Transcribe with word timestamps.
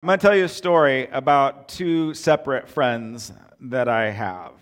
I'm 0.00 0.06
going 0.06 0.16
to 0.20 0.24
tell 0.24 0.36
you 0.36 0.44
a 0.44 0.48
story 0.48 1.08
about 1.08 1.68
two 1.68 2.14
separate 2.14 2.68
friends 2.68 3.32
that 3.62 3.88
I 3.88 4.10
have. 4.10 4.52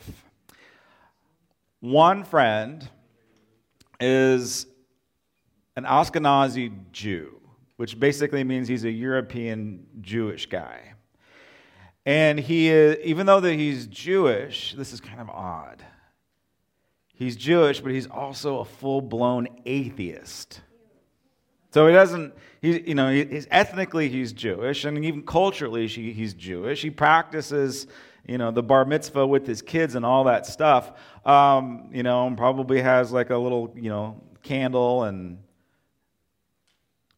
One 1.81 2.25
friend 2.25 2.89
is 4.01 4.67
an 5.77 5.85
Ashkenazi 5.85 6.73
Jew, 6.91 7.39
which 7.77 8.01
basically 8.01 8.45
means 8.45 8.67
he's 8.67 8.85
a 8.85 8.91
European 8.91 9.87
Jewish 10.01 10.47
guy. 10.47 10.95
And 12.07 12.41
he 12.41 12.69
is, 12.69 12.97
even 13.05 13.27
though 13.27 13.41
that 13.41 13.57
he's 13.57 13.87
Jewish, 13.89 14.75
this 14.79 14.95
is 14.95 15.03
kind 15.03 15.21
of 15.21 15.29
odd. 15.29 15.85
He's 17.13 17.37
Jewish, 17.37 17.83
but 17.83 17.93
he's 17.93 18.07
also 18.07 18.61
a 18.61 18.65
full 18.65 19.03
blown 19.03 19.49
atheist. 19.67 20.63
So 21.77 21.87
he 21.87 21.93
doesn't, 21.93 22.33
he, 22.63 22.89
you 22.89 22.95
know, 22.95 23.13
he's, 23.13 23.47
ethnically 23.51 24.09
he's 24.09 24.33
Jewish, 24.33 24.87
and 24.87 25.05
even 25.05 25.27
culturally 25.27 25.87
he's 25.87 26.33
Jewish. 26.33 26.81
He 26.81 26.89
practices, 26.89 27.87
you 28.27 28.39
know, 28.39 28.51
the 28.51 28.63
bar 28.63 28.87
mitzvah 28.87 29.27
with 29.27 29.47
his 29.47 29.61
kids 29.61 29.95
and 29.95 30.03
all 30.03 30.25
that 30.25 30.47
stuff. 30.47 30.93
Um, 31.27 31.91
you 31.93 32.03
know, 32.03 32.29
and 32.29 32.35
probably 32.35 32.81
has 32.81 33.13
like 33.13 33.29
a 33.29 33.37
little, 33.37 33.75
you 33.77 33.91
know, 33.91 34.19
candle 34.43 35.05
and 35.05 35.37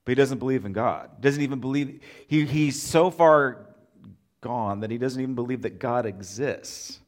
but 0.05 0.10
he 0.10 0.14
doesn't 0.16 0.38
believe 0.38 0.64
in 0.64 0.72
God. 0.72 1.20
Doesn't 1.20 1.42
even 1.42 1.61
believe 1.61 2.00
he, 2.27 2.45
he's 2.45 2.83
so 2.83 3.12
far 3.12 3.64
gone 4.41 4.80
that 4.80 4.91
he 4.91 4.98
doesn't 4.98 5.22
even 5.22 5.36
believe 5.36 5.62
that 5.62 5.78
God 5.78 6.05
exists. 6.05 6.98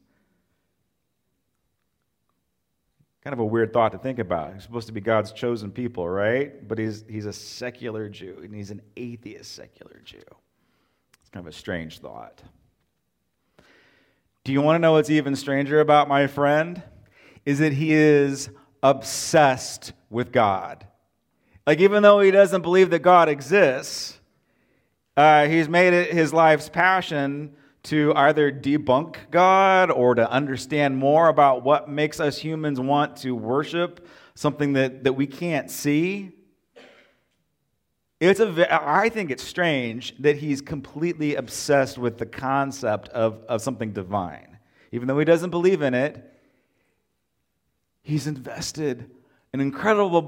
Kind 3.31 3.39
of 3.39 3.45
a 3.45 3.47
weird 3.47 3.73
thought 3.73 3.93
to 3.93 3.99
think 3.99 4.19
about. 4.19 4.55
He's 4.55 4.65
supposed 4.65 4.89
to 4.89 4.93
be 4.93 5.01
God's 5.01 5.31
chosen 5.31 5.71
people, 5.71 6.09
right? 6.09 6.67
But 6.67 6.81
he's, 6.81 7.05
he's 7.09 7.27
a 7.27 7.33
secular 7.33 8.09
Jew, 8.09 8.41
and 8.43 8.53
he's 8.53 8.73
an 8.73 8.83
atheist 8.97 9.55
secular 9.55 10.01
Jew. 10.05 10.19
It's 11.21 11.31
kind 11.31 11.47
of 11.47 11.49
a 11.49 11.55
strange 11.55 12.01
thought. 12.01 12.43
Do 14.43 14.51
you 14.51 14.61
want 14.61 14.75
to 14.75 14.79
know 14.81 14.95
what's 14.95 15.11
even 15.11 15.37
stranger 15.37 15.79
about 15.79 16.09
my 16.09 16.27
friend? 16.27 16.83
Is 17.47 17.61
that 17.61 17.73
he 17.73 17.93
is 17.93 18.51
obsessed 18.83 19.93
with 20.09 20.33
God. 20.33 20.85
Like, 21.69 21.79
even 21.79 22.03
though 22.03 22.19
he 22.19 22.33
doesn't 22.33 22.63
believe 22.63 22.91
that 22.91 22.99
God 22.99 23.29
exists, 23.29 24.19
uh, 25.17 25.47
he's 25.47 25.69
made 25.69 25.93
it 25.93 26.13
his 26.13 26.33
life's 26.33 26.69
passion 26.69 27.55
to 27.85 28.13
either 28.15 28.53
debunk 28.53 29.17
God 29.31 29.91
or 29.91 30.15
to 30.15 30.31
understand 30.31 30.97
more 30.97 31.29
about 31.29 31.65
what 31.65 31.89
makes 31.89 32.21
us 32.21 32.39
humans 32.39 32.79
want 32.79 33.17
to 33.19 33.35
worship 33.35 34.07
something 34.35 34.75
that, 34.75 35.05
that 35.05 35.15
we 35.15 35.27
can't 35.27 35.71
see. 35.71 36.33
It's 38.21 38.41
a, 38.41 38.69
I 38.71 39.09
think 39.09 39.31
it's 39.31 39.43
strange 39.43 40.15
that 40.19 40.37
he's 40.37 40.61
completely 40.61 41.37
obsessed 41.37 41.97
with 41.97 42.19
the 42.19 42.27
concept 42.27 43.09
of, 43.11 43.43
of 43.49 43.63
something 43.63 43.93
divine. 43.93 44.59
Even 44.93 45.09
though 45.09 45.19
he 45.19 45.25
doesn't 45.25 45.51
believe 45.51 45.81
in 45.81 45.95
it, 45.95 46.23
he's 48.03 48.27
invested 48.27 49.11
an 49.53 49.61
incredible 49.61 50.19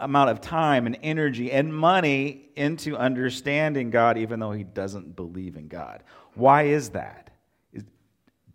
amount 0.00 0.30
of 0.30 0.40
time 0.40 0.86
and 0.86 0.98
energy 1.02 1.52
and 1.52 1.72
money 1.72 2.48
into 2.56 2.96
understanding 2.96 3.90
God, 3.90 4.18
even 4.18 4.40
though 4.40 4.50
he 4.50 4.64
doesn't 4.64 5.14
believe 5.14 5.56
in 5.56 5.68
God. 5.68 6.02
Why 6.34 6.64
is 6.64 6.90
that? 6.90 7.30
Is, 7.72 7.84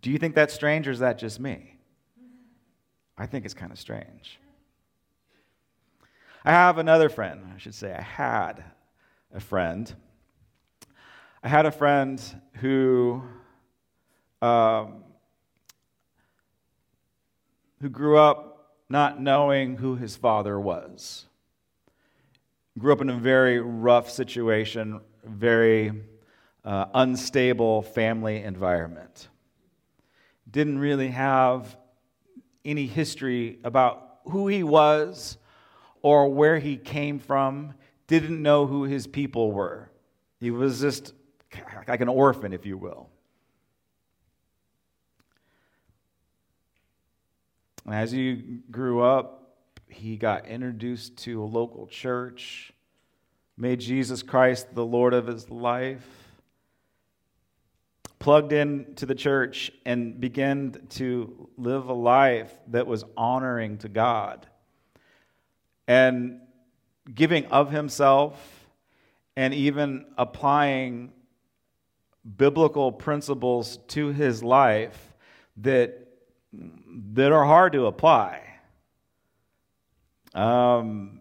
do 0.02 0.10
you 0.10 0.18
think 0.18 0.34
that's 0.34 0.52
strange 0.52 0.86
or 0.86 0.90
is 0.90 0.98
that 0.98 1.18
just 1.18 1.40
me? 1.40 1.76
I 3.16 3.26
think 3.26 3.46
it's 3.46 3.54
kind 3.54 3.72
of 3.72 3.78
strange. 3.78 4.38
I 6.44 6.52
have 6.52 6.78
another 6.78 7.08
friend, 7.08 7.42
I 7.54 7.58
should 7.58 7.74
say, 7.74 7.92
I 7.92 8.02
had 8.02 8.62
a 9.34 9.40
friend. 9.40 9.92
I 11.42 11.48
had 11.48 11.66
a 11.66 11.70
friend 11.70 12.22
who, 12.54 13.22
um, 14.42 15.04
who 17.80 17.88
grew 17.88 18.18
up 18.18 18.47
not 18.88 19.20
knowing 19.20 19.76
who 19.76 19.96
his 19.96 20.16
father 20.16 20.58
was. 20.58 21.26
Grew 22.78 22.92
up 22.92 23.00
in 23.00 23.10
a 23.10 23.16
very 23.16 23.60
rough 23.60 24.10
situation, 24.10 25.00
very 25.24 25.92
uh, 26.64 26.86
unstable 26.94 27.82
family 27.82 28.42
environment. 28.42 29.28
Didn't 30.50 30.78
really 30.78 31.08
have 31.08 31.76
any 32.64 32.86
history 32.86 33.58
about 33.64 34.20
who 34.24 34.48
he 34.48 34.62
was 34.62 35.38
or 36.02 36.28
where 36.28 36.58
he 36.58 36.76
came 36.76 37.18
from, 37.18 37.74
didn't 38.06 38.40
know 38.40 38.66
who 38.66 38.84
his 38.84 39.06
people 39.06 39.52
were. 39.52 39.90
He 40.40 40.50
was 40.50 40.80
just 40.80 41.12
like 41.86 42.00
an 42.00 42.08
orphan, 42.08 42.52
if 42.52 42.64
you 42.64 42.78
will. 42.78 43.10
As 47.92 48.12
he 48.12 48.60
grew 48.70 49.00
up, 49.02 49.56
he 49.88 50.16
got 50.16 50.46
introduced 50.46 51.16
to 51.18 51.42
a 51.42 51.46
local 51.46 51.86
church, 51.86 52.72
made 53.56 53.80
Jesus 53.80 54.22
Christ 54.22 54.74
the 54.74 54.84
Lord 54.84 55.14
of 55.14 55.26
his 55.26 55.50
life 55.50 56.06
plugged 58.18 58.52
into 58.52 59.06
the 59.06 59.14
church 59.14 59.70
and 59.84 60.20
began 60.20 60.76
to 60.90 61.48
live 61.56 61.88
a 61.88 61.92
life 61.94 62.52
that 62.68 62.86
was 62.86 63.04
honoring 63.16 63.78
to 63.78 63.88
God 63.88 64.46
and 65.86 66.40
giving 67.14 67.46
of 67.46 67.70
himself 67.70 68.68
and 69.36 69.54
even 69.54 70.04
applying 70.18 71.12
biblical 72.36 72.90
principles 72.90 73.78
to 73.88 74.08
his 74.08 74.42
life 74.42 75.14
that, 75.58 76.08
that 77.14 77.32
are 77.32 77.44
hard 77.44 77.72
to 77.74 77.86
apply. 77.86 78.42
Um, 80.34 81.20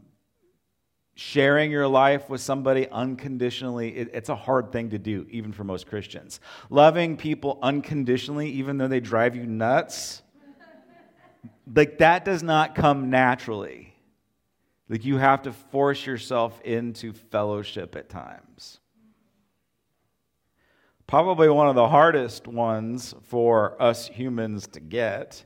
sharing 1.16 1.72
your 1.72 1.88
life 1.88 2.30
with 2.30 2.42
somebody 2.42 2.88
unconditionally, 2.90 3.96
it, 3.96 4.12
it's 4.14 4.30
a 4.30 4.36
hard 4.36 4.72
thing 4.72 4.92
to 4.92 5.00
do, 5.00 5.26
even 5.30 5.52
for 5.52 5.64
most 5.64 5.88
Christians. 5.88 6.40
Loving 6.70 7.18
people 7.18 7.58
unconditionally, 7.62 8.50
even 8.52 8.78
though 8.78 8.88
they 8.88 9.00
drive 9.00 9.36
you 9.36 9.46
nuts, 9.46 10.22
like 11.76 11.98
that 11.98 12.24
does 12.24 12.44
not 12.44 12.76
come 12.76 13.10
naturally. 13.10 13.94
Like 14.90 15.04
you 15.04 15.18
have 15.18 15.42
to 15.44 15.52
force 15.52 16.06
yourself 16.06 16.62
into 16.62 17.14
fellowship 17.14 17.96
at 17.96 18.10
times. 18.10 18.80
Probably 21.08 21.50
one 21.50 21.68
of 21.68 21.76
the 21.76 21.88
hardest 21.88 22.48
ones 22.48 23.16
for 23.24 23.82
us 23.82 24.08
humans 24.08 24.68
to 24.68 24.80
get 24.80 25.46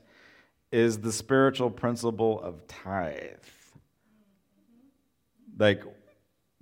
is 0.72 0.98
the 0.98 1.12
spiritual 1.12 1.70
principle 1.70 2.40
of 2.40 2.66
tithe. 2.66 3.18
Like 5.58 5.84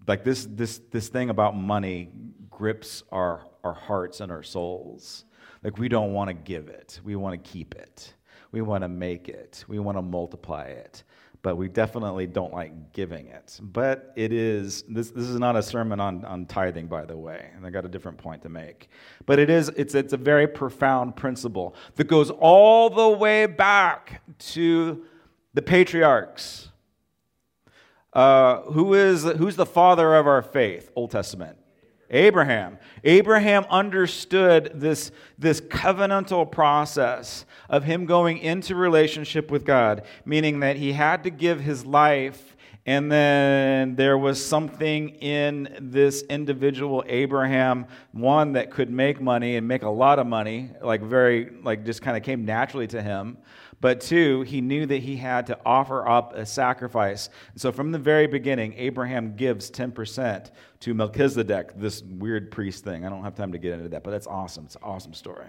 like 0.06 0.25
this 0.25 0.47
this 0.50 0.81
this 0.91 1.09
thing 1.09 1.31
about 1.31 1.56
money 1.56 2.10
grips 2.50 3.04
our 3.12 3.47
our 3.62 3.72
hearts 3.72 4.21
and 4.21 4.31
our 4.32 4.43
souls. 4.43 5.25
Like 5.62 5.78
we 5.78 5.88
don't 5.88 6.12
want 6.12 6.28
to 6.28 6.34
give 6.34 6.69
it. 6.69 7.00
We 7.04 7.16
want 7.16 7.43
to 7.43 7.50
keep 7.50 7.75
it. 7.75 8.15
We 8.53 8.62
want 8.62 8.82
to 8.82 8.88
make 8.88 9.28
it. 9.28 9.65
We 9.69 9.78
want 9.78 9.97
to 9.97 10.03
multiply 10.03 10.65
it 10.65 11.04
but 11.42 11.56
we 11.56 11.68
definitely 11.68 12.26
don't 12.26 12.52
like 12.52 12.92
giving 12.92 13.26
it 13.26 13.58
but 13.62 14.12
it 14.16 14.32
is 14.32 14.82
this, 14.88 15.10
this 15.10 15.26
is 15.26 15.38
not 15.38 15.56
a 15.56 15.62
sermon 15.62 16.00
on, 16.00 16.24
on 16.24 16.46
tithing 16.46 16.86
by 16.86 17.04
the 17.04 17.16
way 17.16 17.50
and 17.56 17.66
i 17.66 17.70
got 17.70 17.84
a 17.84 17.88
different 17.88 18.18
point 18.18 18.42
to 18.42 18.48
make 18.48 18.88
but 19.26 19.38
it 19.38 19.50
is 19.50 19.68
it's, 19.76 19.94
it's 19.94 20.12
a 20.12 20.18
very 20.18 20.46
profound 20.46 21.16
principle 21.16 21.74
that 21.96 22.04
goes 22.04 22.30
all 22.30 22.90
the 22.90 23.08
way 23.08 23.46
back 23.46 24.22
to 24.38 25.04
the 25.54 25.62
patriarchs 25.62 26.70
uh, 28.12 28.62
who 28.62 28.94
is, 28.94 29.22
who's 29.22 29.56
the 29.56 29.66
father 29.66 30.16
of 30.16 30.26
our 30.26 30.42
faith? 30.42 30.90
Old 30.96 31.10
Testament. 31.10 31.56
Abraham. 32.10 32.78
Abraham 33.04 33.65
understood 33.71 34.72
this, 34.74 35.12
this 35.39 35.60
covenantal 35.60 36.51
process 36.51 37.45
of 37.68 37.84
him 37.84 38.07
going 38.07 38.39
into 38.39 38.74
relationship 38.74 39.51
with 39.51 39.65
God, 39.65 40.03
meaning 40.24 40.60
that 40.60 40.77
he 40.77 40.92
had 40.92 41.22
to 41.24 41.30
give 41.30 41.60
his 41.60 41.86
life, 41.86 42.57
and 42.86 43.12
then 43.12 43.95
there 43.95 44.18
was 44.18 44.45
something 44.45 45.10
in 45.10 45.77
this 45.80 46.22
individual, 46.22 47.04
Abraham, 47.07 47.86
one 48.13 48.54
that 48.54 48.71
could 48.71 48.91
make 48.91 49.21
money 49.21 49.56
and 49.56 49.68
make 49.68 49.83
a 49.83 49.89
lot 49.89 50.18
of 50.18 50.27
money, 50.27 50.71
like 50.83 51.03
very, 51.03 51.51
like 51.63 51.84
just 51.84 52.03
kind 52.03 52.16
of 52.16 52.22
came 52.22 52.45
naturally 52.45 52.86
to 52.89 53.03
him. 53.03 53.36
But 53.80 54.03
two, 54.03 54.42
he 54.42 54.60
knew 54.60 54.84
that 54.86 54.98
he 54.98 55.16
had 55.16 55.47
to 55.47 55.59
offer 55.65 56.06
up 56.06 56.34
a 56.34 56.44
sacrifice. 56.44 57.30
So 57.56 57.72
from 57.72 57.92
the 57.92 57.98
very 57.98 58.27
beginning, 58.27 58.74
Abraham 58.77 59.36
gives 59.36 59.71
10% 59.71 60.50
to 60.80 60.94
Melchizedek, 60.94 61.78
this 61.78 62.03
weird 62.03 62.50
priest 62.50 62.84
thing. 62.84 63.06
I 63.06 63.09
don't 63.09 63.24
have 63.24 63.34
time 63.34 63.53
to 63.53 63.59
get 63.59 63.72
into 63.72 63.88
that, 63.88 64.04
but 64.04 64.10
that's 64.10 64.27
awesome. 64.27 64.66
It's 64.66 64.77
an 64.77 64.82
awesome 64.84 65.15
story. 65.15 65.47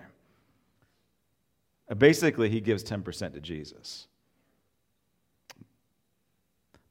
Basically, 1.98 2.50
he 2.50 2.62
gives 2.62 2.86
10% 2.86 3.34
to 3.34 3.42
Jesus. 3.42 4.08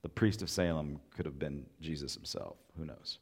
The 0.03 0.11
priest 0.11 0.43
of 0.43 0.51
Salem 0.51 1.01
could 1.17 1.25
have 1.25 1.39
been 1.39 1.65
Jesus 1.81 2.15
himself. 2.15 2.57
Who 2.77 2.85
knows? 2.85 3.19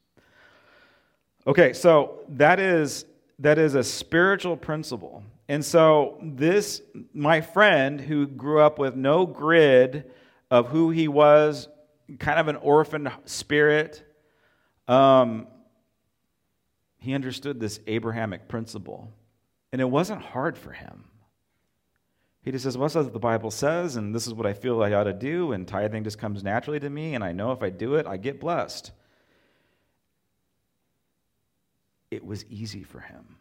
Okay, 1.46 1.72
so 1.72 2.20
that 2.30 2.58
is 2.58 3.04
that 3.40 3.58
is 3.58 3.74
a 3.76 3.84
spiritual 3.84 4.56
principle. 4.56 5.22
And 5.48 5.64
so 5.64 6.18
this 6.22 6.82
my 7.14 7.40
friend 7.40 8.00
who 8.00 8.26
grew 8.26 8.60
up 8.60 8.78
with 8.78 8.94
no 8.94 9.26
grid 9.26 10.10
of 10.50 10.68
who 10.68 10.90
he 10.90 11.08
was, 11.08 11.68
kind 12.18 12.38
of 12.38 12.48
an 12.48 12.56
orphan 12.56 13.10
spirit, 13.24 14.04
um, 14.86 15.46
he 16.98 17.14
understood 17.14 17.60
this 17.60 17.80
Abrahamic 17.86 18.48
principle. 18.48 19.10
And 19.72 19.80
it 19.80 19.88
wasn't 19.88 20.22
hard 20.22 20.56
for 20.58 20.72
him. 20.72 21.04
He 22.42 22.52
just 22.52 22.64
says, 22.64 22.78
Well, 22.78 22.88
that's 22.88 22.94
what 22.94 23.12
the 23.12 23.18
Bible 23.18 23.50
says, 23.50 23.96
and 23.96 24.14
this 24.14 24.26
is 24.26 24.32
what 24.32 24.46
I 24.46 24.54
feel 24.54 24.82
I 24.82 24.92
ought 24.92 25.04
to 25.04 25.12
do, 25.12 25.52
and 25.52 25.68
tithing 25.68 26.04
just 26.04 26.18
comes 26.18 26.42
naturally 26.42 26.80
to 26.80 26.88
me, 26.88 27.14
and 27.14 27.22
I 27.22 27.32
know 27.32 27.52
if 27.52 27.62
I 27.62 27.68
do 27.70 27.96
it, 27.96 28.06
I 28.06 28.16
get 28.16 28.40
blessed. 28.40 28.90
It 32.10 32.24
was 32.24 32.46
easy 32.46 32.82
for 32.84 33.00
him. 33.00 33.36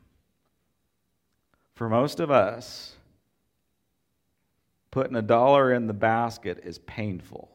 For 1.77 1.87
most 1.87 2.19
of 2.19 2.31
us, 2.31 2.95
putting 4.89 5.15
a 5.15 5.21
dollar 5.21 5.71
in 5.71 5.85
the 5.85 5.93
basket 5.93 6.61
is 6.63 6.79
painful. 6.79 7.51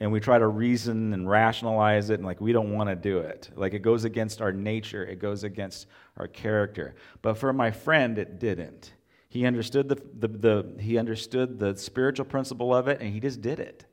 And 0.00 0.10
we 0.10 0.18
try 0.18 0.36
to 0.36 0.48
reason 0.48 1.12
and 1.12 1.30
rationalize 1.30 2.10
it, 2.10 2.14
and 2.14 2.24
like 2.24 2.40
we 2.40 2.52
don't 2.52 2.74
want 2.74 2.90
to 2.90 2.96
do 2.96 3.18
it. 3.18 3.48
Like 3.54 3.72
it 3.72 3.82
goes 3.82 4.02
against 4.02 4.42
our 4.42 4.50
nature, 4.50 5.06
it 5.06 5.20
goes 5.20 5.44
against 5.44 5.86
our 6.16 6.26
character. 6.26 6.96
But 7.22 7.34
for 7.38 7.52
my 7.52 7.70
friend, 7.70 8.18
it 8.18 8.40
didn't. 8.40 8.94
He 9.28 9.46
understood 9.46 9.88
the, 9.88 10.02
the, 10.18 10.26
the, 10.26 10.82
he 10.82 10.98
understood 10.98 11.60
the 11.60 11.76
spiritual 11.76 12.26
principle 12.26 12.74
of 12.74 12.88
it, 12.88 13.00
and 13.00 13.14
he 13.14 13.20
just 13.20 13.40
did 13.40 13.60
it. 13.60 13.84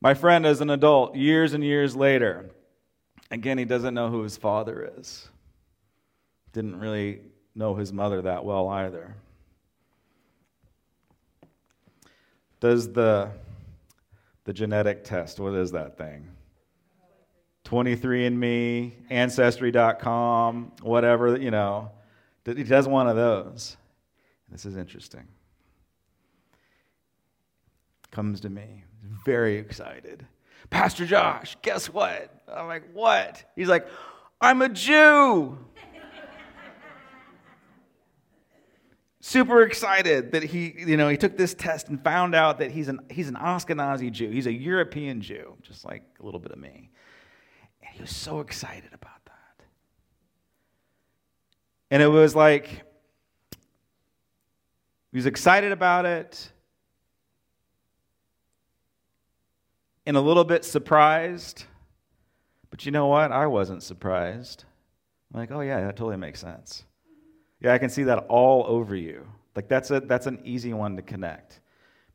My 0.00 0.14
friend, 0.14 0.46
as 0.46 0.60
an 0.60 0.70
adult, 0.70 1.16
years 1.16 1.54
and 1.54 1.64
years 1.64 1.96
later, 1.96 2.50
again, 3.30 3.58
he 3.58 3.64
doesn't 3.64 3.94
know 3.94 4.08
who 4.08 4.22
his 4.22 4.36
father 4.36 4.92
is. 4.96 5.28
Didn't 6.52 6.78
really 6.78 7.20
know 7.54 7.74
his 7.74 7.92
mother 7.92 8.22
that 8.22 8.44
well 8.44 8.68
either. 8.68 9.16
Does 12.60 12.92
the, 12.92 13.30
the 14.44 14.52
genetic 14.52 15.04
test, 15.04 15.38
what 15.40 15.54
is 15.54 15.72
that 15.72 15.98
thing? 15.98 16.28
23andMe, 17.64 18.92
Ancestry.com, 19.10 20.72
whatever, 20.82 21.36
you 21.36 21.50
know. 21.50 21.90
He 22.44 22.64
does 22.64 22.88
one 22.88 23.08
of 23.08 23.16
those. 23.16 23.76
This 24.50 24.64
is 24.64 24.76
interesting. 24.76 25.28
Comes 28.10 28.40
to 28.40 28.48
me, 28.48 28.84
very 29.24 29.56
excited. 29.56 30.26
Pastor 30.70 31.06
Josh, 31.06 31.56
guess 31.62 31.86
what? 31.88 32.32
I'm 32.52 32.66
like, 32.66 32.84
what? 32.92 33.44
He's 33.56 33.68
like, 33.68 33.86
I'm 34.40 34.62
a 34.62 34.68
Jew. 34.68 35.58
Super 39.20 39.62
excited 39.62 40.32
that 40.32 40.42
he, 40.42 40.74
you 40.78 40.96
know, 40.96 41.08
he 41.08 41.16
took 41.18 41.36
this 41.36 41.52
test 41.52 41.88
and 41.88 42.02
found 42.02 42.34
out 42.34 42.58
that 42.60 42.70
he's 42.70 42.88
an 42.88 43.00
he's 43.10 43.28
an 43.28 43.34
Ashkenazi 43.34 44.10
Jew. 44.10 44.30
He's 44.30 44.46
a 44.46 44.52
European 44.52 45.20
Jew, 45.20 45.54
just 45.60 45.84
like 45.84 46.02
a 46.18 46.24
little 46.24 46.40
bit 46.40 46.50
of 46.50 46.58
me. 46.58 46.88
And 47.82 47.94
he 47.94 48.00
was 48.00 48.14
so 48.14 48.40
excited 48.40 48.94
about 48.94 49.22
that. 49.26 49.64
And 51.90 52.02
it 52.02 52.06
was 52.06 52.34
like 52.34 52.68
he 55.10 55.16
was 55.16 55.26
excited 55.26 55.72
about 55.72 56.06
it 56.06 56.50
and 60.08 60.16
a 60.16 60.20
little 60.22 60.42
bit 60.42 60.64
surprised. 60.64 61.64
But 62.70 62.86
you 62.86 62.92
know 62.92 63.08
what? 63.08 63.30
I 63.30 63.46
wasn't 63.46 63.82
surprised. 63.82 64.64
I'm 65.32 65.38
like, 65.38 65.50
oh, 65.50 65.60
yeah, 65.60 65.82
that 65.82 65.96
totally 65.96 66.16
makes 66.16 66.40
sense. 66.40 66.84
Yeah, 67.60 67.74
I 67.74 67.78
can 67.78 67.90
see 67.90 68.04
that 68.04 68.24
all 68.28 68.64
over 68.66 68.96
you. 68.96 69.26
Like, 69.54 69.68
that's, 69.68 69.90
a, 69.90 70.00
that's 70.00 70.26
an 70.26 70.40
easy 70.44 70.72
one 70.72 70.96
to 70.96 71.02
connect 71.02 71.60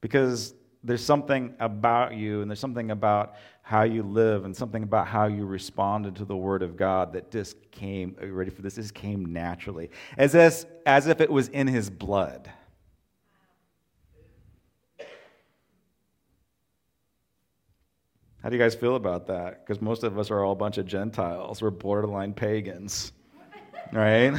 because 0.01 0.55
there's 0.83 1.05
something 1.05 1.53
about 1.59 2.15
you 2.15 2.41
and 2.41 2.49
there's 2.49 2.59
something 2.59 2.89
about 2.89 3.35
how 3.61 3.83
you 3.83 4.01
live 4.01 4.43
and 4.43 4.57
something 4.57 4.81
about 4.81 5.05
how 5.05 5.27
you 5.27 5.45
responded 5.45 6.15
to 6.15 6.25
the 6.25 6.35
word 6.35 6.63
of 6.63 6.75
God 6.75 7.13
that 7.13 7.29
just 7.29 7.57
came, 7.69 8.15
ready 8.19 8.49
for 8.49 8.63
this? 8.63 8.73
This 8.73 8.89
came 8.89 9.31
naturally, 9.31 9.91
as 10.17 10.33
if, 10.33 10.65
as 10.87 11.05
if 11.05 11.21
it 11.21 11.29
was 11.29 11.47
in 11.49 11.67
his 11.67 11.91
blood. 11.91 12.49
How 18.43 18.49
do 18.49 18.57
you 18.57 18.61
guys 18.61 18.75
feel 18.75 18.97
about 18.97 19.27
that? 19.27 19.65
Because 19.65 19.81
most 19.81 20.03
of 20.03 20.19
us 20.19 20.29
are 20.29 20.43
all 20.43 20.51
a 20.51 20.55
bunch 20.55 20.77
of 20.77 20.85
Gentiles. 20.85 21.61
We're 21.61 21.69
borderline 21.69 22.33
pagans, 22.33 23.13
right? 23.93 24.33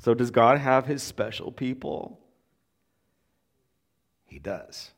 So, 0.00 0.14
does 0.14 0.32
God 0.32 0.58
have 0.58 0.84
his 0.84 1.00
special 1.00 1.52
people? 1.52 2.18
He 4.26 4.40
does. 4.40 4.90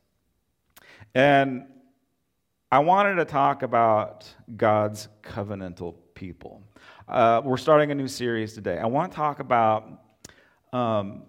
And 1.13 1.67
I 2.71 2.79
wanted 2.79 3.15
to 3.15 3.25
talk 3.25 3.61
about 3.61 4.27
God's 4.55 5.07
covenantal 5.21 5.93
people. 6.15 6.63
Uh, 7.07 7.43
we're 7.45 7.57
starting 7.57 7.91
a 7.91 7.95
new 7.95 8.07
series 8.07 8.53
today. 8.53 8.79
I 8.79 8.87
want 8.87 9.11
to 9.11 9.15
talk 9.15 9.39
about 9.39 9.87
um, 10.73 11.21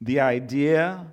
the 0.00 0.20
idea, 0.20 1.06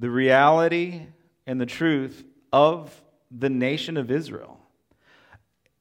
the 0.00 0.10
reality, 0.10 1.06
and 1.46 1.60
the 1.60 1.66
truth 1.66 2.24
of 2.52 3.02
the 3.30 3.50
nation 3.50 3.96
of 3.96 4.10
Israel. 4.10 4.58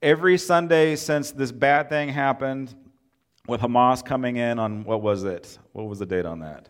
Every 0.02 0.38
Sunday 0.38 0.96
since 0.96 1.32
this 1.32 1.52
bad 1.52 1.90
thing 1.90 2.10
happened 2.10 2.74
with 3.48 3.62
Hamas 3.62 4.04
coming 4.04 4.38
in 4.38 4.60
on 4.60 4.84
what 4.84 5.02
was 5.02 5.24
it? 5.24 5.60
What 5.74 5.88
was 5.88 6.00
the 6.00 6.06
date 6.06 6.26
on 6.26 6.40
that? 6.40 6.70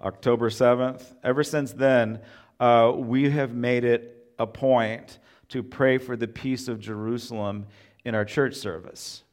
October 0.00 0.48
7th. 0.48 1.02
Ever 1.22 1.42
since 1.42 1.72
then, 1.72 2.20
uh, 2.60 2.92
we 2.94 3.30
have 3.30 3.54
made 3.54 3.84
it 3.84 4.32
a 4.38 4.46
point 4.46 5.18
to 5.48 5.62
pray 5.62 5.98
for 5.98 6.16
the 6.16 6.28
peace 6.28 6.68
of 6.68 6.78
Jerusalem 6.78 7.66
in 8.04 8.14
our 8.14 8.24
church 8.24 8.54
service. 8.54 9.24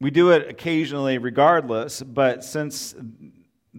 We 0.00 0.10
do 0.10 0.30
it 0.30 0.48
occasionally, 0.48 1.16
regardless, 1.16 2.02
but 2.02 2.44
since 2.44 2.94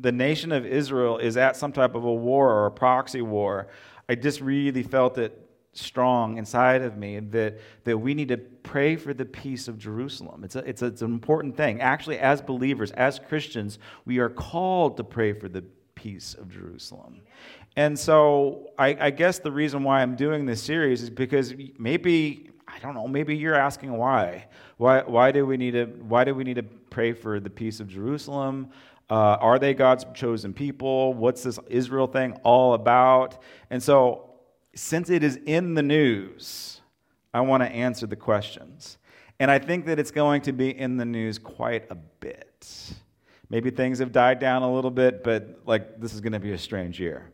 the 0.01 0.11
nation 0.11 0.51
of 0.51 0.65
Israel 0.65 1.17
is 1.17 1.37
at 1.37 1.55
some 1.55 1.71
type 1.71 1.95
of 1.95 2.03
a 2.03 2.13
war 2.13 2.51
or 2.51 2.65
a 2.65 2.71
proxy 2.71 3.21
war, 3.21 3.67
I 4.09 4.15
just 4.15 4.41
really 4.41 4.83
felt 4.83 5.17
it 5.17 5.47
strong 5.73 6.37
inside 6.37 6.81
of 6.81 6.97
me 6.97 7.19
that, 7.19 7.59
that 7.83 7.97
we 7.97 8.13
need 8.13 8.29
to 8.29 8.37
pray 8.37 8.95
for 8.95 9.13
the 9.13 9.25
peace 9.25 9.67
of 9.67 9.77
Jerusalem. 9.77 10.43
It's, 10.43 10.55
a, 10.55 10.59
it's, 10.59 10.81
a, 10.81 10.87
it's 10.87 11.01
an 11.01 11.11
important 11.11 11.55
thing. 11.55 11.81
Actually, 11.81 12.19
as 12.19 12.41
believers, 12.41 12.91
as 12.91 13.19
Christians, 13.19 13.79
we 14.05 14.17
are 14.17 14.29
called 14.29 14.97
to 14.97 15.03
pray 15.03 15.33
for 15.33 15.47
the 15.47 15.63
peace 15.95 16.33
of 16.33 16.49
Jerusalem. 16.49 17.21
And 17.75 17.97
so 17.97 18.71
I, 18.77 18.97
I 18.99 19.09
guess 19.11 19.39
the 19.39 19.51
reason 19.51 19.83
why 19.83 20.01
I'm 20.01 20.15
doing 20.15 20.45
this 20.45 20.61
series 20.61 21.03
is 21.03 21.09
because 21.09 21.53
maybe, 21.77 22.49
I 22.67 22.79
don't 22.79 22.95
know, 22.95 23.07
maybe 23.07 23.35
you're 23.35 23.55
asking 23.55 23.95
why. 23.95 24.47
Why, 24.77 25.01
why, 25.01 25.31
do, 25.31 25.45
we 25.45 25.57
need 25.57 25.71
to, 25.71 25.85
why 25.85 26.23
do 26.23 26.33
we 26.33 26.43
need 26.43 26.55
to 26.55 26.63
pray 26.63 27.13
for 27.13 27.39
the 27.39 27.49
peace 27.49 27.79
of 27.79 27.87
Jerusalem? 27.87 28.69
Uh, 29.09 29.37
are 29.39 29.57
they 29.57 29.73
God's 29.73 30.05
chosen 30.13 30.53
people? 30.53 31.13
What's 31.13 31.43
this 31.43 31.59
Israel 31.69 32.07
thing 32.07 32.33
all 32.43 32.73
about? 32.73 33.41
And 33.69 33.81
so, 33.81 34.31
since 34.75 35.09
it 35.09 35.23
is 35.23 35.39
in 35.45 35.73
the 35.73 35.83
news, 35.83 36.81
I 37.33 37.41
want 37.41 37.63
to 37.63 37.69
answer 37.69 38.05
the 38.05 38.15
questions. 38.15 38.97
And 39.39 39.49
I 39.49 39.59
think 39.59 39.85
that 39.85 39.99
it's 39.99 40.11
going 40.11 40.41
to 40.43 40.51
be 40.51 40.77
in 40.77 40.97
the 40.97 41.05
news 41.05 41.37
quite 41.37 41.89
a 41.89 41.95
bit. 41.95 42.93
Maybe 43.49 43.69
things 43.69 43.99
have 43.99 44.11
died 44.11 44.39
down 44.39 44.63
a 44.63 44.73
little 44.73 44.91
bit, 44.91 45.23
but 45.23 45.61
like 45.65 45.99
this 46.01 46.13
is 46.13 46.21
going 46.21 46.33
to 46.33 46.39
be 46.39 46.51
a 46.51 46.57
strange 46.57 46.99
year. 46.99 47.31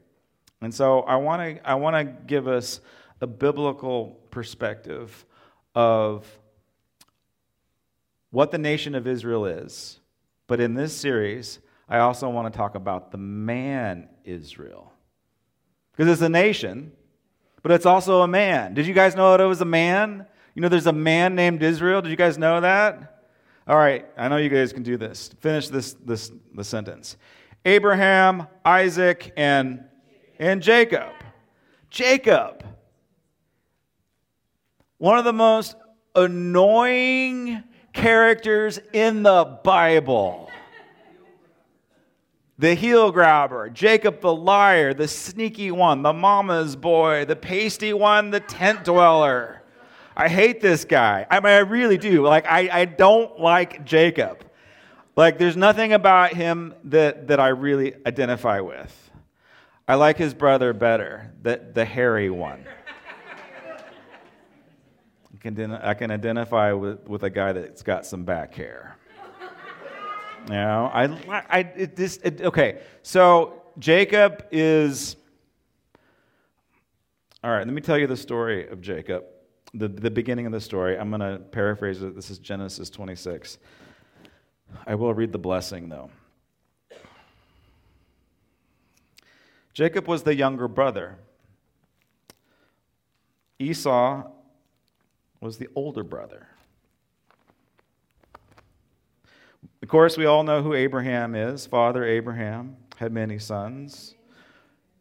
And 0.62 0.74
so 0.74 1.02
I 1.02 1.16
want 1.16 1.42
to 1.42 1.70
I 1.70 1.76
want 1.76 1.96
to 1.96 2.04
give 2.26 2.48
us 2.48 2.82
a 3.20 3.28
biblical 3.28 4.20
perspective 4.30 5.26
of 5.76 6.28
what 8.32 8.52
the 8.52 8.58
nation 8.58 8.96
of 8.96 9.08
Israel 9.08 9.46
is. 9.46 10.00
But 10.48 10.60
in 10.60 10.74
this 10.74 10.96
series, 10.96 11.60
I 11.88 12.00
also 12.00 12.30
want 12.30 12.52
to 12.52 12.58
talk 12.58 12.76
about 12.76 13.12
the 13.12 13.18
man 13.18 14.10
Israel. 14.24 14.92
Because 15.92 16.12
it's 16.12 16.22
a 16.22 16.30
nation, 16.30 16.92
but 17.62 17.72
it's 17.72 17.86
also 17.86 18.22
a 18.22 18.28
man. 18.28 18.74
Did 18.74 18.88
you 18.88 18.94
guys 18.94 19.16
know 19.16 19.32
that 19.32 19.42
it 19.42 19.48
was 19.48 19.62
a 19.62 19.66
man? 19.66 20.26
You 20.56 20.62
know, 20.62 20.70
there's 20.70 20.88
a 20.88 20.94
man 20.94 21.36
named 21.36 21.64
Israel. 21.64 22.02
Did 22.02 22.10
you 22.10 22.18
guys 22.18 22.38
know 22.38 22.62
that? 22.62 23.22
All 23.68 23.78
right, 23.78 24.06
I 24.18 24.28
know 24.28 24.38
you 24.38 24.50
guys 24.50 24.74
can 24.74 24.84
do 24.84 24.98
this. 24.98 25.30
Finish 25.40 25.70
this, 25.70 25.94
this 25.94 26.32
the 26.54 26.64
sentence. 26.64 27.16
Abraham, 27.64 28.48
Isaac, 28.66 29.32
and, 29.38 29.86
and 30.38 30.62
Jacob. 30.62 31.14
Jacob. 31.90 32.66
One 34.98 35.18
of 35.18 35.24
the 35.24 35.34
most 35.34 35.76
annoying 36.16 37.64
characters 37.94 38.80
in 38.92 39.24
the 39.24 39.60
Bible. 39.64 40.50
the 42.58 42.74
heel 42.74 43.12
grabber, 43.12 43.70
Jacob 43.70 44.22
the 44.22 44.34
liar, 44.34 44.94
the 44.94 45.08
sneaky 45.08 45.72
one, 45.72 46.02
the 46.02 46.14
mama's 46.14 46.76
boy, 46.76 47.26
the 47.26 47.36
pasty 47.36 47.94
one, 47.94 48.30
the 48.32 48.40
tent 48.40 48.84
dweller. 48.84 49.62
I 50.16 50.28
hate 50.28 50.62
this 50.62 50.86
guy. 50.86 51.26
I 51.30 51.40
mean, 51.40 51.54
I 51.54 51.60
really 51.60 51.98
do. 51.98 52.24
Like, 52.24 52.46
I, 52.46 52.70
I 52.72 52.86
don't 52.86 53.40
like 53.40 53.84
Jacob. 53.86 54.46
Like, 55.16 55.38
there's 55.38 55.58
nothing 55.58 55.94
about 55.94 56.34
him 56.34 56.74
that, 56.86 57.28
that 57.28 57.40
I 57.40 57.50
really 57.50 57.96
identify 58.06 58.60
with. 58.60 59.12
I 59.88 59.96
like 59.96 60.18
his 60.18 60.34
brother 60.34 60.74
better, 60.74 61.34
the, 61.42 61.62
the 61.74 61.86
hairy 61.86 62.30
one. 62.30 62.66
I 65.34 65.38
can, 65.38 65.72
I 65.72 65.94
can 65.94 66.12
identify 66.12 66.72
with, 66.74 67.08
with 67.08 67.24
a 67.24 67.30
guy 67.30 67.54
that's 67.54 67.82
got 67.82 68.06
some 68.06 68.24
back 68.24 68.54
hair. 68.54 68.98
Know, 70.50 70.92
I, 70.94 71.06
I, 71.50 71.60
it, 71.60 71.96
this, 71.96 72.18
it, 72.18 72.42
okay, 72.42 72.82
so 73.02 73.64
Jacob 73.80 74.46
is, 74.52 75.16
all 77.42 77.50
right, 77.50 77.66
let 77.66 77.74
me 77.74 77.82
tell 77.82 77.98
you 77.98 78.08
the 78.08 78.18
story 78.18 78.68
of 78.68 78.82
Jacob, 78.82 79.24
the, 79.74 79.88
the 79.88 80.12
beginning 80.12 80.46
of 80.46 80.52
the 80.52 80.60
story. 80.60 80.98
I'm 80.98 81.10
going 81.10 81.22
to 81.22 81.40
paraphrase 81.40 82.04
it. 82.04 82.14
This 82.14 82.30
is 82.30 82.40
Genesis 82.40 82.90
26. 82.90 83.58
I 84.86 84.96
will 84.96 85.14
read 85.14 85.32
the 85.32 85.40
blessing, 85.40 85.88
though. 85.88 86.10
Jacob 89.74 90.08
was 90.08 90.24
the 90.24 90.36
younger 90.36 90.68
brother. 90.68 91.18
Esau 93.60 94.24
was 95.44 95.58
the 95.58 95.68
older 95.76 96.04
brother. 96.04 96.48
Of 99.82 99.90
course, 99.90 100.18
we 100.18 100.26
all 100.26 100.44
know 100.44 100.64
who 100.64 100.74
Abraham 100.74 101.36
is. 101.36 101.66
Father 101.66 102.06
Abraham 102.06 102.78
had 102.96 103.12
many 103.12 103.38
sons. 103.38 104.16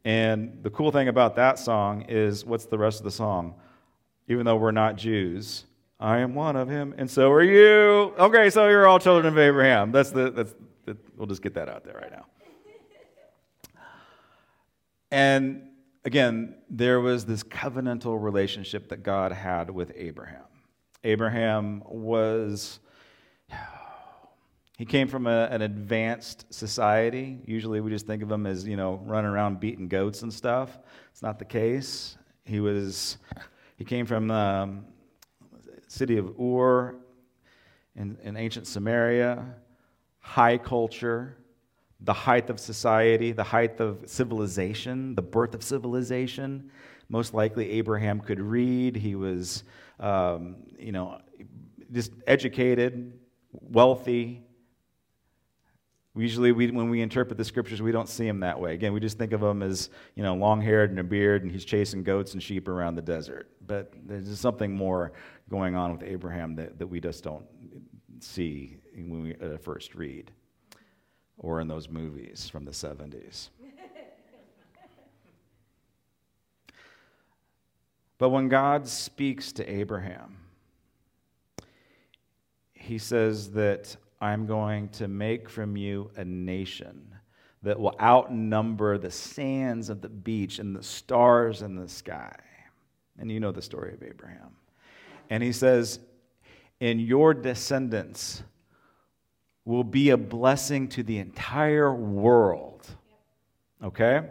And 0.04 0.58
the 0.62 0.70
cool 0.70 0.90
thing 0.90 1.06
about 1.06 1.37
that 1.37 1.58
song 1.58 2.02
is 2.08 2.44
what's 2.44 2.64
the 2.64 2.76
rest 2.76 2.99
of 2.99 3.04
the 3.04 3.12
song? 3.12 3.54
Even 4.28 4.44
though 4.44 4.56
we're 4.56 4.72
not 4.72 4.96
Jews, 4.96 5.64
I 6.00 6.18
am 6.18 6.34
one 6.34 6.56
of 6.56 6.68
him, 6.68 6.94
and 6.99 7.08
so 7.08 7.30
are 7.30 7.44
you. 7.44 8.12
Okay, 8.18 8.50
so 8.50 8.68
you're 8.68 8.88
all 8.88 8.99
children 8.99 9.32
of 9.32 9.38
Abraham. 9.38 9.92
That's 9.92 10.11
the, 10.11 10.32
that's 10.32 10.54
the, 10.84 10.96
we'll 11.16 11.28
just 11.28 11.42
get 11.42 11.54
that 11.54 11.68
out 11.68 11.84
there 11.84 11.94
right 11.94 12.11
now. 12.11 12.26
And 15.12 15.68
again, 16.04 16.56
there 16.68 17.00
was 17.00 17.25
this 17.25 17.42
covenantal 17.42 18.21
relationship 18.23 18.88
that 18.88 19.02
God 19.02 19.32
had 19.32 19.71
with 19.71 19.92
Abraham. 19.94 20.44
Abraham 21.04 21.82
was, 21.87 22.78
he 24.78 24.85
came 24.85 25.09
from 25.09 25.26
a, 25.26 25.49
an 25.50 25.62
advanced 25.62 26.52
society. 26.52 27.40
Usually 27.44 27.80
we 27.80 27.90
just 27.90 28.06
think 28.06 28.23
of 28.23 28.30
him 28.30 28.47
as, 28.47 28.66
you 28.66 28.76
know, 28.76 29.00
running 29.04 29.30
around 29.30 29.61
beating 29.61 29.88
goats 29.88 30.23
and 30.23 30.32
stuff. 30.32 30.78
It's 31.11 31.23
not 31.23 31.38
the 31.38 31.44
case. 31.44 32.16
He 32.44 32.61
was, 32.61 33.18
he 33.76 33.85
came 33.85 34.06
from 34.06 34.28
the 34.28 34.35
um, 34.35 34.87
city 35.88 36.18
of 36.18 36.38
Ur 36.40 36.97
in, 37.97 38.16
in 38.23 38.37
ancient 38.37 38.66
Sumeria, 38.66 39.54
high 40.21 40.59
culture 40.59 41.37
the 42.04 42.12
height 42.12 42.50
of 42.50 42.59
society, 42.59 43.32
the 43.32 43.44
height 43.44 43.80
of 43.80 44.02
civilization, 44.06 45.14
the 45.14 45.23
birth 45.23 45.54
of 45.54 45.62
civilization. 45.62 46.71
Most 47.09 47.35
likely, 47.35 47.71
Abraham 47.73 48.21
could 48.21 48.40
read. 48.40 48.97
He 48.97 49.14
was, 49.14 49.64
um, 50.00 50.56
you 50.78 50.92
know, 50.92 51.21
just 51.92 52.12
educated, 52.26 53.12
wealthy. 53.52 54.42
Usually, 56.14 56.52
we, 56.52 56.71
when 56.71 56.90
we 56.90 57.00
interpret 57.00 57.38
the 57.38 57.44
scriptures, 57.44 57.80
we 57.80 57.92
don't 57.92 58.09
see 58.09 58.26
him 58.26 58.40
that 58.40 58.59
way. 58.59 58.75
Again, 58.75 58.92
we 58.92 59.00
just 59.00 59.16
think 59.16 59.32
of 59.32 59.42
him 59.42 59.62
as, 59.62 59.88
you 60.14 60.23
know, 60.23 60.35
long 60.35 60.61
haired 60.61 60.90
and 60.90 60.99
a 60.99 61.04
beard, 61.04 61.42
and 61.42 61.50
he's 61.50 61.64
chasing 61.64 62.02
goats 62.02 62.35
and 62.35 62.42
sheep 62.42 62.68
around 62.68 62.97
the 62.97 63.02
desert. 63.02 63.50
But 63.66 63.92
there's 64.06 64.38
something 64.38 64.75
more 64.75 65.12
going 65.49 65.75
on 65.75 65.92
with 65.92 66.02
Abraham 66.02 66.54
that, 66.56 66.78
that 66.78 66.87
we 66.87 67.00
just 67.00 67.25
don't 67.25 67.44
see 68.21 68.78
when 68.94 69.23
we 69.23 69.35
uh, 69.37 69.56
first 69.59 69.94
read 69.94 70.32
or 71.38 71.60
in 71.60 71.68
those 71.68 71.88
movies 71.88 72.48
from 72.50 72.64
the 72.64 72.70
70s. 72.70 73.48
but 78.18 78.30
when 78.30 78.48
God 78.48 78.86
speaks 78.86 79.52
to 79.52 79.70
Abraham, 79.70 80.36
he 82.72 82.98
says 82.98 83.50
that 83.52 83.96
I'm 84.20 84.46
going 84.46 84.88
to 84.90 85.08
make 85.08 85.48
from 85.48 85.76
you 85.76 86.10
a 86.16 86.24
nation 86.24 87.12
that 87.62 87.78
will 87.78 87.94
outnumber 88.00 88.98
the 88.98 89.10
sands 89.10 89.88
of 89.88 90.00
the 90.00 90.08
beach 90.08 90.58
and 90.58 90.74
the 90.74 90.82
stars 90.82 91.62
in 91.62 91.76
the 91.76 91.88
sky. 91.88 92.34
And 93.18 93.30
you 93.30 93.40
know 93.40 93.52
the 93.52 93.62
story 93.62 93.94
of 93.94 94.02
Abraham. 94.02 94.56
And 95.30 95.42
he 95.42 95.52
says, 95.52 96.00
In 96.80 96.98
your 96.98 97.34
descendants, 97.34 98.42
will 99.64 99.85
be 99.85 100.11
a 100.11 100.16
blessing 100.16 100.88
to 100.88 101.02
the 101.02 101.19
entire 101.19 101.95
world. 101.95 102.87
Okay? 103.83 104.28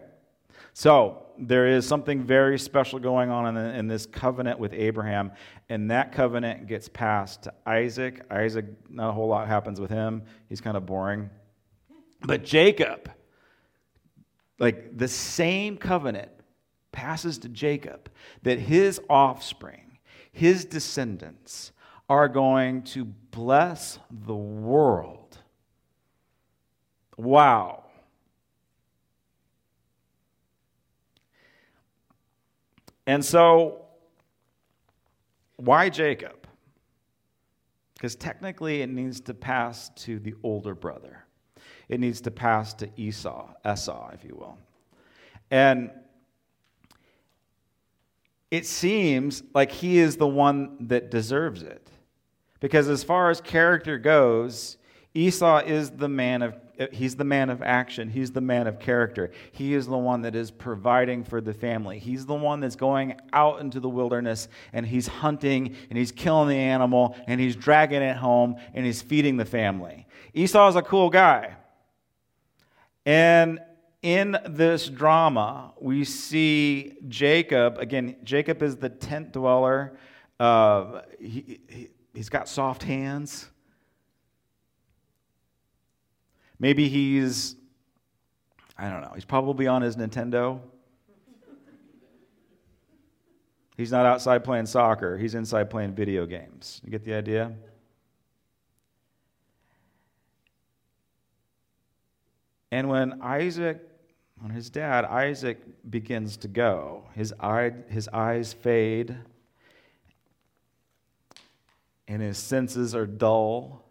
So, 0.73 1.25
there 1.37 1.67
is 1.67 1.87
something 1.87 2.23
very 2.23 2.59
special 2.59 2.99
going 2.99 3.29
on 3.29 3.57
in, 3.57 3.75
in, 3.75 3.87
this 3.87 4.05
covenant 4.05 4.59
with 4.59 4.73
Abraham, 4.73 5.31
and 5.69 5.89
that 5.89 6.11
covenant 6.11 6.67
gets 6.67 6.87
passed 6.87 7.43
to 7.43 7.53
Isaac. 7.65 8.21
Isaac, 8.29 8.65
not 8.89 9.09
a 9.09 9.11
whole 9.11 9.27
lot 9.27 9.47
happens 9.47 9.79
with 9.79 9.89
him. 9.89 10.23
He's 10.49 10.61
kind 10.61 10.77
of 10.77 10.85
boring. 10.85 11.29
But 12.23 12.43
Jacob, 12.43 13.11
like 14.59 14.97
the 14.97 15.07
same 15.07 15.77
covenant 15.77 16.31
passes 16.91 17.39
to 17.39 17.49
Jacob, 17.49 18.09
that 18.43 18.59
his 18.59 19.01
offspring, 19.09 19.97
his 20.31 20.65
descendants, 20.65 21.71
are 22.07 22.27
going 22.27 22.83
to 22.83 23.05
bless 23.05 23.97
the 24.11 24.35
world 24.35 25.20
Wow. 27.21 27.83
And 33.05 33.23
so, 33.23 33.85
why 35.57 35.89
Jacob? 35.89 36.47
Because 37.93 38.15
technically 38.15 38.81
it 38.81 38.89
needs 38.89 39.21
to 39.21 39.35
pass 39.35 39.89
to 39.97 40.17
the 40.17 40.33
older 40.41 40.73
brother. 40.73 41.23
It 41.89 41.99
needs 41.99 42.21
to 42.21 42.31
pass 42.31 42.73
to 42.75 42.89
Esau, 42.99 43.49
Esau, 43.71 44.09
if 44.13 44.23
you 44.23 44.35
will. 44.35 44.57
And 45.51 45.91
it 48.49 48.65
seems 48.65 49.43
like 49.53 49.71
he 49.71 49.99
is 49.99 50.17
the 50.17 50.27
one 50.27 50.87
that 50.87 51.11
deserves 51.11 51.61
it. 51.61 51.87
Because 52.59 52.89
as 52.89 53.03
far 53.03 53.29
as 53.29 53.41
character 53.41 53.99
goes, 53.99 54.77
Esau 55.13 55.59
is 55.59 55.91
the 55.91 56.09
man 56.09 56.41
of 56.41 56.55
he's 56.91 57.15
the 57.15 57.23
man 57.23 57.49
of 57.49 57.61
action. 57.61 58.09
He's 58.09 58.31
the 58.31 58.41
man 58.41 58.67
of 58.67 58.79
character. 58.79 59.31
He 59.51 59.73
is 59.73 59.87
the 59.87 59.97
one 59.97 60.21
that 60.21 60.35
is 60.35 60.51
providing 60.51 61.23
for 61.23 61.41
the 61.41 61.53
family. 61.53 61.99
He's 61.99 62.25
the 62.25 62.33
one 62.33 62.59
that's 62.59 62.75
going 62.75 63.19
out 63.33 63.61
into 63.61 63.79
the 63.79 63.89
wilderness 63.89 64.47
and 64.73 64.85
he's 64.85 65.07
hunting 65.07 65.75
and 65.89 65.97
he's 65.97 66.11
killing 66.11 66.49
the 66.49 66.55
animal 66.55 67.15
and 67.27 67.39
he's 67.39 67.55
dragging 67.55 68.01
it 68.01 68.17
home 68.17 68.55
and 68.73 68.85
he's 68.85 69.01
feeding 69.01 69.37
the 69.37 69.45
family. 69.45 70.07
Esau 70.33 70.69
is 70.69 70.75
a 70.75 70.81
cool 70.81 71.09
guy. 71.09 71.55
And 73.05 73.59
in 74.01 74.37
this 74.47 74.87
drama, 74.87 75.73
we 75.79 76.03
see 76.03 76.97
Jacob. 77.07 77.77
Again, 77.77 78.15
Jacob 78.23 78.63
is 78.63 78.77
the 78.77 78.89
tent 78.89 79.33
dweller. 79.33 79.97
Uh, 80.39 81.01
he, 81.19 81.59
he, 81.67 81.89
he's 82.13 82.29
got 82.29 82.49
soft 82.49 82.81
hands. 82.81 83.50
Maybe 86.61 86.89
he's, 86.89 87.55
I 88.77 88.87
don't 88.87 89.01
know, 89.01 89.13
he's 89.15 89.25
probably 89.25 89.65
on 89.65 89.81
his 89.81 89.95
Nintendo. 89.95 90.59
He's 93.75 93.91
not 93.91 94.05
outside 94.05 94.43
playing 94.43 94.67
soccer, 94.67 95.17
he's 95.17 95.33
inside 95.33 95.71
playing 95.71 95.95
video 95.95 96.27
games. 96.27 96.79
You 96.83 96.91
get 96.91 97.03
the 97.03 97.15
idea? 97.15 97.51
And 102.71 102.87
when 102.87 103.23
Isaac, 103.23 103.81
when 104.39 104.51
his 104.51 104.69
dad, 104.69 105.03
Isaac, 105.05 105.57
begins 105.89 106.37
to 106.37 106.47
go, 106.47 107.05
his, 107.15 107.33
eye, 107.39 107.71
his 107.89 108.07
eyes 108.09 108.53
fade 108.53 109.17
and 112.07 112.21
his 112.21 112.37
senses 112.37 112.93
are 112.93 113.07
dull 113.07 113.83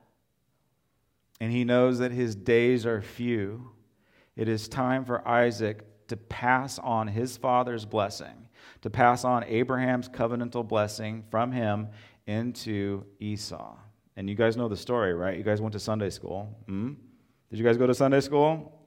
and 1.41 1.51
he 1.51 1.65
knows 1.65 1.99
that 1.99 2.13
his 2.13 2.37
days 2.37 2.85
are 2.87 3.01
few, 3.01 3.71
it 4.37 4.49
is 4.49 4.69
time 4.69 5.05
for 5.05 5.27
Isaac 5.27 5.85
to 6.09 6.17
pass 6.17 6.79
on 6.79 7.09
his 7.09 7.37
father's 7.37 7.85
blessing, 7.85 8.49
to 8.83 8.91
pass 8.91 9.25
on 9.25 9.45
Abraham's 9.45 10.09
covenantal 10.09 10.67
blessing 10.67 11.25
from 11.31 11.53
him 11.53 11.89
into 12.27 13.05
Esau. 13.19 13.77
And 14.17 14.29
you 14.29 14.35
guys 14.35 14.57
know 14.57 14.69
the 14.69 14.77
story, 14.77 15.15
right? 15.15 15.37
You 15.37 15.45
guys 15.45 15.61
went 15.61 15.73
to 15.73 15.81
Sunday 15.81 16.11
school. 16.11 16.59
Hmm? 16.67 16.93
Did 17.49 17.59
you 17.59 17.65
guys 17.65 17.77
go 17.77 17.87
to 17.87 17.95
Sunday 17.95 18.21
school? 18.21 18.79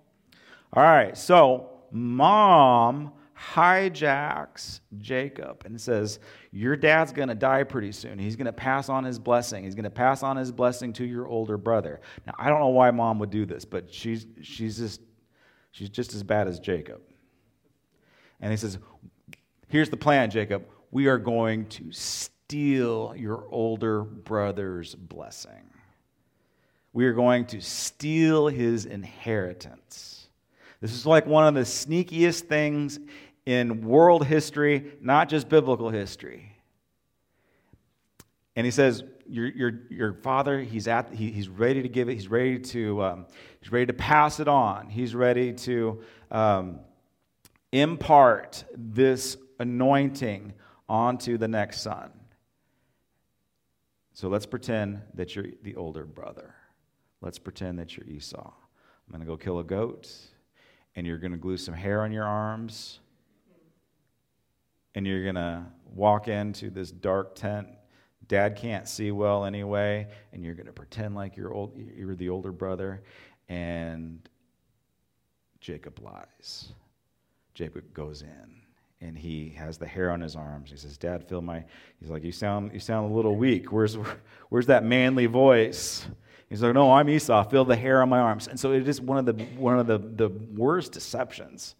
All 0.73 0.83
right, 0.83 1.17
so 1.17 1.69
mom 1.91 3.13
hijacks 3.51 4.79
Jacob 4.99 5.63
and 5.65 5.79
says, 5.79 6.19
Your 6.51 6.75
dad's 6.75 7.11
going 7.11 7.29
to 7.29 7.35
die 7.35 7.63
pretty 7.63 7.91
soon. 7.91 8.17
He's 8.17 8.35
going 8.35 8.45
to 8.45 8.53
pass 8.53 8.89
on 8.89 9.03
his 9.03 9.19
blessing. 9.19 9.63
He's 9.63 9.75
going 9.75 9.83
to 9.83 9.89
pass 9.89 10.23
on 10.23 10.37
his 10.37 10.51
blessing 10.51 10.93
to 10.93 11.05
your 11.05 11.27
older 11.27 11.57
brother. 11.57 12.01
Now, 12.25 12.33
I 12.37 12.49
don't 12.49 12.59
know 12.59 12.67
why 12.67 12.91
mom 12.91 13.19
would 13.19 13.29
do 13.29 13.45
this, 13.45 13.65
but 13.65 13.93
she's, 13.93 14.25
she's, 14.41 14.77
just, 14.77 15.01
she's 15.71 15.89
just 15.89 16.13
as 16.13 16.23
bad 16.23 16.47
as 16.47 16.59
Jacob. 16.59 17.01
And 18.39 18.51
he 18.51 18.57
says, 18.57 18.77
Here's 19.67 19.89
the 19.89 19.97
plan, 19.97 20.29
Jacob. 20.29 20.65
We 20.91 21.07
are 21.07 21.17
going 21.17 21.67
to 21.69 21.91
steal 21.91 23.15
your 23.17 23.45
older 23.49 24.03
brother's 24.03 24.93
blessing. 24.93 25.71
We 26.93 27.05
are 27.05 27.13
going 27.13 27.47
to 27.47 27.61
steal 27.61 28.47
his 28.47 28.85
inheritance. 28.85 30.23
This 30.83 30.91
is 30.91 31.05
like 31.05 31.25
one 31.25 31.47
of 31.47 31.53
the 31.53 31.61
sneakiest 31.61 32.41
things 32.41 32.99
in 33.45 33.81
world 33.81 34.25
history, 34.25 34.93
not 35.01 35.29
just 35.29 35.49
biblical 35.49 35.89
history. 35.89 36.57
And 38.55 38.65
he 38.65 38.71
says, 38.71 39.03
your, 39.27 39.47
your, 39.47 39.71
your 39.89 40.13
father, 40.13 40.61
he's, 40.61 40.87
at, 40.87 41.13
he, 41.13 41.31
he's 41.31 41.49
ready 41.49 41.81
to 41.81 41.89
give 41.89 42.09
it. 42.09 42.13
He's 42.13 42.27
ready 42.27 42.59
to, 42.59 43.03
um, 43.03 43.25
he's 43.59 43.71
ready 43.71 43.87
to 43.87 43.93
pass 43.93 44.39
it 44.39 44.47
on. 44.47 44.89
He's 44.89 45.15
ready 45.15 45.53
to 45.53 46.03
um, 46.29 46.79
impart 47.71 48.63
this 48.75 49.37
anointing 49.59 50.53
onto 50.87 51.37
the 51.37 51.47
next 51.47 51.81
son. 51.81 52.11
So 54.13 54.27
let's 54.27 54.45
pretend 54.45 55.01
that 55.15 55.35
you're 55.35 55.47
the 55.63 55.75
older 55.75 56.05
brother. 56.05 56.53
Let's 57.21 57.39
pretend 57.39 57.79
that 57.79 57.97
you're 57.97 58.05
Esau. 58.05 58.39
I'm 58.45 59.11
going 59.11 59.21
to 59.21 59.25
go 59.25 59.37
kill 59.37 59.59
a 59.59 59.63
goat, 59.63 60.09
and 60.95 61.07
you're 61.07 61.17
going 61.17 61.31
to 61.31 61.37
glue 61.37 61.57
some 61.57 61.73
hair 61.73 62.03
on 62.03 62.11
your 62.11 62.25
arms, 62.25 62.99
and 64.95 65.05
you're 65.05 65.23
going 65.23 65.35
to 65.35 65.65
walk 65.93 66.27
into 66.27 66.69
this 66.69 66.91
dark 66.91 67.35
tent. 67.35 67.67
Dad 68.27 68.55
can't 68.55 68.87
see 68.87 69.11
well 69.11 69.45
anyway, 69.45 70.07
and 70.31 70.43
you're 70.43 70.55
going 70.55 70.67
to 70.67 70.73
pretend 70.73 71.15
like 71.15 71.35
you're, 71.35 71.53
old, 71.53 71.77
you're 71.95 72.15
the 72.15 72.29
older 72.29 72.51
brother, 72.51 73.03
and 73.49 74.27
Jacob 75.59 75.99
lies. 75.99 76.73
Jacob 77.53 77.93
goes 77.93 78.21
in 78.21 78.63
and 79.03 79.17
he 79.17 79.49
has 79.49 79.77
the 79.77 79.85
hair 79.85 80.11
on 80.11 80.21
his 80.21 80.35
arms. 80.35 80.71
He 80.71 80.77
says, 80.77 80.97
"Dad, 80.97 81.27
feel 81.27 81.41
my." 81.41 81.63
He's 81.99 82.09
like, 82.09 82.23
"You 82.23 82.31
sound, 82.31 82.71
you 82.73 82.79
sound 82.79 83.11
a 83.11 83.13
little 83.13 83.35
weak. 83.35 83.71
Where's, 83.71 83.97
where's 84.49 84.67
that 84.67 84.83
manly 84.83 85.25
voice?" 85.25 86.07
He's 86.49 86.63
like, 86.63 86.73
"No, 86.73 86.93
I'm 86.93 87.09
Esau. 87.09 87.43
Feel 87.49 87.65
the 87.65 87.75
hair 87.75 88.01
on 88.01 88.09
my 88.09 88.19
arms." 88.19 88.47
And 88.47 88.59
so 88.59 88.71
it 88.71 88.87
is 88.87 89.01
one 89.01 89.17
of 89.17 89.25
the 89.25 89.43
one 89.57 89.77
of 89.77 89.87
the, 89.87 89.97
the 89.97 90.29
worst 90.29 90.93
deceptions 90.93 91.75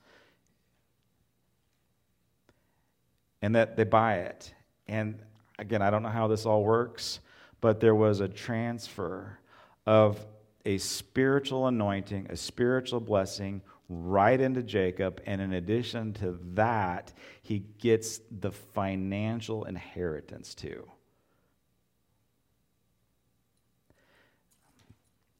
and 3.43 3.53
that 3.55 3.75
they 3.75 3.83
buy 3.83 4.19
it. 4.19 4.53
And 4.87 5.19
again, 5.59 5.81
I 5.81 5.91
don't 5.91 6.01
know 6.01 6.09
how 6.09 6.27
this 6.27 6.45
all 6.45 6.63
works, 6.63 7.19
but 7.59 7.81
there 7.81 7.93
was 7.93 8.21
a 8.21 8.27
transfer 8.27 9.37
of 9.85 10.25
a 10.65 10.77
spiritual 10.77 11.67
anointing, 11.67 12.27
a 12.29 12.37
spiritual 12.37 13.01
blessing 13.01 13.61
right 13.89 14.39
into 14.39 14.63
Jacob. 14.63 15.21
And 15.25 15.41
in 15.41 15.53
addition 15.53 16.13
to 16.13 16.39
that, 16.53 17.11
he 17.41 17.59
gets 17.79 18.21
the 18.39 18.51
financial 18.51 19.65
inheritance 19.65 20.55
too. 20.55 20.87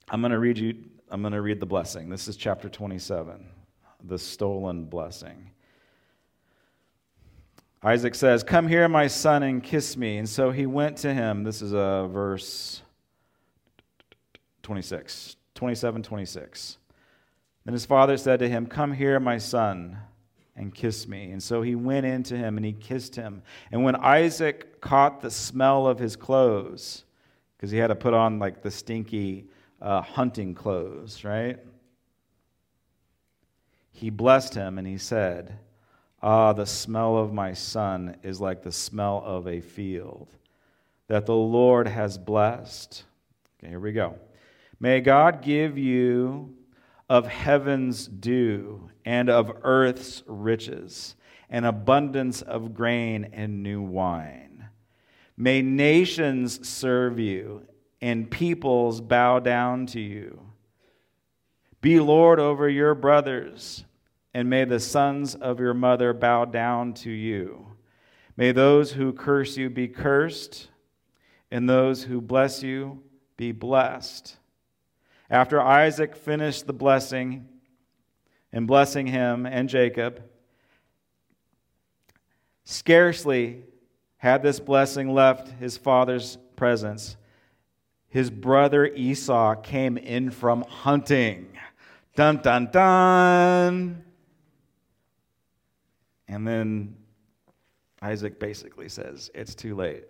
I'm 0.09 0.19
going 0.19 0.33
to 0.33 0.39
read 0.39 0.57
you 0.57 0.75
I'm 1.09 1.21
going 1.21 1.33
to 1.33 1.41
read 1.41 1.59
the 1.59 1.65
blessing. 1.67 2.09
This 2.09 2.27
is 2.27 2.35
chapter 2.35 2.67
27, 2.67 3.47
the 4.03 4.17
stolen 4.17 4.85
blessing. 4.85 5.52
Isaac 7.83 8.15
says, 8.15 8.43
Come 8.43 8.67
here, 8.67 8.87
my 8.87 9.07
son, 9.07 9.43
and 9.43 9.61
kiss 9.61 9.97
me. 9.97 10.17
And 10.17 10.27
so 10.27 10.51
he 10.51 10.65
went 10.65 10.97
to 10.97 11.13
him. 11.13 11.43
This 11.43 11.61
is 11.61 11.73
a 11.73 11.77
uh, 11.77 12.07
verse 12.07 12.81
26, 14.61 15.35
27, 15.53 16.03
26. 16.03 16.77
Then 17.65 17.73
his 17.73 17.85
father 17.85 18.15
said 18.15 18.39
to 18.39 18.47
him, 18.47 18.67
Come 18.67 18.93
here, 18.93 19.19
my 19.19 19.37
son, 19.37 19.97
and 20.55 20.73
kiss 20.73 21.07
me. 21.07 21.31
And 21.31 21.43
so 21.43 21.61
he 21.61 21.75
went 21.75 22.05
in 22.05 22.23
to 22.23 22.37
him 22.37 22.55
and 22.55 22.65
he 22.65 22.71
kissed 22.71 23.15
him. 23.15 23.41
And 23.71 23.83
when 23.83 23.97
Isaac 23.97 24.79
caught 24.79 25.19
the 25.19 25.31
smell 25.31 25.85
of 25.85 25.99
his 25.99 26.15
clothes, 26.15 27.03
because 27.57 27.71
he 27.71 27.77
had 27.77 27.87
to 27.87 27.95
put 27.95 28.13
on 28.13 28.39
like 28.39 28.61
the 28.61 28.71
stinky 28.71 29.47
uh, 29.81 30.01
hunting 30.01 30.55
clothes, 30.55 31.25
right? 31.25 31.59
He 33.91 34.09
blessed 34.09 34.55
him 34.55 34.77
and 34.77 34.87
he 34.87 34.97
said, 34.97 35.59
Ah, 36.25 36.53
the 36.53 36.65
smell 36.65 37.17
of 37.17 37.33
my 37.33 37.51
son 37.51 38.15
is 38.23 38.39
like 38.39 38.61
the 38.61 38.71
smell 38.71 39.21
of 39.25 39.45
a 39.45 39.59
field 39.59 40.29
that 41.09 41.25
the 41.25 41.35
Lord 41.35 41.85
has 41.85 42.17
blessed. 42.17 43.03
Okay, 43.59 43.71
here 43.71 43.79
we 43.81 43.91
go. 43.91 44.17
May 44.79 45.01
God 45.01 45.41
give 45.41 45.77
you 45.77 46.55
of 47.09 47.27
heaven's 47.27 48.07
dew 48.07 48.89
and 49.03 49.29
of 49.29 49.51
earth's 49.63 50.23
riches, 50.25 51.17
an 51.49 51.65
abundance 51.65 52.41
of 52.41 52.73
grain 52.73 53.29
and 53.33 53.61
new 53.61 53.81
wine. 53.81 54.69
May 55.35 55.61
nations 55.61 56.65
serve 56.65 57.19
you 57.19 57.67
and 58.01 58.31
peoples 58.31 59.01
bow 59.01 59.39
down 59.39 59.87
to 59.87 59.99
you. 59.99 60.39
Be 61.81 61.99
Lord 61.99 62.39
over 62.39 62.69
your 62.69 62.95
brothers 62.95 63.83
and 64.33 64.49
may 64.49 64.65
the 64.65 64.79
sons 64.79 65.35
of 65.35 65.59
your 65.59 65.73
mother 65.73 66.13
bow 66.13 66.45
down 66.45 66.93
to 66.93 67.11
you. 67.11 67.67
May 68.35 68.51
those 68.51 68.93
who 68.93 69.13
curse 69.13 69.57
you 69.57 69.69
be 69.69 69.87
cursed, 69.87 70.69
and 71.51 71.69
those 71.69 72.03
who 72.03 72.19
bless 72.19 72.63
you 72.63 73.03
be 73.37 73.51
blessed. 73.51 74.37
After 75.29 75.61
Isaac 75.61 76.15
finished 76.15 76.65
the 76.65 76.73
blessing 76.73 77.47
and 78.51 78.65
blessing 78.65 79.07
him 79.07 79.45
and 79.45 79.69
Jacob, 79.69 80.23
scarcely 82.63 83.63
had 84.17 84.41
this 84.41 84.59
blessing 84.59 85.13
left 85.13 85.49
his 85.59 85.77
father's 85.77 86.37
presence, 86.55 87.17
his 88.09 88.29
brother 88.29 88.85
Esau 88.85 89.55
came 89.55 89.97
in 89.97 90.31
from 90.31 90.63
hunting. 90.63 91.47
Dun, 92.15 92.37
dun, 92.37 92.69
dun. 92.71 94.03
And 96.27 96.47
then 96.47 96.95
Isaac 98.01 98.39
basically 98.39 98.89
says, 98.89 99.31
It's 99.33 99.55
too 99.55 99.75
late. 99.75 100.05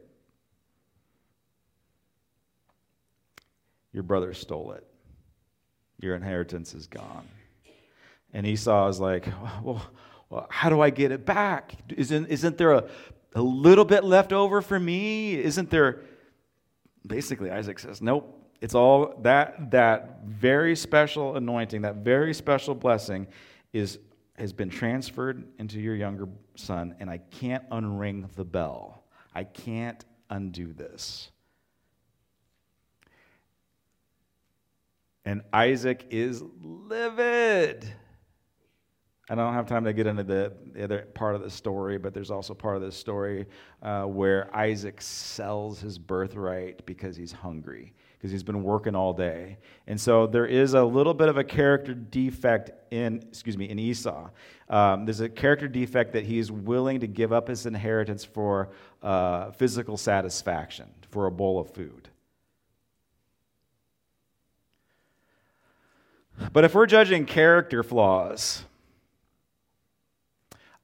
Your 3.91 4.03
brother 4.03 4.33
stole 4.33 4.71
it. 4.71 4.85
Your 5.99 6.15
inheritance 6.15 6.73
is 6.73 6.87
gone. 6.87 7.27
And 8.33 8.47
Esau 8.47 8.87
is 8.87 8.99
like, 8.99 9.27
Well, 9.63 9.81
well 10.29 10.47
how 10.49 10.69
do 10.69 10.81
I 10.81 10.89
get 10.89 11.11
it 11.11 11.25
back? 11.25 11.75
Isn't, 11.95 12.27
isn't 12.27 12.57
there 12.57 12.71
a, 12.71 12.85
a 13.35 13.41
little 13.41 13.85
bit 13.85 14.03
left 14.03 14.33
over 14.33 14.61
for 14.61 14.79
me? 14.79 15.35
Isn't 15.35 15.69
there. 15.69 16.01
Basically, 17.05 17.51
Isaac 17.51 17.79
says, 17.79 18.01
Nope. 18.01 18.39
It's 18.61 18.75
all 18.75 19.19
that 19.23 19.71
that 19.71 20.23
very 20.23 20.77
special 20.77 21.35
anointing, 21.35 21.81
that 21.81 21.97
very 21.97 22.33
special 22.33 22.73
blessing 22.73 23.27
is 23.73 23.99
has 24.37 24.51
been 24.51 24.69
transferred 24.69 25.47
into 25.59 25.79
your 25.79 25.95
younger 25.95 26.27
son, 26.55 26.95
and 26.99 27.09
I 27.09 27.19
can't 27.19 27.67
unring 27.69 28.33
the 28.35 28.45
bell. 28.45 29.03
I 29.33 29.43
can't 29.43 30.03
undo 30.29 30.73
this. 30.73 31.29
And 35.25 35.41
Isaac 35.53 36.07
is 36.09 36.43
livid. 36.61 37.91
I 39.29 39.35
don't 39.35 39.53
have 39.53 39.67
time 39.67 39.85
to 39.85 39.93
get 39.93 40.05
into 40.05 40.23
the, 40.23 40.53
the 40.73 40.83
other 40.83 41.07
part 41.13 41.35
of 41.35 41.41
the 41.41 41.49
story, 41.49 41.97
but 41.97 42.13
there's 42.13 42.29
also 42.29 42.53
part 42.53 42.75
of 42.75 42.81
the 42.81 42.91
story 42.91 43.45
uh, 43.81 44.03
where 44.03 44.53
Isaac 44.55 44.99
sells 45.01 45.79
his 45.79 45.97
birthright 45.97 46.85
because 46.85 47.15
he's 47.15 47.31
hungry 47.31 47.93
because 48.23 48.31
he's 48.31 48.41
been 48.41 48.63
working 48.63 48.95
all 48.95 49.11
day. 49.11 49.57
And 49.85 49.99
so 49.99 50.27
there 50.27 50.45
is 50.45 50.75
a 50.75 50.83
little 50.85 51.13
bit 51.13 51.27
of 51.27 51.35
a 51.35 51.43
character 51.43 51.93
defect 51.93 52.71
in, 52.89 53.17
excuse 53.27 53.57
me, 53.57 53.69
in 53.69 53.77
Esau. 53.77 54.29
Um, 54.69 55.03
there's 55.03 55.19
a 55.19 55.27
character 55.27 55.67
defect 55.67 56.13
that 56.13 56.23
he's 56.23 56.49
willing 56.49 57.01
to 57.01 57.07
give 57.07 57.33
up 57.33 57.49
his 57.49 57.65
inheritance 57.65 58.23
for 58.23 58.69
uh, 59.01 59.51
physical 59.51 59.97
satisfaction, 59.97 60.87
for 61.09 61.25
a 61.25 61.31
bowl 61.31 61.59
of 61.59 61.73
food. 61.73 62.07
But 66.53 66.63
if 66.63 66.73
we're 66.73 66.85
judging 66.85 67.25
character 67.25 67.83
flaws, 67.83 68.63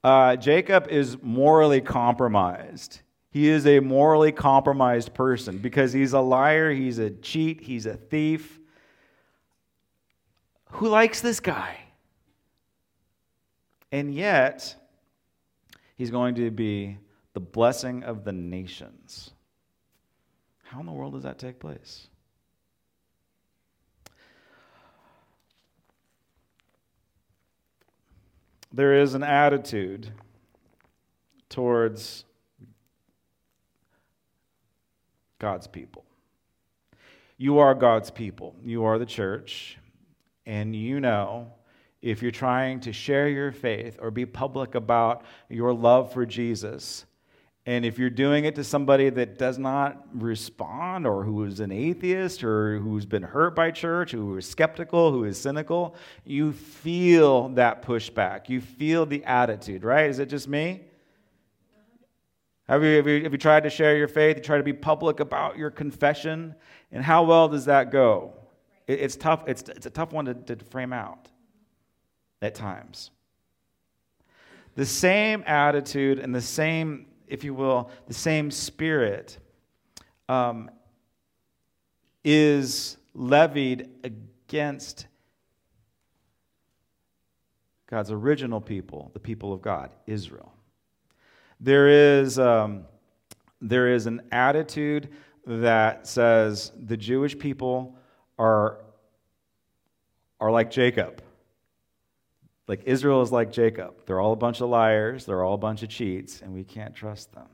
uh, 0.04 0.36
Jacob 0.36 0.90
is 0.90 1.16
morally 1.22 1.80
compromised. 1.80 3.00
He 3.32 3.48
is 3.48 3.68
a 3.68 3.80
morally 3.80 4.32
compromised 4.32 5.14
person 5.14 5.60
because 5.60 5.94
he's 5.94 6.14
a 6.14 6.20
liar, 6.20 6.72
he's 6.72 6.98
a 6.98 7.12
cheat, 7.12 7.62
he's 7.62 7.86
a 7.86 7.96
thief. 7.96 8.60
Who 10.72 10.88
likes 10.88 11.22
this 11.22 11.40
guy? 11.40 11.78
And 13.92 14.14
yet, 14.14 14.76
he's 15.96 16.12
going 16.12 16.36
to 16.36 16.52
be 16.52 16.98
the 17.34 17.40
blessing 17.40 18.04
of 18.04 18.24
the 18.24 18.32
nations. 18.32 19.32
How 20.64 20.80
in 20.80 20.86
the 20.86 20.92
world 20.92 21.14
does 21.14 21.24
that 21.24 21.40
take 21.40 21.60
place? 21.60 22.08
There 28.72 29.00
is 29.00 29.16
an 29.16 29.24
attitude 29.24 30.12
towards 31.50 32.26
God's 35.40 35.68
people. 35.68 36.06
You 37.38 37.60
are 37.60 37.74
God's 37.74 38.12
people. 38.12 38.56
You 38.64 38.84
are 38.84 39.00
the 39.00 39.06
church. 39.06 39.78
And 40.46 40.76
you 40.76 41.00
know 41.00 41.54
if 42.02 42.22
you're 42.22 42.32
trying 42.32 42.82
to 42.82 42.94
share 42.94 43.28
your 43.30 43.52
faith 43.52 43.98
or 44.02 44.12
be 44.12 44.26
public 44.26 44.76
about 44.76 45.24
your 45.50 45.74
love 45.74 46.14
for 46.14 46.26
Jesus, 46.26 47.06
and 47.66 47.86
if 47.86 48.00
you're 48.00 48.10
doing 48.10 48.46
it 48.46 48.56
to 48.56 48.64
somebody 48.64 49.10
that 49.10 49.38
does 49.38 49.60
not 49.60 50.04
respond, 50.14 51.06
or 51.06 51.24
who 51.24 51.44
is 51.44 51.60
an 51.60 51.72
atheist, 51.72 52.44
or 52.44 52.80
who's 52.80 53.06
been 53.06 53.22
hurt 53.22 53.56
by 53.56 53.70
church, 53.70 54.12
who 54.12 54.38
is 54.38 54.50
skeptical, 54.50 55.12
who 55.12 55.24
is 55.26 55.40
cynical, 55.40 55.96
you 56.26 56.52
feel 56.52 57.50
that 57.50 57.84
pushback. 57.84 58.50
You 58.50 58.60
feel 58.60 59.06
the 59.06 59.24
attitude, 59.24 59.84
right? 59.84 60.10
Is 60.10 60.20
it 60.20 60.30
just 60.30 60.48
me? 60.48 60.82
Have 62.70 62.84
you, 62.84 62.98
have 62.98 63.08
you, 63.08 63.24
have 63.24 63.32
you 63.32 63.40
tried 63.40 63.64
to 63.64 63.70
share 63.72 63.98
your 63.98 64.08
faith? 64.08 64.38
You 64.38 64.44
try 64.44 64.58
to 64.58 64.64
be 64.64 64.74
public 64.74 65.20
about 65.20 65.58
your 65.58 65.72
confession? 65.72 66.54
And 66.92 67.04
how 67.04 67.24
well 67.24 67.50
does 67.50 67.66
that 67.66 67.92
go? 67.92 68.36
It, 68.86 69.00
it's 69.00 69.16
tough. 69.16 69.44
It's, 69.48 69.64
it's 69.64 69.88
a 69.88 69.90
tough 69.90 70.14
one 70.14 70.26
to, 70.26 70.36
to 70.36 70.64
frame 70.66 70.94
out 70.94 71.30
at 72.44 72.54
times. 72.54 73.10
The 74.76 74.86
same 74.86 75.44
attitude 75.48 76.20
and 76.20 76.34
the 76.34 76.42
same 76.42 77.08
if 77.28 77.44
you 77.44 77.56
will, 77.56 77.90
the 78.08 78.14
same 78.14 78.52
spirit 78.52 79.40
um, 80.28 80.70
is 82.24 82.98
levied 83.16 83.90
against 84.04 85.08
God's 87.88 88.12
original 88.12 88.62
people, 88.62 89.10
the 89.14 89.20
people 89.20 89.54
of 89.54 89.64
God, 89.64 89.90
Israel. 90.06 90.54
There 91.60 92.20
is, 92.20 92.40
um, 92.40 92.86
there 93.62 93.94
is 93.94 94.06
an 94.06 94.22
attitude 94.32 95.10
that 95.46 96.08
says 96.08 96.72
the 96.78 96.96
Jewish 96.96 97.38
people 97.38 97.98
are, 98.38 98.80
are 100.40 100.52
like 100.52 100.72
Jacob. 100.72 101.22
Like 102.68 102.84
Israel 102.86 103.22
is 103.22 103.32
like 103.32 103.52
Jacob. 103.52 104.06
They're 104.06 104.20
all 104.20 104.34
a 104.34 104.38
bunch 104.38 104.62
of 104.62 104.70
liars, 104.70 105.26
they're 105.26 105.44
all 105.44 105.56
a 105.56 105.58
bunch 105.58 105.84
of 105.84 105.90
cheats, 105.90 106.42
and 106.42 106.54
we 106.54 106.64
can't 106.64 106.94
trust 106.94 107.34
them. 107.34 107.48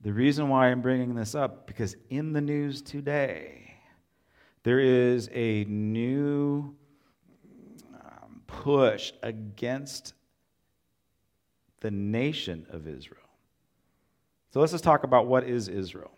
The 0.00 0.12
reason 0.12 0.48
why 0.48 0.68
I'm 0.68 0.80
bringing 0.80 1.14
this 1.14 1.34
up 1.34 1.66
because 1.66 1.96
in 2.10 2.32
the 2.32 2.40
news 2.40 2.80
today 2.80 3.74
there 4.62 4.80
is 4.80 5.28
a 5.32 5.64
new 5.64 6.74
um, 7.94 8.40
push 8.46 9.12
against 9.22 10.14
the 11.80 11.90
nation 11.90 12.66
of 12.70 12.86
Israel. 12.86 13.20
So 14.50 14.60
let's 14.60 14.72
just 14.72 14.84
talk 14.84 15.04
about 15.04 15.26
what 15.26 15.44
is 15.44 15.68
Israel. 15.68 16.12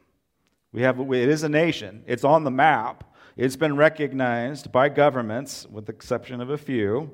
We 0.72 0.82
have 0.82 1.00
it 1.00 1.28
is 1.28 1.42
a 1.42 1.48
nation. 1.48 2.04
It's 2.06 2.24
on 2.24 2.44
the 2.44 2.50
map. 2.50 3.04
It's 3.36 3.56
been 3.56 3.76
recognized 3.76 4.70
by 4.72 4.88
governments, 4.88 5.66
with 5.70 5.86
the 5.86 5.92
exception 5.92 6.40
of 6.40 6.50
a 6.50 6.58
few. 6.58 7.10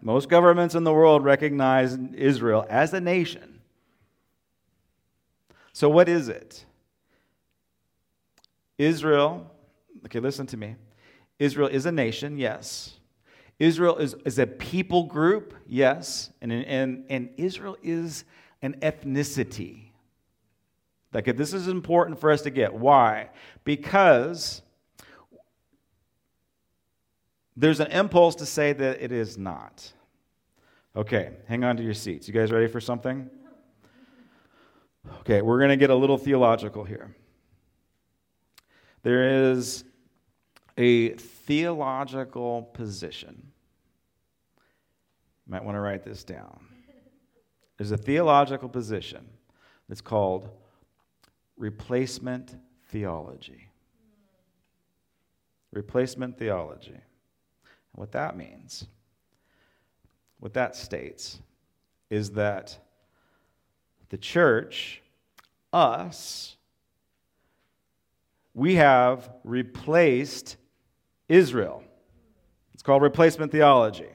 Most 0.00 0.28
governments 0.28 0.74
in 0.74 0.84
the 0.84 0.92
world 0.92 1.24
recognize 1.24 1.98
Israel 2.14 2.66
as 2.68 2.92
a 2.92 3.00
nation. 3.00 3.60
So, 5.72 5.88
what 5.88 6.08
is 6.08 6.28
it? 6.28 6.64
Israel, 8.78 9.50
okay, 10.04 10.20
listen 10.20 10.46
to 10.48 10.56
me. 10.56 10.76
Israel 11.38 11.68
is 11.68 11.86
a 11.86 11.92
nation, 11.92 12.36
yes. 12.38 12.98
Israel 13.58 13.96
is, 13.96 14.14
is 14.24 14.38
a 14.38 14.46
people 14.46 15.04
group, 15.04 15.54
yes. 15.66 16.30
And, 16.40 16.52
and, 16.52 17.04
and 17.08 17.30
Israel 17.36 17.76
is 17.82 18.24
an 18.62 18.74
ethnicity. 18.80 19.90
Like, 21.12 21.36
this 21.36 21.54
is 21.54 21.68
important 21.68 22.18
for 22.18 22.30
us 22.32 22.42
to 22.42 22.50
get. 22.50 22.74
Why? 22.74 23.30
Because 23.62 24.62
there's 27.56 27.78
an 27.78 27.86
impulse 27.92 28.34
to 28.36 28.46
say 28.46 28.72
that 28.72 29.00
it 29.00 29.12
is 29.12 29.38
not. 29.38 29.92
Okay, 30.96 31.30
hang 31.46 31.62
on 31.62 31.76
to 31.76 31.82
your 31.82 31.94
seats. 31.94 32.26
You 32.26 32.34
guys 32.34 32.50
ready 32.50 32.66
for 32.66 32.80
something? 32.80 33.30
Okay, 35.20 35.42
we're 35.42 35.58
going 35.58 35.70
to 35.70 35.76
get 35.76 35.90
a 35.90 35.94
little 35.94 36.18
theological 36.18 36.82
here. 36.82 37.14
There 39.02 39.50
is 39.52 39.84
a 40.76 41.10
theological 41.10 42.62
position. 42.62 43.52
You 45.46 45.52
might 45.52 45.64
want 45.64 45.76
to 45.76 45.80
write 45.80 46.04
this 46.04 46.24
down. 46.24 46.66
There's 47.76 47.90
a 47.90 47.96
theological 47.96 48.68
position 48.68 49.24
that's 49.88 50.00
called 50.00 50.48
replacement 51.56 52.56
theology. 52.88 53.68
Replacement 55.72 56.38
theology. 56.38 57.00
What 57.92 58.12
that 58.12 58.36
means, 58.36 58.86
what 60.40 60.54
that 60.54 60.74
states, 60.74 61.40
is 62.10 62.30
that 62.32 62.76
the 64.08 64.18
church, 64.18 65.02
us, 65.72 66.56
we 68.52 68.76
have 68.76 69.30
replaced 69.42 70.56
Israel. 71.28 71.82
It's 72.72 72.82
called 72.82 73.02
replacement 73.02 73.52
theology. 73.52 74.08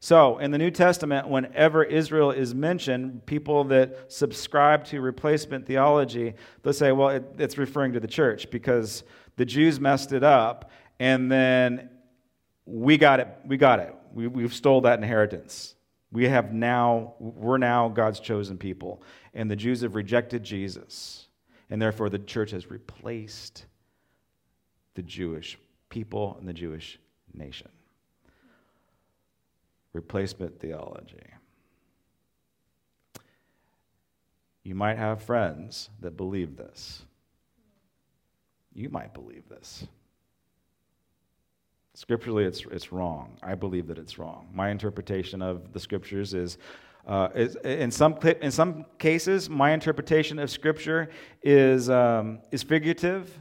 So, 0.00 0.38
in 0.38 0.50
the 0.50 0.58
New 0.58 0.72
Testament, 0.72 1.28
whenever 1.28 1.84
Israel 1.84 2.32
is 2.32 2.56
mentioned, 2.56 3.24
people 3.24 3.62
that 3.64 4.10
subscribe 4.12 4.84
to 4.86 5.00
replacement 5.00 5.64
theology, 5.64 6.34
they'll 6.62 6.72
say, 6.72 6.90
well, 6.90 7.10
it, 7.10 7.24
it's 7.38 7.56
referring 7.56 7.92
to 7.92 8.00
the 8.00 8.08
church 8.08 8.50
because 8.50 9.04
the 9.36 9.44
Jews 9.44 9.78
messed 9.78 10.12
it 10.12 10.24
up, 10.24 10.72
and 10.98 11.30
then 11.30 11.88
we 12.66 12.98
got 12.98 13.20
it. 13.20 13.28
We 13.46 13.56
got 13.56 13.78
it. 13.78 13.94
We, 14.12 14.26
we've 14.26 14.52
stole 14.52 14.80
that 14.80 14.98
inheritance. 14.98 15.76
We 16.10 16.24
have 16.24 16.52
now, 16.52 17.14
we're 17.18 17.58
now 17.58 17.88
God's 17.88 18.18
chosen 18.20 18.58
people. 18.58 19.02
And 19.34 19.50
the 19.50 19.56
Jews 19.56 19.82
have 19.82 19.94
rejected 19.94 20.42
Jesus. 20.42 21.28
And 21.70 21.80
therefore, 21.80 22.10
the 22.10 22.18
church 22.18 22.50
has 22.50 22.70
replaced 22.70 23.66
the 24.94 25.02
Jewish 25.02 25.58
people 25.92 26.36
and 26.40 26.48
the 26.48 26.54
Jewish 26.54 26.98
nation. 27.34 27.68
Replacement 29.92 30.58
theology. 30.58 31.26
You 34.64 34.74
might 34.74 34.96
have 34.96 35.22
friends 35.22 35.90
that 36.00 36.16
believe 36.16 36.56
this. 36.56 37.02
You 38.74 38.88
might 38.88 39.12
believe 39.12 39.42
this. 39.50 39.86
Scripturally, 41.92 42.44
it's, 42.44 42.64
it's 42.70 42.90
wrong. 42.90 43.36
I 43.42 43.54
believe 43.54 43.86
that 43.88 43.98
it's 43.98 44.18
wrong. 44.18 44.48
My 44.54 44.70
interpretation 44.70 45.42
of 45.42 45.74
the 45.74 45.80
scriptures 45.80 46.32
is, 46.32 46.56
uh, 47.06 47.28
is 47.34 47.56
in, 47.56 47.90
some, 47.90 48.16
in 48.40 48.50
some 48.50 48.86
cases, 48.98 49.50
my 49.50 49.72
interpretation 49.72 50.38
of 50.38 50.50
scripture 50.50 51.10
is, 51.42 51.90
um, 51.90 52.38
is 52.50 52.62
figurative. 52.62 53.38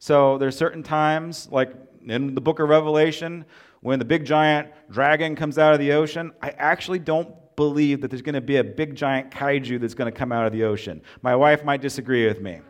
So 0.00 0.36
there's 0.36 0.54
certain 0.54 0.82
times, 0.82 1.48
like 1.50 1.72
in 2.06 2.34
the 2.34 2.40
book 2.40 2.60
of 2.60 2.68
Revelation, 2.68 3.44
when 3.80 3.98
the 3.98 4.04
big 4.04 4.24
giant 4.24 4.68
dragon 4.90 5.36
comes 5.36 5.58
out 5.58 5.72
of 5.72 5.78
the 5.78 5.92
ocean, 5.92 6.32
I 6.42 6.50
actually 6.50 6.98
don't 6.98 7.34
believe 7.56 8.00
that 8.00 8.10
there's 8.10 8.22
going 8.22 8.34
to 8.34 8.40
be 8.40 8.56
a 8.56 8.64
big 8.64 8.94
giant 8.94 9.30
kaiju 9.30 9.80
that's 9.80 9.94
going 9.94 10.10
to 10.10 10.18
come 10.18 10.32
out 10.32 10.46
of 10.46 10.52
the 10.52 10.64
ocean. 10.64 11.02
My 11.22 11.36
wife 11.36 11.64
might 11.64 11.80
disagree 11.80 12.26
with 12.26 12.40
me. 12.40 12.60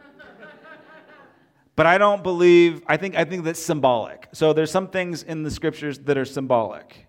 But 1.76 1.86
I 1.86 1.98
don't 1.98 2.22
believe, 2.22 2.82
I 2.86 2.96
think, 2.96 3.16
I 3.16 3.24
think 3.24 3.44
that's 3.44 3.60
symbolic. 3.60 4.28
So 4.32 4.52
there's 4.52 4.70
some 4.70 4.88
things 4.88 5.24
in 5.24 5.42
the 5.42 5.50
scriptures 5.50 5.98
that 6.00 6.16
are 6.16 6.24
symbolic, 6.24 7.06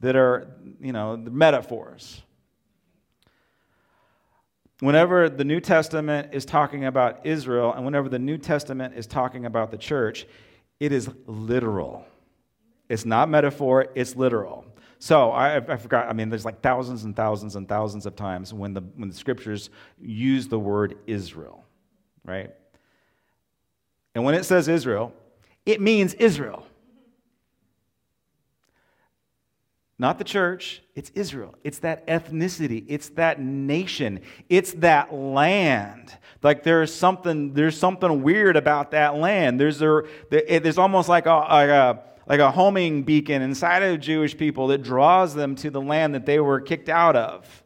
that 0.00 0.16
are, 0.16 0.56
you 0.80 0.92
know, 0.92 1.16
metaphors. 1.16 2.22
Whenever 4.80 5.28
the 5.28 5.44
New 5.44 5.60
Testament 5.60 6.30
is 6.32 6.44
talking 6.44 6.84
about 6.84 7.26
Israel 7.26 7.72
and 7.72 7.84
whenever 7.84 8.08
the 8.08 8.18
New 8.18 8.38
Testament 8.38 8.94
is 8.96 9.06
talking 9.06 9.44
about 9.44 9.70
the 9.70 9.78
church, 9.78 10.26
it 10.80 10.92
is 10.92 11.10
literal. 11.26 12.06
It's 12.88 13.04
not 13.04 13.28
metaphor, 13.28 13.88
it's 13.94 14.16
literal. 14.16 14.64
So 14.98 15.30
I, 15.30 15.56
I, 15.56 15.76
forgot, 15.76 16.08
I 16.08 16.12
mean, 16.12 16.28
there's 16.28 16.44
like 16.44 16.60
thousands 16.60 17.04
and 17.04 17.14
thousands 17.14 17.54
and 17.54 17.68
thousands 17.68 18.06
of 18.06 18.16
times 18.16 18.52
when 18.52 18.74
the, 18.74 18.80
when 18.96 19.08
the 19.08 19.14
scriptures 19.14 19.70
use 20.00 20.48
the 20.48 20.58
word 20.58 20.96
Israel, 21.06 21.64
right? 22.24 22.52
And 24.14 24.24
when 24.24 24.34
it 24.34 24.44
says 24.44 24.66
Israel, 24.66 25.12
it 25.64 25.80
means 25.80 26.14
Israel. 26.14 26.66
Not 30.00 30.18
the 30.18 30.24
church, 30.24 30.80
it's 30.94 31.10
Israel. 31.14 31.56
It's 31.64 31.80
that 31.80 32.06
ethnicity, 32.06 32.84
it's 32.86 33.08
that 33.10 33.40
nation, 33.40 34.20
it's 34.48 34.72
that 34.74 35.12
land. 35.12 36.16
Like 36.40 36.62
there's 36.62 36.94
something, 36.94 37.52
there's 37.52 37.76
something 37.76 38.22
weird 38.22 38.56
about 38.56 38.92
that 38.92 39.16
land. 39.16 39.58
There's, 39.58 39.82
a, 39.82 40.02
there's 40.30 40.78
almost 40.78 41.08
like 41.08 41.26
a, 41.26 41.34
like 41.34 41.68
a, 41.68 42.02
like 42.28 42.38
a 42.38 42.50
homing 42.52 43.02
beacon 43.02 43.42
inside 43.42 43.82
of 43.82 43.98
Jewish 43.98 44.36
people 44.36 44.68
that 44.68 44.82
draws 44.82 45.34
them 45.34 45.56
to 45.56 45.70
the 45.70 45.80
land 45.80 46.14
that 46.14 46.26
they 46.26 46.38
were 46.38 46.60
kicked 46.60 46.88
out 46.88 47.16
of. 47.16 47.64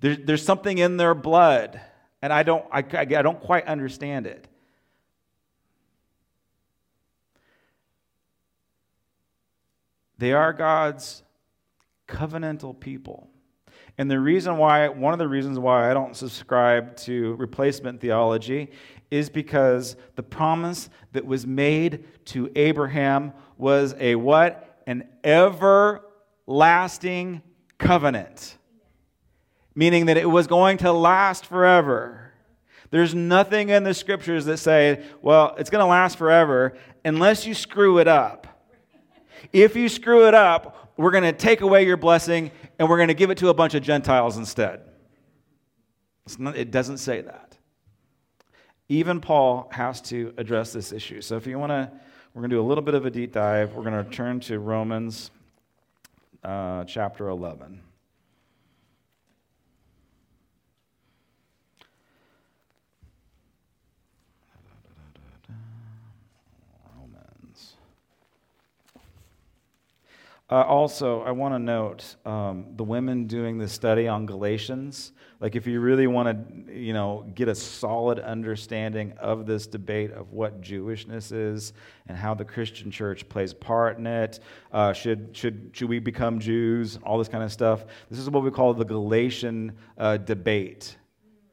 There, 0.00 0.16
there's 0.16 0.44
something 0.44 0.76
in 0.76 0.98
their 0.98 1.14
blood, 1.14 1.80
and 2.20 2.30
I 2.30 2.42
don't, 2.42 2.66
I, 2.70 2.80
I 2.80 3.04
don't 3.22 3.40
quite 3.40 3.66
understand 3.66 4.26
it. 4.26 4.46
They 10.18 10.32
are 10.32 10.52
God's 10.52 11.22
covenantal 12.08 12.78
people. 12.78 13.28
And 13.96 14.10
the 14.10 14.18
reason 14.20 14.56
why, 14.56 14.88
one 14.88 15.12
of 15.12 15.18
the 15.18 15.28
reasons 15.28 15.58
why 15.58 15.90
I 15.90 15.94
don't 15.94 16.16
subscribe 16.16 16.96
to 16.98 17.34
replacement 17.34 18.00
theology 18.00 18.70
is 19.10 19.28
because 19.28 19.96
the 20.14 20.22
promise 20.22 20.88
that 21.12 21.26
was 21.26 21.46
made 21.46 22.04
to 22.26 22.50
Abraham 22.54 23.32
was 23.56 23.94
a 23.98 24.14
what? 24.14 24.82
An 24.86 25.08
everlasting 25.24 25.62
covenant. 27.78 28.56
Meaning 29.74 30.06
that 30.06 30.16
it 30.16 30.30
was 30.30 30.46
going 30.46 30.78
to 30.78 30.92
last 30.92 31.44
forever. 31.46 32.32
There's 32.90 33.14
nothing 33.14 33.68
in 33.68 33.84
the 33.84 33.94
scriptures 33.94 34.44
that 34.46 34.58
say, 34.58 35.04
well, 35.22 35.54
it's 35.58 35.70
going 35.70 35.82
to 35.82 35.86
last 35.86 36.16
forever 36.18 36.76
unless 37.04 37.46
you 37.46 37.54
screw 37.54 37.98
it 37.98 38.08
up. 38.08 38.46
If 39.52 39.76
you 39.76 39.88
screw 39.88 40.26
it 40.26 40.34
up, 40.34 40.77
we're 40.98 41.12
going 41.12 41.24
to 41.24 41.32
take 41.32 41.60
away 41.60 41.86
your 41.86 41.96
blessing 41.96 42.50
and 42.78 42.88
we're 42.88 42.96
going 42.96 43.08
to 43.08 43.14
give 43.14 43.30
it 43.30 43.38
to 43.38 43.48
a 43.48 43.54
bunch 43.54 43.74
of 43.74 43.82
Gentiles 43.82 44.36
instead. 44.36 44.80
Not, 46.38 46.56
it 46.56 46.70
doesn't 46.70 46.98
say 46.98 47.22
that. 47.22 47.56
Even 48.90 49.20
Paul 49.20 49.68
has 49.72 50.00
to 50.02 50.34
address 50.36 50.72
this 50.72 50.92
issue. 50.92 51.22
So 51.22 51.36
if 51.36 51.46
you 51.46 51.58
want 51.58 51.70
to, 51.70 51.90
we're 52.34 52.42
going 52.42 52.50
to 52.50 52.56
do 52.56 52.60
a 52.60 52.66
little 52.66 52.82
bit 52.82 52.94
of 52.94 53.06
a 53.06 53.10
deep 53.10 53.32
dive. 53.32 53.74
We're 53.74 53.84
going 53.84 54.04
to 54.04 54.10
turn 54.10 54.40
to 54.40 54.58
Romans 54.58 55.30
uh, 56.44 56.84
chapter 56.84 57.28
11. 57.28 57.80
Uh, 70.50 70.62
also, 70.62 71.20
I 71.24 71.30
want 71.30 71.52
to 71.52 71.58
note 71.58 72.16
um, 72.24 72.68
the 72.76 72.82
women 72.82 73.26
doing 73.26 73.58
the 73.58 73.68
study 73.68 74.08
on 74.08 74.24
Galatians. 74.24 75.12
Like, 75.40 75.56
if 75.56 75.66
you 75.66 75.80
really 75.80 76.06
want 76.06 76.66
to, 76.66 76.74
you 76.74 76.94
know, 76.94 77.26
get 77.34 77.48
a 77.48 77.54
solid 77.54 78.18
understanding 78.18 79.12
of 79.18 79.44
this 79.44 79.66
debate 79.66 80.10
of 80.12 80.32
what 80.32 80.62
Jewishness 80.62 81.32
is 81.32 81.74
and 82.08 82.16
how 82.16 82.32
the 82.32 82.46
Christian 82.46 82.90
church 82.90 83.28
plays 83.28 83.52
a 83.52 83.56
part 83.56 83.98
in 83.98 84.06
it, 84.06 84.40
uh, 84.72 84.94
should 84.94 85.36
should 85.36 85.70
should 85.74 85.90
we 85.90 85.98
become 85.98 86.38
Jews? 86.38 86.98
All 87.02 87.18
this 87.18 87.28
kind 87.28 87.44
of 87.44 87.52
stuff. 87.52 87.84
This 88.10 88.18
is 88.18 88.30
what 88.30 88.42
we 88.42 88.50
call 88.50 88.72
the 88.72 88.86
Galatian 88.86 89.72
uh, 89.98 90.16
debate. 90.16 90.96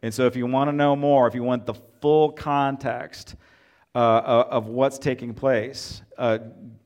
And 0.04 0.14
so, 0.14 0.26
if 0.26 0.38
you 0.38 0.48
want 0.48 0.70
to 0.70 0.74
know 0.74 0.96
more, 0.96 1.28
if 1.28 1.36
you 1.36 1.44
want 1.44 1.66
the 1.66 1.76
full 2.00 2.32
context 2.32 3.36
uh, 3.94 3.98
uh, 3.98 4.48
of 4.52 4.68
what's 4.68 4.98
taking 4.98 5.34
place, 5.34 6.02
uh, 6.18 6.40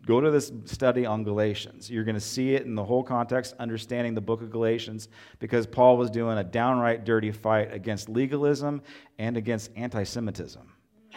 Go 0.10 0.20
to 0.20 0.32
this 0.32 0.52
study 0.66 1.06
on 1.06 1.24
Galatians. 1.24 1.88
You're 1.88 2.04
going 2.04 2.16
to 2.16 2.20
see 2.20 2.56
it 2.56 2.66
in 2.66 2.74
the 2.74 2.84
whole 2.84 3.04
context, 3.04 3.54
understanding 3.60 4.16
the 4.16 4.22
book 4.22 4.42
of 4.42 4.50
Galatians, 4.50 5.08
because 5.38 5.68
Paul 5.68 5.98
was 5.98 6.10
doing 6.10 6.40
a 6.40 6.44
downright 6.44 7.06
dirty 7.06 7.32
fight 7.32 7.72
against 7.72 8.10
legalism 8.10 8.82
and 9.20 9.38
against 9.38 9.70
anti 9.76 10.02
Semitism. 10.02 10.68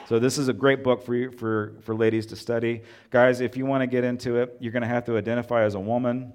So, 0.06 0.18
this 0.18 0.36
is 0.36 0.48
a 0.48 0.52
great 0.52 0.84
book 0.84 1.02
for, 1.06 1.14
you, 1.14 1.30
for, 1.30 1.72
for 1.80 1.94
ladies 1.94 2.26
to 2.26 2.36
study. 2.36 2.82
Guys, 3.08 3.40
if 3.40 3.56
you 3.56 3.64
want 3.64 3.80
to 3.80 3.86
get 3.86 4.04
into 4.04 4.36
it, 4.36 4.58
you're 4.60 4.72
going 4.72 4.82
to 4.82 4.88
have 4.88 5.06
to 5.06 5.16
identify 5.16 5.62
as 5.62 5.74
a 5.74 5.80
woman, 5.80 6.34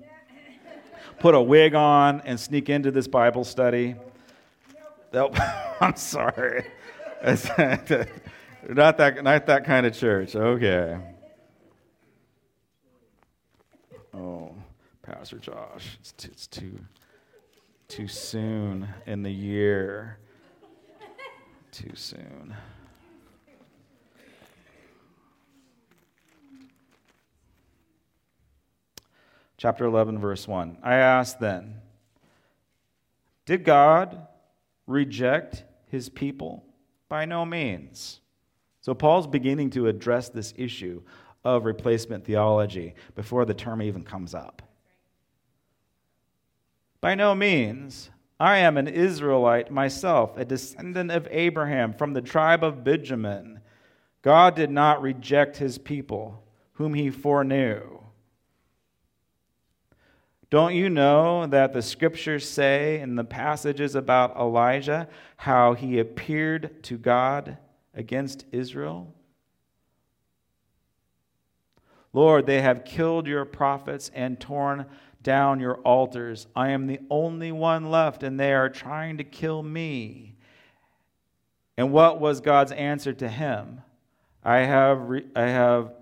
put 1.19 1.35
a 1.35 1.41
wig 1.41 1.75
on, 1.75 2.21
and 2.21 2.39
sneak 2.39 2.71
into 2.71 2.89
this 2.89 3.07
Bible 3.07 3.43
study. 3.43 3.93
Nope. 5.13 5.37
I'm 5.79 5.95
sorry. 5.95 6.65
not, 7.23 8.97
that, 8.97 9.19
not 9.23 9.45
that 9.45 9.63
kind 9.63 9.85
of 9.85 9.93
church. 9.93 10.35
Okay. 10.35 10.97
Oh, 14.17 14.51
Pastor 15.03 15.37
Josh, 15.37 15.97
it's 15.99 16.11
too, 16.13 16.29
it's 16.31 16.47
too, 16.47 16.79
too 17.87 18.07
soon 18.07 18.87
in 19.05 19.21
the 19.21 19.31
year. 19.31 20.17
Too 21.71 21.91
soon. 21.93 22.55
Chapter 29.57 29.85
11, 29.85 30.17
verse 30.17 30.47
1. 30.47 30.79
I 30.81 30.95
ask 30.95 31.37
then, 31.37 31.75
did 33.45 33.63
God 33.63 34.27
reject 34.87 35.63
his 35.89 36.09
people? 36.09 36.63
By 37.07 37.25
no 37.25 37.45
means. 37.45 38.19
So 38.81 38.95
Paul's 38.95 39.27
beginning 39.27 39.69
to 39.71 39.87
address 39.87 40.29
this 40.29 40.53
issue 40.57 41.03
of 41.47 41.63
replacement 41.63 42.25
theology 42.25 42.93
before 43.15 43.45
the 43.45 43.53
term 43.53 43.81
even 43.81 44.03
comes 44.03 44.35
up. 44.35 44.61
By 46.99 47.15
no 47.15 47.33
means. 47.33 48.09
I 48.39 48.57
am 48.57 48.77
an 48.77 48.87
Israelite 48.87 49.71
myself, 49.71 50.37
a 50.37 50.45
descendant 50.45 51.09
of 51.09 51.27
Abraham 51.31 51.93
from 51.93 52.13
the 52.13 52.21
tribe 52.21 52.63
of 52.63 52.83
Benjamin. 52.83 53.61
God 54.21 54.55
did 54.55 54.69
not 54.69 55.01
reject 55.01 55.57
his 55.57 55.79
people, 55.79 56.43
whom 56.73 56.93
he 56.93 57.09
foreknew. 57.09 57.99
Don't 60.49 60.75
you 60.75 60.89
know 60.89 61.47
that 61.47 61.73
the 61.73 61.81
scriptures 61.81 62.47
say 62.47 62.99
in 62.99 63.15
the 63.15 63.23
passages 63.23 63.95
about 63.95 64.37
Elijah 64.37 65.07
how 65.37 65.73
he 65.73 65.97
appeared 65.97 66.83
to 66.83 66.97
God 66.97 67.57
against 67.95 68.45
Israel? 68.51 69.13
Lord, 72.13 72.45
they 72.45 72.61
have 72.61 72.85
killed 72.85 73.27
your 73.27 73.45
prophets 73.45 74.11
and 74.13 74.39
torn 74.39 74.85
down 75.21 75.59
your 75.59 75.75
altars. 75.79 76.47
I 76.55 76.69
am 76.69 76.87
the 76.87 76.99
only 77.09 77.51
one 77.51 77.91
left, 77.91 78.23
and 78.23 78.39
they 78.39 78.53
are 78.53 78.69
trying 78.69 79.17
to 79.17 79.23
kill 79.23 79.61
me. 79.61 80.35
And 81.77 81.91
what 81.91 82.19
was 82.19 82.41
God's 82.41 82.71
answer 82.71 83.13
to 83.13 83.27
him? 83.27 83.81
I 84.43 84.59
have, 84.59 85.01
re- 85.09 85.27
I 85.35 85.43
have 85.43 85.93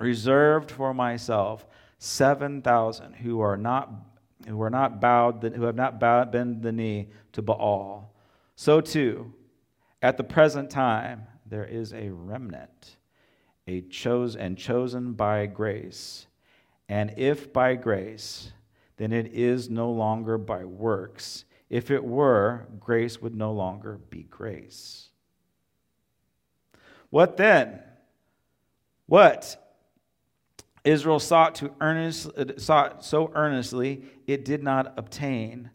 reserved 0.00 0.70
for 0.70 0.94
myself 0.94 1.66
7,000 1.98 3.14
who 3.14 3.40
are 3.40 3.56
not 3.56 3.92
who 4.46 4.62
are 4.62 4.70
not 4.70 5.00
bowed 5.00 5.42
who 5.42 5.64
have 5.64 5.74
not 5.74 5.98
bowed 5.98 6.30
bent 6.30 6.62
the 6.62 6.72
knee 6.72 7.08
to 7.32 7.42
Baal. 7.42 8.14
So 8.54 8.80
too, 8.80 9.34
at 10.00 10.16
the 10.16 10.24
present 10.24 10.70
time 10.70 11.26
there 11.44 11.64
is 11.64 11.92
a 11.92 12.08
remnant 12.10 12.97
a 13.68 13.82
chose 13.82 14.34
and 14.34 14.56
chosen 14.56 15.12
by 15.12 15.46
grace. 15.46 16.26
And 16.88 17.12
if 17.18 17.52
by 17.52 17.74
grace, 17.74 18.50
then 18.96 19.12
it 19.12 19.32
is 19.32 19.68
no 19.68 19.90
longer 19.90 20.38
by 20.38 20.64
works. 20.64 21.44
If 21.68 21.90
it 21.90 22.02
were, 22.02 22.66
grace 22.80 23.20
would 23.20 23.34
no 23.34 23.52
longer 23.52 24.00
be 24.08 24.22
grace. 24.22 25.10
What 27.10 27.36
then? 27.36 27.80
What? 29.06 29.62
Israel 30.82 31.20
sought 31.20 31.54
to 31.56 31.70
earnest, 31.80 32.30
sought 32.56 33.04
so 33.04 33.30
earnestly 33.34 34.02
it 34.26 34.46
did 34.46 34.62
not 34.62 34.94
obtain, 34.96 35.70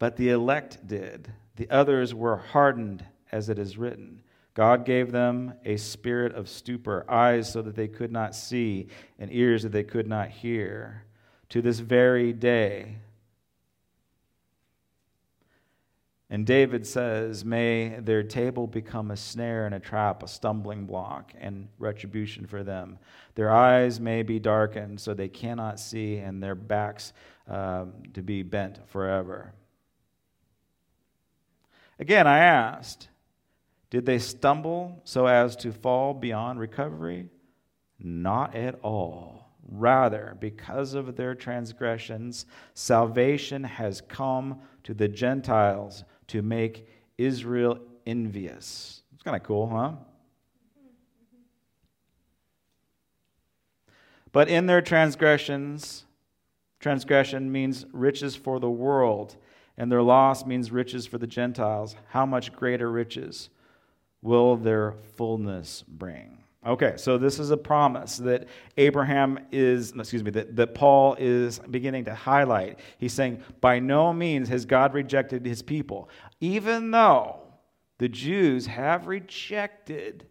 but 0.00 0.16
the 0.16 0.30
elect 0.30 0.84
did. 0.86 1.32
The 1.54 1.70
others 1.70 2.12
were 2.12 2.38
hardened, 2.38 3.04
as 3.30 3.48
it 3.48 3.58
is 3.58 3.78
written. 3.78 4.22
God 4.54 4.84
gave 4.84 5.12
them 5.12 5.54
a 5.64 5.76
spirit 5.76 6.34
of 6.34 6.48
stupor, 6.48 7.04
eyes 7.08 7.50
so 7.50 7.62
that 7.62 7.76
they 7.76 7.88
could 7.88 8.10
not 8.10 8.34
see, 8.34 8.88
and 9.18 9.32
ears 9.32 9.62
that 9.62 9.72
they 9.72 9.84
could 9.84 10.06
not 10.06 10.28
hear. 10.28 11.04
To 11.50 11.62
this 11.62 11.80
very 11.80 12.32
day. 12.32 12.96
And 16.32 16.46
David 16.46 16.86
says, 16.86 17.44
May 17.44 17.98
their 18.00 18.22
table 18.22 18.68
become 18.68 19.10
a 19.10 19.16
snare 19.16 19.66
and 19.66 19.74
a 19.74 19.80
trap, 19.80 20.22
a 20.22 20.28
stumbling 20.28 20.86
block, 20.86 21.32
and 21.38 21.68
retribution 21.78 22.46
for 22.46 22.62
them. 22.62 22.98
Their 23.34 23.50
eyes 23.50 23.98
may 23.98 24.22
be 24.22 24.38
darkened 24.38 25.00
so 25.00 25.12
they 25.12 25.28
cannot 25.28 25.80
see, 25.80 26.18
and 26.18 26.40
their 26.40 26.54
backs 26.54 27.12
um, 27.48 27.94
to 28.14 28.22
be 28.22 28.44
bent 28.44 28.78
forever. 28.88 29.52
Again, 31.98 32.28
I 32.28 32.38
asked, 32.38 33.09
did 33.90 34.06
they 34.06 34.20
stumble 34.20 35.00
so 35.04 35.26
as 35.26 35.56
to 35.56 35.72
fall 35.72 36.14
beyond 36.14 36.60
recovery? 36.60 37.28
Not 37.98 38.54
at 38.54 38.78
all. 38.82 39.48
Rather, 39.68 40.36
because 40.40 40.94
of 40.94 41.16
their 41.16 41.34
transgressions, 41.34 42.46
salvation 42.74 43.62
has 43.62 44.00
come 44.00 44.60
to 44.84 44.94
the 44.94 45.08
Gentiles 45.08 46.04
to 46.28 46.40
make 46.42 46.88
Israel 47.18 47.78
envious. 48.06 49.02
It's 49.12 49.22
kind 49.22 49.36
of 49.36 49.42
cool, 49.42 49.68
huh? 49.68 49.92
But 54.32 54.48
in 54.48 54.66
their 54.66 54.80
transgressions, 54.80 56.04
transgression 56.78 57.50
means 57.50 57.84
riches 57.92 58.36
for 58.36 58.60
the 58.60 58.70
world, 58.70 59.36
and 59.76 59.90
their 59.90 60.02
loss 60.02 60.46
means 60.46 60.70
riches 60.70 61.06
for 61.06 61.18
the 61.18 61.26
Gentiles. 61.26 61.96
How 62.08 62.24
much 62.24 62.52
greater 62.52 62.90
riches 62.90 63.50
will 64.22 64.56
their 64.56 64.92
fullness 65.16 65.84
bring? 65.86 66.38
Okay, 66.66 66.94
so 66.96 67.16
this 67.16 67.38
is 67.38 67.50
a 67.50 67.56
promise 67.56 68.18
that 68.18 68.46
Abraham 68.76 69.38
is, 69.50 69.92
excuse 69.92 70.22
me, 70.22 70.30
that, 70.32 70.56
that 70.56 70.74
Paul 70.74 71.16
is 71.18 71.58
beginning 71.58 72.04
to 72.04 72.14
highlight. 72.14 72.80
He's 72.98 73.14
saying, 73.14 73.42
by 73.62 73.78
no 73.78 74.12
means 74.12 74.50
has 74.50 74.66
God 74.66 74.92
rejected 74.92 75.46
his 75.46 75.62
people, 75.62 76.10
even 76.38 76.90
though 76.90 77.40
the 77.96 78.10
Jews 78.10 78.66
have 78.66 79.06
rejected 79.06 80.26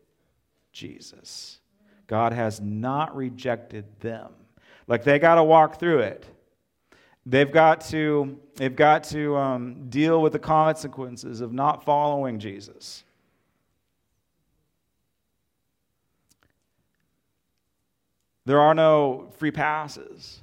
Jesus. 0.72 1.60
God 2.06 2.32
has 2.32 2.62
not 2.62 3.16
rejected 3.16 3.86
them. 4.00 4.32
Like 4.88 5.04
they 5.04 5.18
got 5.18 5.36
to 5.36 5.44
walk 5.44 5.80
through 5.80 6.00
it. 6.00 6.28
They've 7.26 7.52
got 7.52 7.82
to, 7.90 8.40
they've 8.56 8.76
got 8.76 9.04
to 9.06 9.36
um, 9.36 9.90
deal 9.90 10.22
with 10.22 10.34
the 10.34 10.40
consequences 10.40 11.42
of 11.42 11.54
not 11.54 11.84
following 11.84 12.40
Jesus. 12.40 13.04
There 18.50 18.60
are 18.60 18.74
no 18.74 19.28
free 19.38 19.52
passes. 19.52 20.42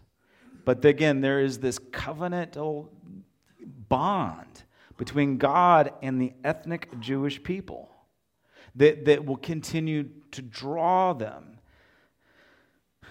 But 0.64 0.84
again, 0.84 1.22
there 1.22 1.40
is 1.40 1.58
this 1.58 1.80
covenantal 1.80 2.86
bond 3.88 4.62
between 4.96 5.38
God 5.38 5.92
and 6.02 6.22
the 6.22 6.32
ethnic 6.44 7.00
Jewish 7.00 7.42
people 7.42 7.90
that, 8.76 9.06
that 9.06 9.24
will 9.24 9.38
continue 9.38 10.08
to 10.30 10.40
draw 10.40 11.14
them. 11.14 11.58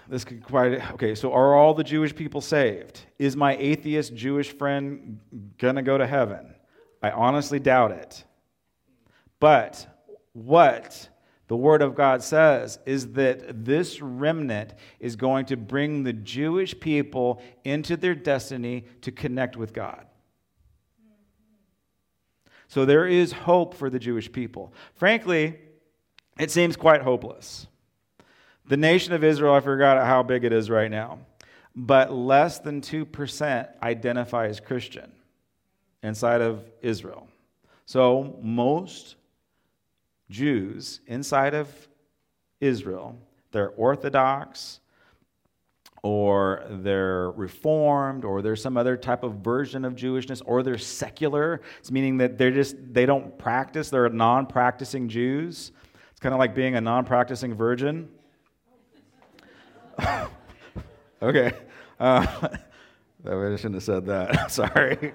This 0.08 0.24
could 0.24 0.42
quite 0.42 0.90
okay. 0.92 1.14
So, 1.14 1.30
are 1.30 1.54
all 1.54 1.74
the 1.74 1.84
Jewish 1.84 2.14
people 2.14 2.40
saved? 2.40 3.02
Is 3.18 3.36
my 3.36 3.54
atheist 3.58 4.14
Jewish 4.14 4.50
friend 4.56 5.20
gonna 5.58 5.82
go 5.82 5.98
to 5.98 6.06
heaven? 6.06 6.54
I 7.02 7.10
honestly 7.10 7.58
doubt 7.58 7.90
it. 7.90 8.24
But 9.40 9.86
what 10.32 11.06
the 11.48 11.56
Word 11.56 11.80
of 11.80 11.94
God 11.94 12.22
says 12.22 12.78
is 12.86 13.12
that 13.12 13.64
this 13.64 14.02
remnant 14.02 14.74
is 14.98 15.14
going 15.14 15.46
to 15.46 15.56
bring 15.56 16.02
the 16.02 16.12
Jewish 16.12 16.78
people 16.78 17.40
into 17.64 17.96
their 17.96 18.14
destiny 18.14 18.84
to 19.02 19.12
connect 19.12 19.56
with 19.56 19.72
God. 19.72 20.06
So 22.68 22.84
there 22.84 23.06
is 23.06 23.32
hope 23.32 23.74
for 23.74 23.88
the 23.88 24.00
Jewish 24.00 24.30
people. 24.30 24.72
Frankly, 24.94 25.56
it 26.38 26.50
seems 26.50 26.76
quite 26.76 27.02
hopeless. 27.02 27.68
The 28.66 28.76
nation 28.76 29.12
of 29.12 29.22
Israel, 29.22 29.54
I 29.54 29.60
forgot 29.60 30.04
how 30.04 30.24
big 30.24 30.44
it 30.44 30.52
is 30.52 30.68
right 30.68 30.90
now, 30.90 31.20
but 31.76 32.12
less 32.12 32.58
than 32.58 32.80
2% 32.80 33.68
identify 33.82 34.48
as 34.48 34.58
Christian 34.58 35.12
inside 36.02 36.40
of 36.40 36.64
Israel. 36.82 37.28
So 37.84 38.36
most 38.42 39.14
Jews 40.30 41.00
inside 41.06 41.54
of 41.54 41.68
Israel, 42.60 43.16
they're 43.52 43.70
Orthodox 43.70 44.80
or 46.02 46.64
they're 46.68 47.30
Reformed 47.32 48.24
or 48.24 48.42
there's 48.42 48.62
some 48.62 48.76
other 48.76 48.96
type 48.96 49.22
of 49.22 49.36
version 49.36 49.84
of 49.84 49.94
Jewishness 49.94 50.42
or 50.44 50.62
they're 50.62 50.78
secular. 50.78 51.60
It's 51.78 51.90
meaning 51.90 52.18
that 52.18 52.38
they're 52.38 52.50
just, 52.50 52.76
they 52.92 53.06
don't 53.06 53.36
practice, 53.38 53.90
they're 53.90 54.08
non 54.08 54.46
practicing 54.46 55.08
Jews. 55.08 55.72
It's 56.10 56.20
kind 56.20 56.32
of 56.34 56.38
like 56.38 56.54
being 56.54 56.76
a 56.76 56.80
non 56.80 57.04
practicing 57.04 57.54
virgin. 57.54 58.08
okay. 61.22 61.52
Uh, 61.98 62.26
I 63.26 63.56
shouldn't 63.56 63.74
have 63.74 63.82
said 63.82 64.06
that. 64.06 64.50
Sorry 64.50 65.12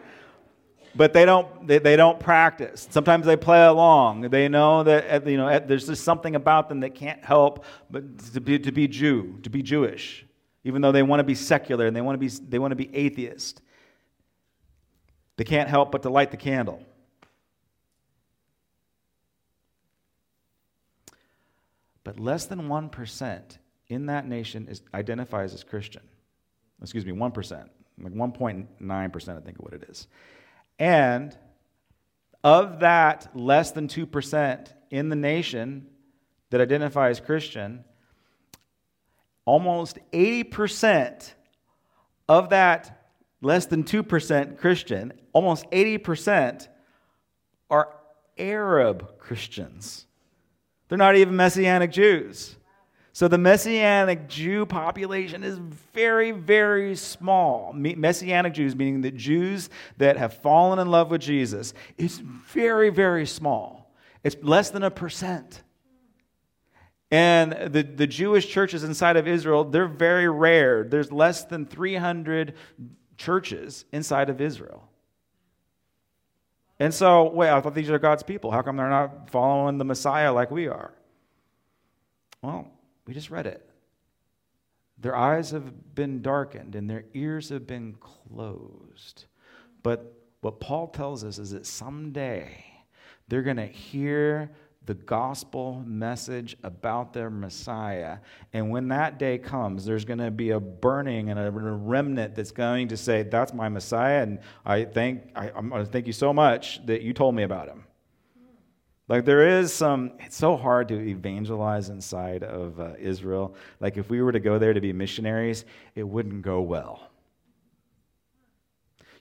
but 0.96 1.14
they 1.14 1.26
don't 1.26 1.68
they, 1.68 1.80
they 1.80 1.96
don't 1.96 2.20
practice. 2.20 2.88
Sometimes 2.90 3.26
they 3.26 3.38
play 3.38 3.66
along. 3.66 4.22
They 4.30 4.48
know 4.48 4.84
that 4.84 5.26
you 5.28 5.38
know 5.38 5.60
there's 5.60 5.88
just 5.88 6.04
something 6.04 6.36
about 6.36 6.70
them 6.70 6.82
that 6.82 6.96
can't 6.96 7.24
help 7.24 7.66
but 7.90 8.20
to 8.34 8.42
be, 8.42 8.60
to 8.60 8.72
be 8.72 8.88
jew 8.88 9.40
to 9.44 9.50
be 9.50 9.62
jewish 9.62 10.26
even 10.64 10.82
though 10.82 10.92
they 10.92 11.04
want 11.04 11.20
to 11.20 11.24
be 11.24 11.36
secular 11.36 11.88
and 11.88 11.96
they 11.96 12.02
want 12.02 12.20
to 12.20 12.20
be 12.20 12.28
they 12.50 12.60
want 12.60 12.72
to 12.72 12.76
be 12.76 12.94
atheist. 12.96 13.62
They 15.38 15.44
can't 15.44 15.70
help 15.70 15.92
but 15.92 16.04
to 16.04 16.10
light 16.10 16.32
the 16.32 16.38
candle. 16.38 16.84
But 22.04 22.20
less 22.20 22.46
than 22.46 22.64
1% 22.64 23.58
in 23.88 24.08
that 24.08 24.28
nation 24.28 24.68
is, 24.68 24.82
identifies 24.94 25.54
as 25.54 25.64
christian. 25.64 26.02
Excuse 26.82 27.06
me 27.06 27.12
1% 27.12 27.70
like 28.00 28.14
1.9% 28.14 29.38
i 29.38 29.42
think 29.42 29.60
of 29.60 29.64
what 29.64 29.74
it 29.74 29.84
is 29.88 30.08
and 30.80 31.38
of 32.44 32.80
that 32.80 33.30
less 33.36 33.72
than 33.72 33.88
2% 33.88 34.74
in 34.90 35.10
the 35.10 35.16
nation 35.16 35.88
that 36.50 36.62
identify 36.62 37.10
as 37.10 37.20
Christian, 37.20 37.84
almost 39.46 40.00
80% 40.12 41.34
of 42.28 42.50
that 42.50 43.08
less 43.42 43.66
than 43.66 43.84
2% 43.84 44.58
Christian, 44.58 45.14
almost 45.34 45.70
80% 45.72 46.68
are 47.70 47.96
Arab 48.38 49.18
Christians. 49.18 50.06
They're 50.88 50.98
not 50.98 51.16
even 51.16 51.36
Messianic 51.36 51.92
Jews. 51.92 52.56
So 53.14 53.28
the 53.28 53.38
Messianic 53.38 54.30
Jew 54.30 54.66
population 54.66 55.44
is 55.44 55.58
very, 55.94 56.32
very 56.32 56.96
small. 56.96 57.74
Messianic 57.74 58.54
Jews, 58.54 58.76
meaning 58.76 59.02
the 59.02 59.12
Jews 59.12 59.70
that 59.98 60.16
have 60.16 60.36
fallen 60.36 60.80
in 60.80 60.90
love 60.90 61.12
with 61.12 61.22
Jesus, 61.22 61.74
is 61.98 62.20
very, 62.20 62.90
very 62.90 63.26
small. 63.26 63.92
It's 64.24 64.38
less 64.42 64.70
than 64.70 64.84
a 64.84 64.92
percent. 64.92 65.62
And 67.10 67.74
the, 67.74 67.84
the 67.84 68.08
Jewish 68.08 68.48
churches 68.48 68.86
inside 68.86 69.18
of 69.18 69.28
Israel, 69.28 69.66
they're 69.66 69.88
very 69.88 70.30
rare. 70.30 70.86
There's 70.86 71.12
less 71.12 71.44
than 71.44 71.66
300 71.66 72.54
churches 73.18 73.84
inside 73.92 74.30
of 74.30 74.40
Israel. 74.40 74.88
And 76.80 76.94
so, 76.94 77.30
wait, 77.30 77.50
I 77.50 77.60
thought 77.60 77.76
these 77.76 77.90
are 77.90 78.00
God's 78.00 78.24
people. 78.24 78.50
How 78.52 78.62
come 78.62 78.78
they're 78.78 78.90
not 78.90 79.30
following 79.30 79.78
the 79.78 79.86
Messiah 79.86 80.32
like 80.32 80.50
we 80.50 80.68
are? 80.68 80.94
Well, 82.42 82.72
we 83.06 83.14
just 83.14 83.30
read 83.30 83.48
it. 83.48 83.68
Their 84.98 85.16
eyes 85.16 85.52
have 85.52 85.96
been 85.96 86.22
darkened 86.22 86.76
and 86.76 86.90
their 86.90 87.06
ears 87.14 87.50
have 87.50 87.66
been 87.66 87.96
closed. 88.00 89.26
But 89.82 90.14
what 90.42 90.60
Paul 90.60 90.88
tells 90.88 91.24
us 91.24 91.40
is 91.40 91.52
that 91.52 91.66
someday 91.66 92.66
they're 93.28 93.42
going 93.42 93.58
to 93.58 93.66
hear 93.66 94.52
the 94.86 94.94
gospel 94.96 95.84
message 95.86 96.58
about 96.64 97.14
their 97.14 97.30
Messiah. 97.30 98.18
And 98.52 98.72
when 98.72 98.88
that 98.88 99.20
day 99.20 99.38
comes, 99.38 99.86
there's 99.86 100.06
going 100.06 100.20
to 100.20 100.32
be 100.32 100.52
a 100.52 100.60
burning 100.60 101.30
and 101.30 101.40
a 101.40 101.52
remnant 101.52 102.36
that's 102.36 102.52
going 102.52 102.88
to 102.88 102.98
say, 102.98 103.24
That's 103.24 103.54
my 103.54 103.70
Messiah. 103.70 104.24
And 104.24 104.40
I 104.66 104.86
thank, 104.86 105.32
I, 105.36 105.50
to 105.50 105.86
thank 105.86 106.08
you 106.08 106.14
so 106.14 106.34
much 106.34 106.84
that 106.88 107.04
you 107.04 107.14
told 107.14 107.36
me 107.36 107.44
about 107.44 107.68
him. 107.68 107.86
Like, 109.12 109.26
there 109.26 109.60
is 109.60 109.74
some, 109.74 110.14
it's 110.20 110.38
so 110.38 110.56
hard 110.56 110.88
to 110.88 110.96
evangelize 110.98 111.90
inside 111.90 112.44
of 112.44 112.80
uh, 112.80 112.94
Israel. 112.98 113.56
Like, 113.82 113.98
if 113.98 114.10
we 114.10 114.22
were 114.22 114.32
to 114.32 114.40
go 114.40 114.58
there 114.58 114.72
to 114.72 114.80
be 114.80 114.94
missionaries, 114.94 115.66
it 115.96 116.04
wouldn't 116.04 116.44
go 116.44 116.62
well. 116.62 117.10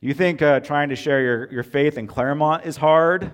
You 0.01 0.15
think 0.15 0.43
uh, 0.43 0.61
trying 0.61 0.91
to 0.91 0.95
share 0.95 1.23
your, 1.23 1.53
your 1.53 1.63
faith 1.65 1.99
in 1.99 2.07
Claremont 2.07 2.67
is 2.67 2.77
hard? 2.77 3.33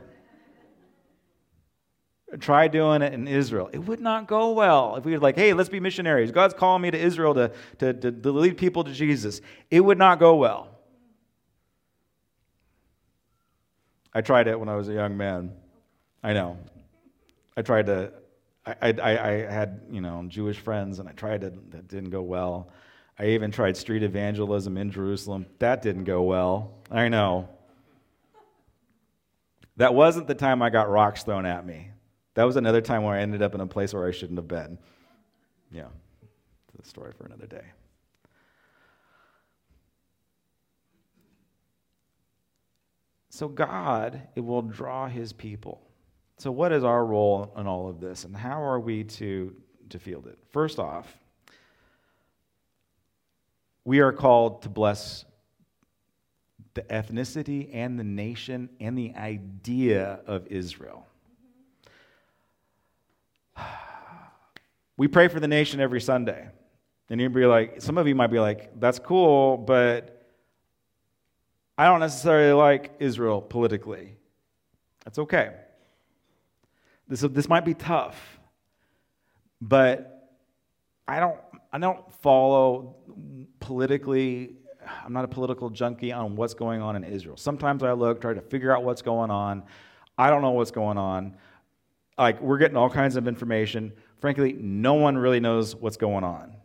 Try 2.40 2.68
doing 2.68 3.02
it 3.02 3.12
in 3.12 3.28
Israel. 3.28 3.68
It 3.74 3.80
would 3.80 4.00
not 4.00 4.26
go 4.26 4.52
well 4.52 4.96
if 4.96 5.04
we 5.04 5.12
were 5.12 5.18
like, 5.18 5.36
hey, 5.36 5.52
let's 5.52 5.68
be 5.68 5.78
missionaries. 5.78 6.32
God's 6.32 6.54
calling 6.54 6.80
me 6.80 6.90
to 6.90 6.98
Israel 6.98 7.34
to, 7.34 7.52
to, 7.80 7.92
to, 7.92 8.10
to 8.10 8.32
lead 8.32 8.56
people 8.56 8.82
to 8.82 8.94
Jesus. 8.94 9.42
It 9.70 9.80
would 9.80 9.98
not 9.98 10.18
go 10.18 10.36
well. 10.36 10.70
I 14.14 14.22
tried 14.22 14.48
it 14.48 14.58
when 14.58 14.70
I 14.70 14.76
was 14.76 14.88
a 14.88 14.94
young 14.94 15.18
man. 15.18 15.52
I 16.22 16.32
know. 16.32 16.58
I 17.56 17.62
tried 17.62 17.86
to. 17.86 18.12
I, 18.64 18.74
I, 18.82 19.18
I 19.18 19.30
had 19.50 19.82
you 19.90 20.00
know 20.00 20.24
Jewish 20.28 20.58
friends, 20.58 20.98
and 20.98 21.08
I 21.08 21.12
tried 21.12 21.42
to. 21.42 21.52
That 21.70 21.88
didn't 21.88 22.10
go 22.10 22.22
well. 22.22 22.70
I 23.18 23.28
even 23.28 23.50
tried 23.50 23.76
street 23.76 24.02
evangelism 24.02 24.76
in 24.76 24.90
Jerusalem. 24.90 25.46
That 25.58 25.82
didn't 25.82 26.04
go 26.04 26.22
well. 26.22 26.74
I 26.90 27.08
know. 27.08 27.48
That 29.76 29.94
wasn't 29.94 30.26
the 30.26 30.34
time 30.34 30.62
I 30.62 30.70
got 30.70 30.90
rocks 30.90 31.22
thrown 31.22 31.46
at 31.46 31.64
me. 31.66 31.90
That 32.34 32.44
was 32.44 32.56
another 32.56 32.80
time 32.80 33.02
where 33.02 33.14
I 33.14 33.20
ended 33.22 33.42
up 33.42 33.54
in 33.54 33.60
a 33.60 33.66
place 33.66 33.94
where 33.94 34.06
I 34.06 34.10
shouldn't 34.10 34.38
have 34.38 34.48
been. 34.48 34.78
Yeah, 35.70 35.88
it's 36.78 36.86
a 36.86 36.90
story 36.90 37.12
for 37.16 37.24
another 37.24 37.46
day. 37.46 37.64
So 43.30 43.48
God 43.48 44.22
it 44.34 44.40
will 44.40 44.62
draw 44.62 45.08
his 45.08 45.32
people. 45.32 45.85
So 46.38 46.50
what 46.50 46.72
is 46.72 46.84
our 46.84 47.04
role 47.04 47.52
in 47.56 47.66
all 47.66 47.88
of 47.88 48.00
this 48.00 48.24
and 48.24 48.36
how 48.36 48.62
are 48.62 48.78
we 48.78 49.04
to 49.04 49.54
to 49.90 49.98
field 49.98 50.26
it? 50.26 50.38
First 50.50 50.78
off, 50.78 51.18
we 53.84 54.00
are 54.00 54.12
called 54.12 54.62
to 54.62 54.68
bless 54.68 55.24
the 56.74 56.82
ethnicity 56.82 57.70
and 57.72 57.98
the 57.98 58.04
nation 58.04 58.68
and 58.80 58.98
the 58.98 59.14
idea 59.14 60.20
of 60.26 60.46
Israel. 60.48 61.06
We 64.98 65.08
pray 65.08 65.28
for 65.28 65.40
the 65.40 65.48
nation 65.48 65.78
every 65.78 66.00
Sunday. 66.00 66.48
And 67.10 67.20
you'd 67.20 67.34
be 67.34 67.44
like, 67.44 67.82
some 67.82 67.98
of 67.98 68.08
you 68.08 68.14
might 68.14 68.28
be 68.28 68.40
like, 68.40 68.80
that's 68.80 68.98
cool, 68.98 69.58
but 69.58 70.26
I 71.76 71.84
don't 71.84 72.00
necessarily 72.00 72.54
like 72.54 72.94
Israel 72.98 73.42
politically. 73.42 74.16
That's 75.04 75.18
okay. 75.18 75.52
This, 77.08 77.20
this 77.20 77.48
might 77.48 77.64
be 77.64 77.74
tough, 77.74 78.40
but 79.60 80.30
I 81.06 81.20
don't, 81.20 81.38
I 81.72 81.78
don't 81.78 82.12
follow 82.14 82.96
politically. 83.60 84.56
I'm 85.04 85.12
not 85.12 85.24
a 85.24 85.28
political 85.28 85.70
junkie 85.70 86.12
on 86.12 86.36
what's 86.36 86.54
going 86.54 86.82
on 86.82 86.96
in 86.96 87.04
Israel. 87.04 87.36
Sometimes 87.36 87.82
I 87.82 87.92
look, 87.92 88.20
try 88.20 88.34
to 88.34 88.40
figure 88.40 88.74
out 88.74 88.82
what's 88.82 89.02
going 89.02 89.30
on. 89.30 89.62
I 90.18 90.30
don't 90.30 90.42
know 90.42 90.50
what's 90.50 90.70
going 90.70 90.98
on. 90.98 91.36
Like, 92.18 92.40
we're 92.40 92.58
getting 92.58 92.76
all 92.76 92.90
kinds 92.90 93.16
of 93.16 93.28
information. 93.28 93.92
Frankly, 94.20 94.54
no 94.54 94.94
one 94.94 95.16
really 95.16 95.40
knows 95.40 95.76
what's 95.76 95.98
going 95.98 96.24
on. 96.24 96.56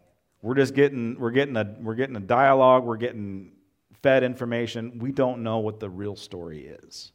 We're 0.42 0.56
just 0.56 0.74
getting, 0.74 1.20
we're 1.20 1.32
getting 1.32 1.56
a, 1.58 1.76
we're 1.80 1.96
getting 1.96 2.16
a 2.16 2.22
dialogue, 2.22 2.84
we're 2.84 2.98
getting 2.98 3.52
fed 4.02 4.24
information. 4.24 4.98
We 4.98 5.12
don't 5.12 5.44
know 5.44 5.60
what 5.60 5.80
the 5.80 5.90
real 5.90 6.16
story 6.16 6.66
is. 6.66 7.12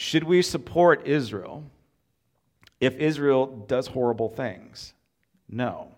Should 0.00 0.22
we 0.22 0.42
support 0.42 1.08
Israel 1.08 1.64
if 2.78 2.94
Israel 2.98 3.46
does 3.66 3.88
horrible 3.88 4.28
things? 4.28 4.94
No. 5.48 5.88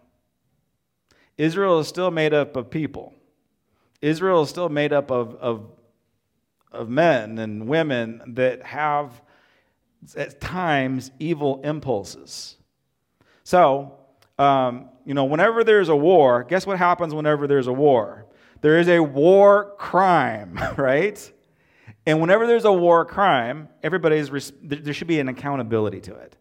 Israel 1.37 1.81
is 1.81 1.89
still 1.89 2.11
made 2.11 2.33
up 2.33 2.57
of 2.57 2.71
people. 2.71 3.13
Israel 4.01 4.41
is 4.41 4.49
still 4.49 4.71
made 4.71 4.95
up 4.95 5.11
of, 5.11 5.35
of, 5.35 5.67
of 6.73 6.89
men 6.89 7.39
and 7.39 7.69
women 7.69 8.23
that 8.29 8.63
have, 8.63 9.21
at 10.17 10.41
times, 10.41 11.11
evil 11.19 11.61
impulses. 11.63 12.57
So, 13.45 13.99
um, 14.39 14.89
you 15.05 15.13
know, 15.13 15.27
whenever 15.27 15.63
there's 15.63 15.91
a 15.91 15.97
war, 15.97 16.43
guess 16.45 16.67
what 16.67 16.79
happens 16.79 17.13
whenever 17.13 17.47
there's 17.47 17.67
a 17.67 17.73
war? 17.73 18.25
There 18.63 18.79
is 18.79 18.89
a 18.89 19.01
war 19.01 19.75
crime, 19.77 20.59
right? 20.79 21.31
And 22.07 22.21
whenever 22.21 22.47
there's 22.47 22.65
a 22.65 22.73
war 22.73 23.05
crime, 23.05 23.69
everybody's 23.83 24.53
there 24.63 24.95
should 24.95 25.07
be 25.09 25.21
an 25.21 25.29
accountability 25.29 26.01
to 26.03 26.15
it. 26.15 26.37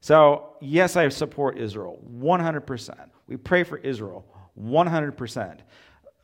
So, 0.00 0.56
yes, 0.60 0.96
I 0.96 1.08
support 1.10 1.58
Israel 1.58 2.02
100%. 2.18 3.10
We 3.28 3.36
pray 3.36 3.62
for 3.62 3.76
Israel 3.78 4.26
100%. 4.60 5.58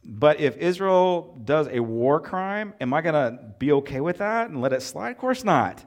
But 0.04 0.40
if 0.40 0.56
Israel 0.56 1.38
does 1.44 1.68
a 1.68 1.80
war 1.80 2.20
crime, 2.20 2.74
am 2.80 2.94
I 2.94 3.02
going 3.02 3.14
to 3.14 3.38
be 3.58 3.72
okay 3.72 4.00
with 4.00 4.18
that 4.18 4.48
and 4.48 4.60
let 4.60 4.72
it 4.72 4.82
slide? 4.82 5.10
Of 5.10 5.18
course 5.18 5.44
not. 5.44 5.84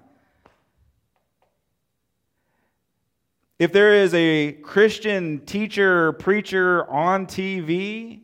If 3.58 3.72
there 3.74 3.94
is 3.94 4.14
a 4.14 4.54
Christian 4.54 5.46
teacher, 5.46 6.14
preacher 6.14 6.90
on 6.90 7.28
TV, 7.28 8.22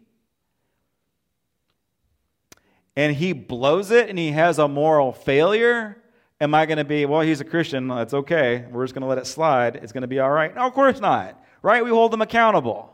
and 2.98 3.16
he 3.16 3.32
blows 3.32 3.91
it 3.91 4.10
and 4.10 4.18
he 4.18 4.32
has 4.32 4.58
a 4.58 4.68
moral 4.68 5.14
failure, 5.14 6.02
am 6.41 6.56
I 6.56 6.66
going 6.66 6.80
to 6.80 6.84
be, 6.84 7.06
well, 7.06 7.22
he's 7.22 7.39
a 7.39 7.45
Christian, 7.45 7.88
that's 7.88 8.16
okay. 8.16 8.66
We're 8.72 8.84
just 8.84 8.95
going 8.95 9.04
to 9.04 9.08
let 9.08 9.20
it 9.20 9.28
slide. 9.28 9.76
It's 9.76 9.91
going 9.91 10.02
to 10.02 10.08
be 10.08 10.20
all 10.20 10.32
right? 10.32 10.54
No, 10.54 10.64
of 10.64 10.74
course 10.74 11.00
not. 11.00 11.39
Right? 11.62 11.86
We 11.86 11.91
hold 11.91 12.12
them 12.12 12.24
accountable. 12.24 12.91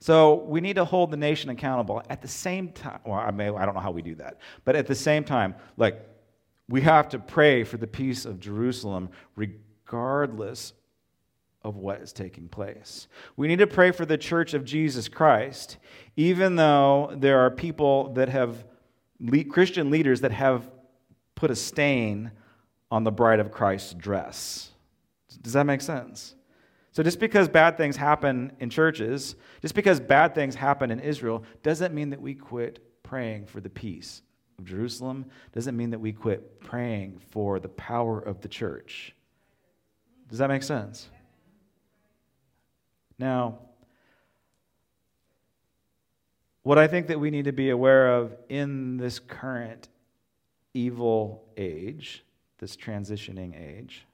So 0.00 0.34
we 0.34 0.60
need 0.60 0.74
to 0.74 0.84
hold 0.84 1.12
the 1.12 1.16
nation 1.16 1.48
accountable. 1.48 2.02
At 2.10 2.20
the 2.20 2.28
same 2.28 2.72
time, 2.72 2.98
well, 3.06 3.20
I, 3.20 3.30
may, 3.30 3.50
I 3.50 3.64
don't 3.64 3.74
know 3.74 3.80
how 3.80 3.92
we 3.92 4.02
do 4.02 4.16
that, 4.16 4.38
but 4.64 4.74
at 4.74 4.88
the 4.88 4.96
same 4.96 5.22
time, 5.22 5.54
like, 5.76 6.04
we 6.68 6.80
have 6.80 7.08
to 7.10 7.20
pray 7.20 7.62
for 7.62 7.76
the 7.76 7.86
peace 7.86 8.24
of 8.24 8.40
Jerusalem 8.40 9.10
regardless 9.36 10.72
of 11.68 11.76
what 11.76 12.00
is 12.00 12.12
taking 12.12 12.48
place. 12.48 13.08
We 13.36 13.46
need 13.46 13.58
to 13.58 13.66
pray 13.66 13.90
for 13.90 14.06
the 14.06 14.18
church 14.18 14.54
of 14.54 14.64
Jesus 14.64 15.08
Christ, 15.08 15.76
even 16.16 16.56
though 16.56 17.14
there 17.14 17.40
are 17.40 17.50
people 17.50 18.12
that 18.14 18.28
have, 18.28 18.64
Christian 19.50 19.90
leaders 19.90 20.22
that 20.22 20.32
have 20.32 20.70
put 21.34 21.50
a 21.50 21.56
stain 21.56 22.30
on 22.90 23.04
the 23.04 23.12
bride 23.12 23.40
of 23.40 23.50
Christ's 23.50 23.94
dress. 23.94 24.70
Does 25.42 25.52
that 25.52 25.64
make 25.64 25.80
sense? 25.80 26.34
So, 26.92 27.02
just 27.02 27.20
because 27.20 27.48
bad 27.48 27.76
things 27.76 27.96
happen 27.96 28.50
in 28.58 28.70
churches, 28.70 29.36
just 29.62 29.74
because 29.74 30.00
bad 30.00 30.34
things 30.34 30.54
happen 30.54 30.90
in 30.90 30.98
Israel, 30.98 31.44
doesn't 31.62 31.94
mean 31.94 32.10
that 32.10 32.20
we 32.20 32.34
quit 32.34 33.02
praying 33.02 33.46
for 33.46 33.60
the 33.60 33.70
peace 33.70 34.22
of 34.58 34.64
Jerusalem, 34.64 35.26
doesn't 35.52 35.76
mean 35.76 35.90
that 35.90 36.00
we 36.00 36.12
quit 36.12 36.60
praying 36.60 37.20
for 37.30 37.60
the 37.60 37.68
power 37.68 38.18
of 38.18 38.40
the 38.40 38.48
church. 38.48 39.14
Does 40.28 40.38
that 40.38 40.48
make 40.48 40.62
sense? 40.62 41.08
Now, 43.18 43.58
what 46.62 46.78
I 46.78 46.86
think 46.86 47.06
that 47.08 47.18
we 47.18 47.30
need 47.30 47.46
to 47.46 47.52
be 47.52 47.70
aware 47.70 48.14
of 48.14 48.36
in 48.48 48.96
this 48.96 49.18
current 49.18 49.88
evil 50.74 51.44
age, 51.56 52.24
this 52.58 52.76
transitioning 52.76 53.58
age, 53.58 54.06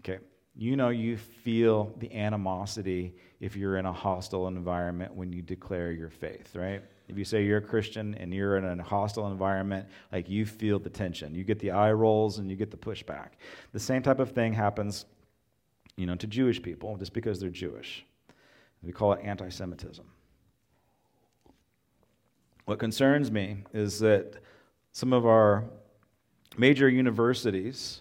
okay, 0.00 0.18
you 0.56 0.76
know 0.76 0.88
you 0.88 1.16
feel 1.16 1.94
the 1.98 2.12
animosity 2.14 3.14
if 3.40 3.56
you're 3.56 3.76
in 3.76 3.86
a 3.86 3.92
hostile 3.92 4.48
environment 4.48 5.14
when 5.14 5.32
you 5.32 5.42
declare 5.42 5.92
your 5.92 6.10
faith, 6.10 6.56
right? 6.56 6.82
If 7.08 7.16
you 7.16 7.24
say 7.24 7.44
you're 7.44 7.58
a 7.58 7.62
Christian 7.62 8.14
and 8.14 8.34
you're 8.34 8.56
in 8.56 8.80
a 8.80 8.82
hostile 8.82 9.28
environment, 9.28 9.86
like 10.12 10.28
you 10.28 10.44
feel 10.44 10.78
the 10.78 10.90
tension. 10.90 11.34
You 11.34 11.44
get 11.44 11.60
the 11.60 11.70
eye 11.70 11.92
rolls 11.92 12.38
and 12.38 12.50
you 12.50 12.56
get 12.56 12.70
the 12.70 12.76
pushback. 12.76 13.28
The 13.72 13.78
same 13.78 14.02
type 14.02 14.18
of 14.18 14.32
thing 14.32 14.52
happens, 14.52 15.04
you 15.96 16.06
know, 16.06 16.14
to 16.16 16.26
Jewish 16.26 16.62
people 16.62 16.96
just 16.96 17.12
because 17.12 17.40
they're 17.40 17.50
Jewish. 17.50 18.04
We 18.82 18.92
call 18.92 19.12
it 19.12 19.20
anti 19.22 19.48
Semitism. 19.48 20.04
What 22.66 22.78
concerns 22.78 23.30
me 23.30 23.58
is 23.72 24.00
that 24.00 24.34
some 24.92 25.12
of 25.12 25.26
our 25.26 25.64
major 26.58 26.88
universities, 26.88 28.00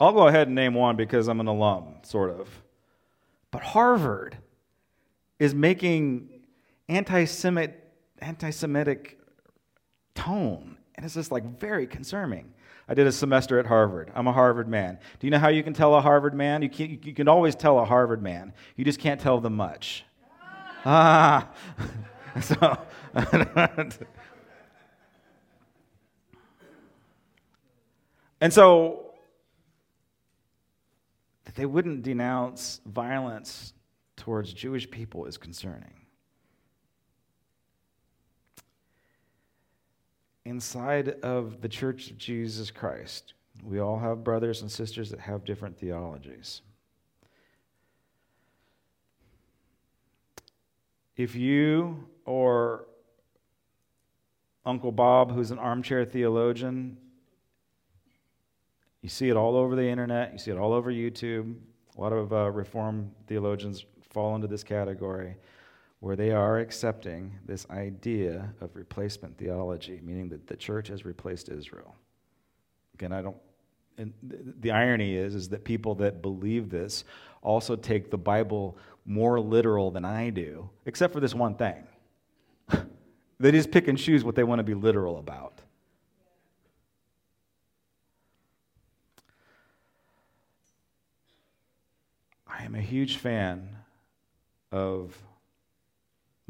I'll 0.00 0.12
go 0.12 0.28
ahead 0.28 0.46
and 0.48 0.54
name 0.54 0.74
one 0.74 0.96
because 0.96 1.28
I'm 1.28 1.40
an 1.40 1.46
alum, 1.46 1.96
sort 2.02 2.30
of, 2.30 2.48
but 3.50 3.62
Harvard 3.62 4.38
is 5.38 5.54
making 5.54 6.28
anti 6.88 7.24
Semitic 7.24 9.18
tone, 10.14 10.76
and 10.94 11.04
it's 11.04 11.14
just 11.14 11.30
like 11.30 11.58
very 11.58 11.86
concerning. 11.86 12.52
I 12.88 12.94
did 12.94 13.06
a 13.06 13.12
semester 13.12 13.58
at 13.58 13.66
Harvard. 13.66 14.10
I'm 14.14 14.26
a 14.26 14.32
Harvard 14.32 14.68
man. 14.68 14.98
Do 15.20 15.26
you 15.26 15.30
know 15.30 15.38
how 15.38 15.48
you 15.48 15.62
can 15.62 15.72
tell 15.72 15.94
a 15.94 16.00
Harvard 16.00 16.34
man? 16.34 16.62
You 16.62 16.68
can, 16.68 16.98
you 17.02 17.14
can 17.14 17.28
always 17.28 17.54
tell 17.54 17.78
a 17.78 17.84
Harvard 17.84 18.22
man. 18.22 18.52
You 18.76 18.84
just 18.84 18.98
can't 18.98 19.20
tell 19.20 19.40
them 19.40 19.54
much. 19.54 20.04
ah. 20.84 21.48
so, 22.40 22.78
and 28.40 28.52
so, 28.52 29.12
that 31.44 31.54
they 31.54 31.66
wouldn't 31.66 32.02
denounce 32.02 32.80
violence 32.86 33.74
towards 34.16 34.52
Jewish 34.52 34.90
people 34.90 35.26
is 35.26 35.36
concerning. 35.36 36.01
Inside 40.44 41.08
of 41.22 41.60
the 41.60 41.68
Church 41.68 42.10
of 42.10 42.18
Jesus 42.18 42.70
Christ, 42.70 43.34
we 43.62 43.78
all 43.78 43.98
have 43.98 44.24
brothers 44.24 44.62
and 44.62 44.70
sisters 44.70 45.10
that 45.10 45.20
have 45.20 45.44
different 45.44 45.78
theologies. 45.78 46.62
If 51.16 51.36
you 51.36 52.08
or 52.24 52.86
Uncle 54.64 54.92
Bob, 54.92 55.32
who's 55.32 55.50
an 55.50 55.58
armchair 55.58 56.04
theologian, 56.04 56.96
you 59.02 59.08
see 59.08 59.28
it 59.28 59.36
all 59.36 59.56
over 59.56 59.76
the 59.76 59.86
internet, 59.86 60.32
you 60.32 60.38
see 60.38 60.50
it 60.50 60.58
all 60.58 60.72
over 60.72 60.90
YouTube. 60.90 61.56
A 61.96 62.00
lot 62.00 62.12
of 62.12 62.32
uh, 62.32 62.50
Reformed 62.50 63.12
theologians 63.26 63.84
fall 64.10 64.34
into 64.34 64.46
this 64.46 64.64
category 64.64 65.36
where 66.02 66.16
they 66.16 66.32
are 66.32 66.58
accepting 66.58 67.32
this 67.46 67.64
idea 67.70 68.52
of 68.60 68.74
replacement 68.74 69.38
theology, 69.38 70.00
meaning 70.02 70.28
that 70.28 70.48
the 70.48 70.56
church 70.56 70.88
has 70.88 71.04
replaced 71.04 71.48
Israel. 71.48 71.94
Again, 72.94 73.12
I 73.12 73.22
don't. 73.22 73.36
And 73.98 74.12
the 74.20 74.72
irony 74.72 75.14
is, 75.14 75.36
is 75.36 75.48
that 75.50 75.62
people 75.62 75.94
that 75.96 76.20
believe 76.20 76.70
this 76.70 77.04
also 77.40 77.76
take 77.76 78.10
the 78.10 78.18
Bible 78.18 78.76
more 79.06 79.38
literal 79.38 79.92
than 79.92 80.04
I 80.04 80.30
do, 80.30 80.68
except 80.86 81.12
for 81.12 81.20
this 81.20 81.34
one 81.34 81.54
thing. 81.54 81.86
They 83.38 83.50
just 83.50 83.72
pick 83.72 83.88
and 83.88 83.98
choose 83.98 84.22
what 84.22 84.36
they 84.36 84.44
want 84.44 84.60
to 84.60 84.64
be 84.64 84.74
literal 84.74 85.18
about. 85.18 85.60
I 92.46 92.62
am 92.62 92.76
a 92.76 92.80
huge 92.80 93.16
fan 93.16 93.68
of 94.70 95.16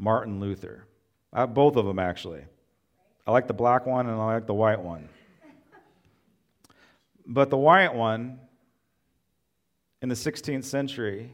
Martin 0.03 0.41
Luther. 0.41 0.85
I 1.31 1.39
have 1.39 1.53
both 1.53 1.77
of 1.77 1.85
them, 1.85 1.97
actually. 1.97 2.41
I 3.25 3.31
like 3.31 3.47
the 3.47 3.53
black 3.53 3.85
one 3.85 4.07
and 4.07 4.19
I 4.19 4.33
like 4.33 4.47
the 4.47 4.53
white 4.53 4.81
one. 4.81 5.07
But 7.25 7.49
the 7.49 7.57
white 7.57 7.95
one 7.95 8.39
in 10.01 10.09
the 10.09 10.15
16th 10.15 10.65
century 10.65 11.33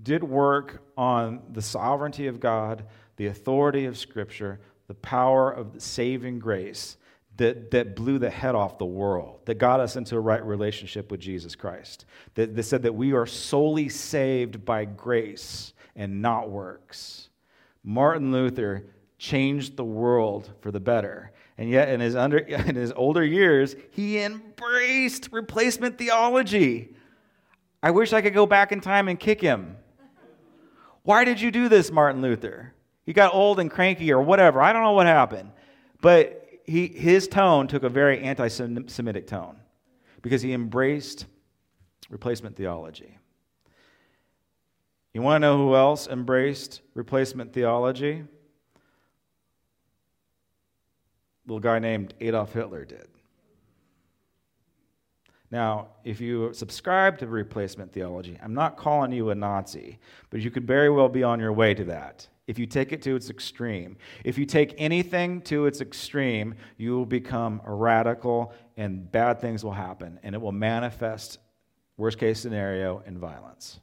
did 0.00 0.22
work 0.22 0.80
on 0.96 1.42
the 1.52 1.60
sovereignty 1.60 2.28
of 2.28 2.38
God, 2.38 2.84
the 3.16 3.26
authority 3.26 3.84
of 3.86 3.98
Scripture, 3.98 4.60
the 4.86 4.94
power 4.94 5.50
of 5.50 5.72
the 5.72 5.80
saving 5.80 6.38
grace 6.38 6.96
that, 7.36 7.72
that 7.72 7.96
blew 7.96 8.20
the 8.20 8.30
head 8.30 8.54
off 8.54 8.78
the 8.78 8.84
world, 8.84 9.40
that 9.46 9.58
got 9.58 9.80
us 9.80 9.96
into 9.96 10.14
a 10.14 10.20
right 10.20 10.44
relationship 10.44 11.10
with 11.10 11.18
Jesus 11.18 11.56
Christ, 11.56 12.04
that, 12.34 12.54
that 12.54 12.62
said 12.62 12.82
that 12.82 12.94
we 12.94 13.12
are 13.12 13.26
solely 13.26 13.88
saved 13.88 14.64
by 14.64 14.84
grace 14.84 15.72
and 15.96 16.22
not 16.22 16.48
works. 16.48 17.28
Martin 17.84 18.32
Luther 18.32 18.86
changed 19.18 19.76
the 19.76 19.84
world 19.84 20.50
for 20.60 20.70
the 20.70 20.80
better. 20.80 21.30
And 21.56 21.70
yet, 21.70 21.90
in 21.90 22.00
his, 22.00 22.16
under, 22.16 22.38
in 22.38 22.74
his 22.74 22.92
older 22.96 23.24
years, 23.24 23.76
he 23.92 24.18
embraced 24.18 25.28
replacement 25.30 25.98
theology. 25.98 26.94
I 27.82 27.90
wish 27.90 28.12
I 28.12 28.22
could 28.22 28.34
go 28.34 28.46
back 28.46 28.72
in 28.72 28.80
time 28.80 29.08
and 29.08 29.20
kick 29.20 29.40
him. 29.40 29.76
Why 31.02 31.24
did 31.24 31.40
you 31.40 31.50
do 31.50 31.68
this, 31.68 31.92
Martin 31.92 32.22
Luther? 32.22 32.72
He 33.04 33.12
got 33.12 33.34
old 33.34 33.60
and 33.60 33.70
cranky 33.70 34.10
or 34.10 34.22
whatever. 34.22 34.62
I 34.62 34.72
don't 34.72 34.82
know 34.82 34.92
what 34.92 35.06
happened. 35.06 35.52
But 36.00 36.48
he, 36.64 36.86
his 36.86 37.28
tone 37.28 37.68
took 37.68 37.82
a 37.82 37.90
very 37.90 38.20
anti 38.20 38.48
Semitic 38.48 39.26
tone 39.26 39.56
because 40.22 40.40
he 40.40 40.54
embraced 40.54 41.26
replacement 42.08 42.56
theology. 42.56 43.18
You 45.14 45.22
want 45.22 45.42
to 45.42 45.48
know 45.48 45.56
who 45.56 45.74
else 45.74 46.06
embraced 46.06 46.82
replacement 46.94 47.52
theology? 47.52 48.24
little 51.46 51.60
guy 51.60 51.78
named 51.78 52.14
Adolf 52.20 52.52
Hitler 52.52 52.84
did. 52.84 53.08
Now, 55.50 55.88
if 56.02 56.20
you 56.20 56.52
subscribe 56.52 57.18
to 57.18 57.26
replacement 57.26 57.92
theology, 57.92 58.38
I'm 58.42 58.54
not 58.54 58.76
calling 58.76 59.12
you 59.12 59.30
a 59.30 59.34
Nazi, 59.34 59.98
but 60.30 60.40
you 60.40 60.50
could 60.50 60.66
very 60.66 60.90
well 60.90 61.08
be 61.08 61.22
on 61.22 61.38
your 61.38 61.52
way 61.52 61.74
to 61.74 61.84
that 61.84 62.26
if 62.46 62.58
you 62.58 62.66
take 62.66 62.92
it 62.92 63.02
to 63.02 63.14
its 63.14 63.30
extreme. 63.30 63.96
If 64.24 64.36
you 64.36 64.46
take 64.46 64.74
anything 64.78 65.40
to 65.42 65.66
its 65.66 65.80
extreme, 65.80 66.56
you 66.76 66.96
will 66.96 67.06
become 67.06 67.62
a 67.64 67.72
radical 67.72 68.52
and 68.76 69.10
bad 69.10 69.40
things 69.40 69.62
will 69.62 69.72
happen, 69.72 70.18
and 70.22 70.34
it 70.34 70.40
will 70.40 70.52
manifest, 70.52 71.38
worst 71.96 72.18
case 72.18 72.40
scenario, 72.40 73.02
in 73.06 73.18
violence. 73.18 73.80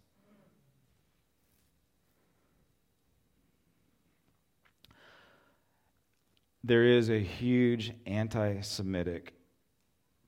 There 6.63 6.85
is 6.85 7.09
a 7.09 7.19
huge 7.19 7.93
anti 8.05 8.61
Semitic 8.61 9.33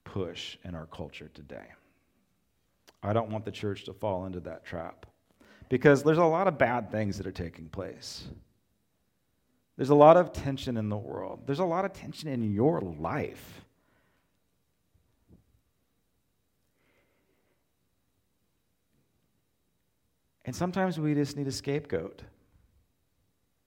push 0.03 0.57
in 0.63 0.75
our 0.75 0.86
culture 0.88 1.29
today. 1.34 1.67
I 3.01 3.13
don't 3.13 3.29
want 3.29 3.45
the 3.45 3.51
church 3.51 3.84
to 3.86 3.93
fall 3.93 4.25
into 4.25 4.39
that 4.41 4.65
trap 4.65 5.05
because 5.69 6.03
there's 6.03 6.17
a 6.17 6.23
lot 6.23 6.47
of 6.47 6.57
bad 6.57 6.91
things 6.91 7.17
that 7.17 7.27
are 7.27 7.31
taking 7.31 7.67
place. 7.67 8.25
There's 9.75 9.89
a 9.89 9.95
lot 9.95 10.17
of 10.17 10.31
tension 10.31 10.77
in 10.77 10.89
the 10.89 10.97
world, 10.97 11.41
there's 11.45 11.59
a 11.59 11.65
lot 11.65 11.86
of 11.86 11.93
tension 11.93 12.29
in 12.29 12.53
your 12.53 12.81
life. 12.81 13.61
And 20.45 20.55
sometimes 20.55 20.99
we 20.99 21.13
just 21.13 21.38
need 21.38 21.47
a 21.47 21.51
scapegoat. 21.51 22.21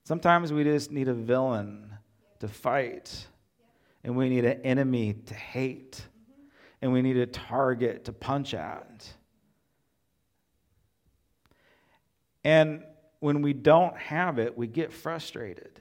Sometimes 0.04 0.52
we 0.52 0.62
just 0.62 0.92
need 0.92 1.08
a 1.08 1.14
villain 1.14 1.90
to 2.41 2.49
fight, 2.49 3.26
and 4.05 4.16
we 4.16 4.28
need 4.28 4.45
an 4.45 4.61
enemy 4.62 5.14
to 5.26 5.34
hate, 5.34 6.01
and 6.80 6.93
we 6.93 7.03
need 7.03 7.16
a 7.16 7.26
target 7.26 8.05
to 8.05 8.12
punch 8.12 8.55
at. 8.55 9.09
And 12.45 12.84
when 13.18 13.43
we 13.43 13.53
don't 13.53 13.97
have 13.97 14.39
it, 14.39 14.57
we 14.57 14.66
get 14.66 14.93
frustrated. 14.93 15.80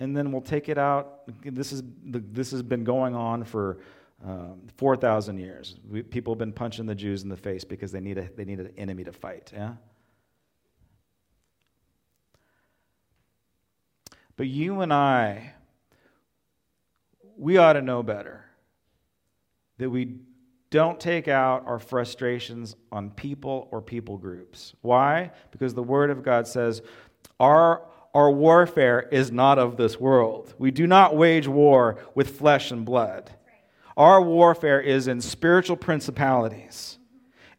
And 0.00 0.16
then 0.16 0.32
we'll 0.32 0.40
take 0.40 0.68
it 0.68 0.78
out. 0.78 1.20
This, 1.44 1.72
is, 1.72 1.84
this 2.02 2.50
has 2.50 2.62
been 2.62 2.82
going 2.82 3.14
on 3.14 3.44
for 3.44 3.78
um, 4.24 4.62
4,000 4.78 5.38
years. 5.38 5.76
We, 5.88 6.02
people 6.02 6.34
have 6.34 6.38
been 6.38 6.52
punching 6.52 6.86
the 6.86 6.94
Jews 6.94 7.22
in 7.22 7.28
the 7.28 7.36
face 7.36 7.62
because 7.62 7.92
they 7.92 8.00
need, 8.00 8.18
a, 8.18 8.28
they 8.36 8.44
need 8.44 8.58
an 8.58 8.72
enemy 8.76 9.04
to 9.04 9.12
fight. 9.12 9.52
Yeah? 9.54 9.74
But 14.36 14.48
you 14.48 14.80
and 14.80 14.92
I 14.92 15.54
we 17.42 17.56
ought 17.56 17.72
to 17.72 17.82
know 17.82 18.04
better. 18.04 18.44
That 19.78 19.90
we 19.90 20.18
don't 20.70 21.00
take 21.00 21.26
out 21.26 21.66
our 21.66 21.80
frustrations 21.80 22.76
on 22.92 23.10
people 23.10 23.68
or 23.72 23.82
people 23.82 24.16
groups. 24.16 24.74
Why? 24.80 25.32
Because 25.50 25.74
the 25.74 25.82
Word 25.82 26.10
of 26.10 26.22
God 26.22 26.46
says, 26.46 26.82
our, 27.40 27.82
our 28.14 28.30
warfare 28.30 29.00
is 29.00 29.32
not 29.32 29.58
of 29.58 29.76
this 29.76 29.98
world. 29.98 30.54
We 30.56 30.70
do 30.70 30.86
not 30.86 31.16
wage 31.16 31.48
war 31.48 31.98
with 32.14 32.38
flesh 32.38 32.70
and 32.70 32.84
blood. 32.84 33.32
Our 33.96 34.22
warfare 34.22 34.80
is 34.80 35.08
in 35.08 35.20
spiritual 35.20 35.76
principalities. 35.76 36.96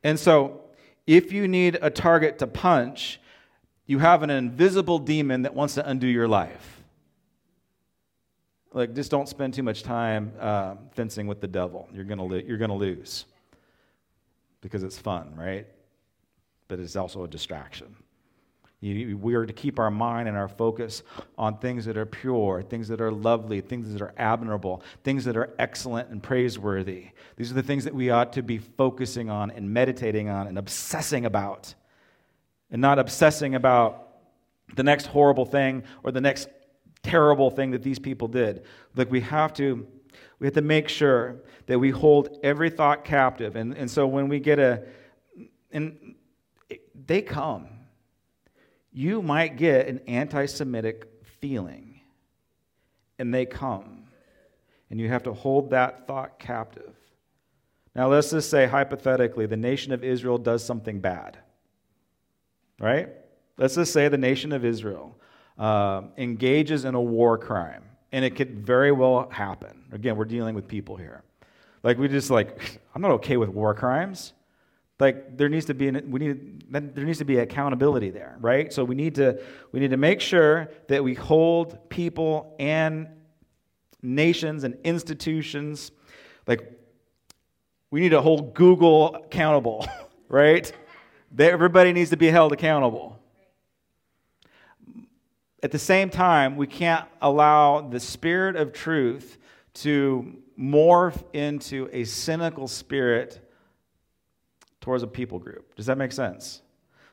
And 0.01 0.17
so, 0.17 0.61
if 1.05 1.33
you 1.33 1.47
need 1.49 1.77
a 1.81 1.89
target 1.89 2.39
to 2.39 2.47
punch, 2.47 3.19
you 3.85 3.99
have 3.99 4.23
an 4.23 4.29
invisible 4.29 4.97
demon 4.97 5.41
that 5.41 5.53
wants 5.53 5.73
to 5.73 5.87
undo 5.87 6.07
your 6.07 6.29
life. 6.29 6.82
Like, 8.73 8.95
just 8.95 9.11
don't 9.11 9.29
spend 9.29 9.53
too 9.53 9.63
much 9.63 9.83
time 9.83 10.33
uh, 10.39 10.75
fencing 10.91 11.27
with 11.27 11.39
the 11.41 11.47
devil. 11.47 11.87
You're 11.93 12.05
going 12.05 12.19
lo- 12.19 12.41
you're 12.45 12.57
gonna 12.57 12.75
lose 12.75 13.25
because 14.61 14.83
it's 14.83 14.97
fun, 14.97 15.35
right? 15.35 15.67
But 16.67 16.79
it's 16.79 16.95
also 16.95 17.23
a 17.23 17.27
distraction. 17.27 17.95
You, 18.83 19.17
we 19.17 19.35
are 19.35 19.45
to 19.45 19.53
keep 19.53 19.79
our 19.79 19.91
mind 19.91 20.27
and 20.27 20.35
our 20.35 20.49
focus 20.49 21.03
on 21.37 21.57
things 21.59 21.85
that 21.85 21.97
are 21.97 22.05
pure, 22.05 22.61
things 22.61 22.89
that 22.89 22.99
are 22.99 23.11
lovely, 23.11 23.61
things 23.61 23.93
that 23.93 24.01
are 24.01 24.13
admirable, 24.17 24.83
things 25.05 25.23
that 25.23 25.37
are 25.37 25.53
excellent 25.57 26.09
and 26.09 26.21
praiseworthy. 26.21 27.07
These 27.37 27.49
are 27.49 27.53
the 27.53 27.63
things 27.63 27.85
that 27.85 27.95
we 27.95 28.09
ought 28.09 28.33
to 28.33 28.41
be 28.41 28.57
focusing 28.57 29.29
on 29.29 29.51
and 29.51 29.69
meditating 29.69 30.27
on 30.27 30.47
and 30.47 30.57
obsessing 30.57 31.25
about, 31.25 31.73
and 32.71 32.81
not 32.81 32.99
obsessing 32.99 33.55
about 33.55 34.09
the 34.75 34.83
next 34.83 35.05
horrible 35.05 35.45
thing 35.45 35.83
or 36.03 36.11
the 36.11 36.19
next 36.19 36.49
terrible 37.03 37.51
thing 37.51 37.71
that 37.71 37.83
these 37.83 37.99
people 37.99 38.27
did. 38.27 38.63
Like 38.95 39.11
we 39.11 39.21
have 39.21 39.53
to 39.55 39.85
we 40.39 40.47
have 40.47 40.55
to 40.55 40.61
make 40.61 40.89
sure 40.89 41.37
that 41.67 41.79
we 41.79 41.89
hold 41.89 42.39
every 42.43 42.69
thought 42.69 43.05
captive. 43.05 43.55
And, 43.55 43.77
and 43.77 43.89
so 43.89 44.07
when 44.07 44.27
we 44.27 44.39
get 44.39 44.59
a 44.59 44.83
and 45.71 46.15
they 46.93 47.21
come, 47.21 47.67
you 48.91 49.21
might 49.21 49.57
get 49.57 49.87
an 49.87 50.01
anti-Semitic 50.07 51.07
feeling. 51.39 52.01
And 53.19 53.33
they 53.33 53.45
come. 53.45 54.03
And 54.89 54.99
you 54.99 55.07
have 55.09 55.23
to 55.23 55.33
hold 55.33 55.71
that 55.71 56.07
thought 56.07 56.39
captive. 56.39 56.93
Now 57.95 58.09
let's 58.09 58.31
just 58.31 58.49
say 58.49 58.65
hypothetically 58.65 59.45
the 59.45 59.57
nation 59.57 59.93
of 59.93 60.03
Israel 60.03 60.37
does 60.37 60.63
something 60.63 60.99
bad. 60.99 61.37
Right? 62.79 63.09
Let's 63.57 63.75
just 63.75 63.93
say 63.93 64.07
the 64.07 64.17
nation 64.17 64.51
of 64.51 64.65
Israel 64.65 65.17
uh, 65.57 66.01
engages 66.17 66.85
in 66.85 66.95
a 66.95 67.01
war 67.01 67.37
crime, 67.37 67.83
and 68.11 68.25
it 68.25 68.35
could 68.35 68.65
very 68.65 68.91
well 68.91 69.29
happen. 69.29 69.83
Again, 69.91 70.15
we're 70.15 70.25
dealing 70.25 70.55
with 70.55 70.67
people 70.67 70.95
here. 70.95 71.23
Like 71.83 71.97
we 71.97 72.07
just 72.07 72.29
like, 72.29 72.79
I'm 72.95 73.01
not 73.01 73.11
okay 73.11 73.37
with 73.37 73.49
war 73.49 73.73
crimes. 73.73 74.33
Like 74.99 75.37
there 75.37 75.49
needs 75.49 75.65
to 75.65 75.73
be 75.73 75.87
an, 75.89 76.09
we 76.09 76.19
need 76.19 76.71
there 76.71 77.03
needs 77.03 77.17
to 77.17 77.25
be 77.25 77.39
accountability 77.39 78.09
there, 78.09 78.37
right? 78.39 78.71
So 78.71 78.83
we 78.83 78.95
need 78.95 79.15
to 79.15 79.41
we 79.71 79.79
need 79.79 79.91
to 79.91 79.97
make 79.97 80.21
sure 80.21 80.69
that 80.87 81.03
we 81.03 81.13
hold 81.13 81.89
people 81.89 82.55
and 82.59 83.07
nations 84.01 84.63
and 84.63 84.77
institutions 84.83 85.91
like 86.47 86.79
we 87.89 88.01
need 88.01 88.09
to 88.09 88.21
hold 88.21 88.53
Google 88.53 89.15
accountable, 89.15 89.85
right? 90.29 90.71
Everybody 91.37 91.91
needs 91.91 92.11
to 92.11 92.17
be 92.17 92.27
held 92.27 92.51
accountable 92.53 93.19
at 95.63 95.71
the 95.71 95.79
same 95.79 96.09
time, 96.09 96.57
we 96.57 96.67
can't 96.67 97.07
allow 97.21 97.81
the 97.81 97.99
spirit 97.99 98.57
of 98.57 98.73
truth 98.73 99.37
to 99.75 100.37
morph 100.59 101.23
into 101.33 101.89
a 101.93 102.03
cynical 102.03 102.67
spirit 102.67 103.39
towards 104.81 105.01
a 105.01 105.07
people 105.07 105.39
group. 105.39 105.73
Does 105.75 105.85
that 105.85 105.97
make 105.97 106.11
sense? 106.11 106.61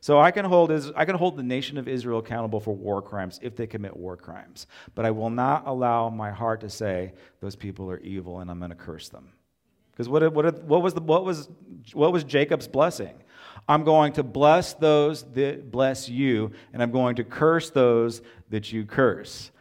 So 0.01 0.18
I 0.18 0.30
can 0.30 0.44
hold 0.44 0.72
I 0.96 1.05
can 1.05 1.14
hold 1.14 1.36
the 1.36 1.42
nation 1.42 1.78
of 1.78 1.86
Israel 1.86 2.18
accountable 2.18 2.59
for 2.59 2.74
war 2.74 3.01
crimes 3.01 3.38
if 3.42 3.55
they 3.55 3.66
commit 3.66 3.96
war 3.96 4.16
crimes. 4.16 4.66
But 4.94 5.05
I 5.05 5.11
will 5.11 5.30
not 5.30 5.66
allow 5.66 6.09
my 6.09 6.30
heart 6.30 6.61
to 6.62 6.70
say 6.70 7.12
those 7.40 7.55
people 7.55 7.90
are 7.90 8.01
evil 8.01 8.40
and 8.40 8.51
I'm 8.51 8.59
going 8.59 8.70
to 8.70 8.76
curse 8.76 9.11
them. 9.11 9.28
Because 9.92 10.09
what, 10.09 10.32
what, 10.32 10.62
what, 10.64 10.82
was 10.82 10.94
the, 10.94 11.03
what, 11.03 11.24
was, 11.24 11.51
what 11.92 12.12
was 12.12 12.24
Jacob's 12.24 12.66
blessing? 12.66 13.14
I'm 13.71 13.85
going 13.85 14.14
to 14.14 14.25
bless 14.25 14.75
those 14.75 15.23
that 15.35 15.71
bless 15.71 16.09
you, 16.09 16.51
and 16.73 16.83
I'm 16.83 16.91
going 16.91 17.14
to 17.14 17.25
curse 17.25 17.71
those 17.71 18.21
that 18.49 18.73
you 18.73 18.85
curse. 18.85 19.53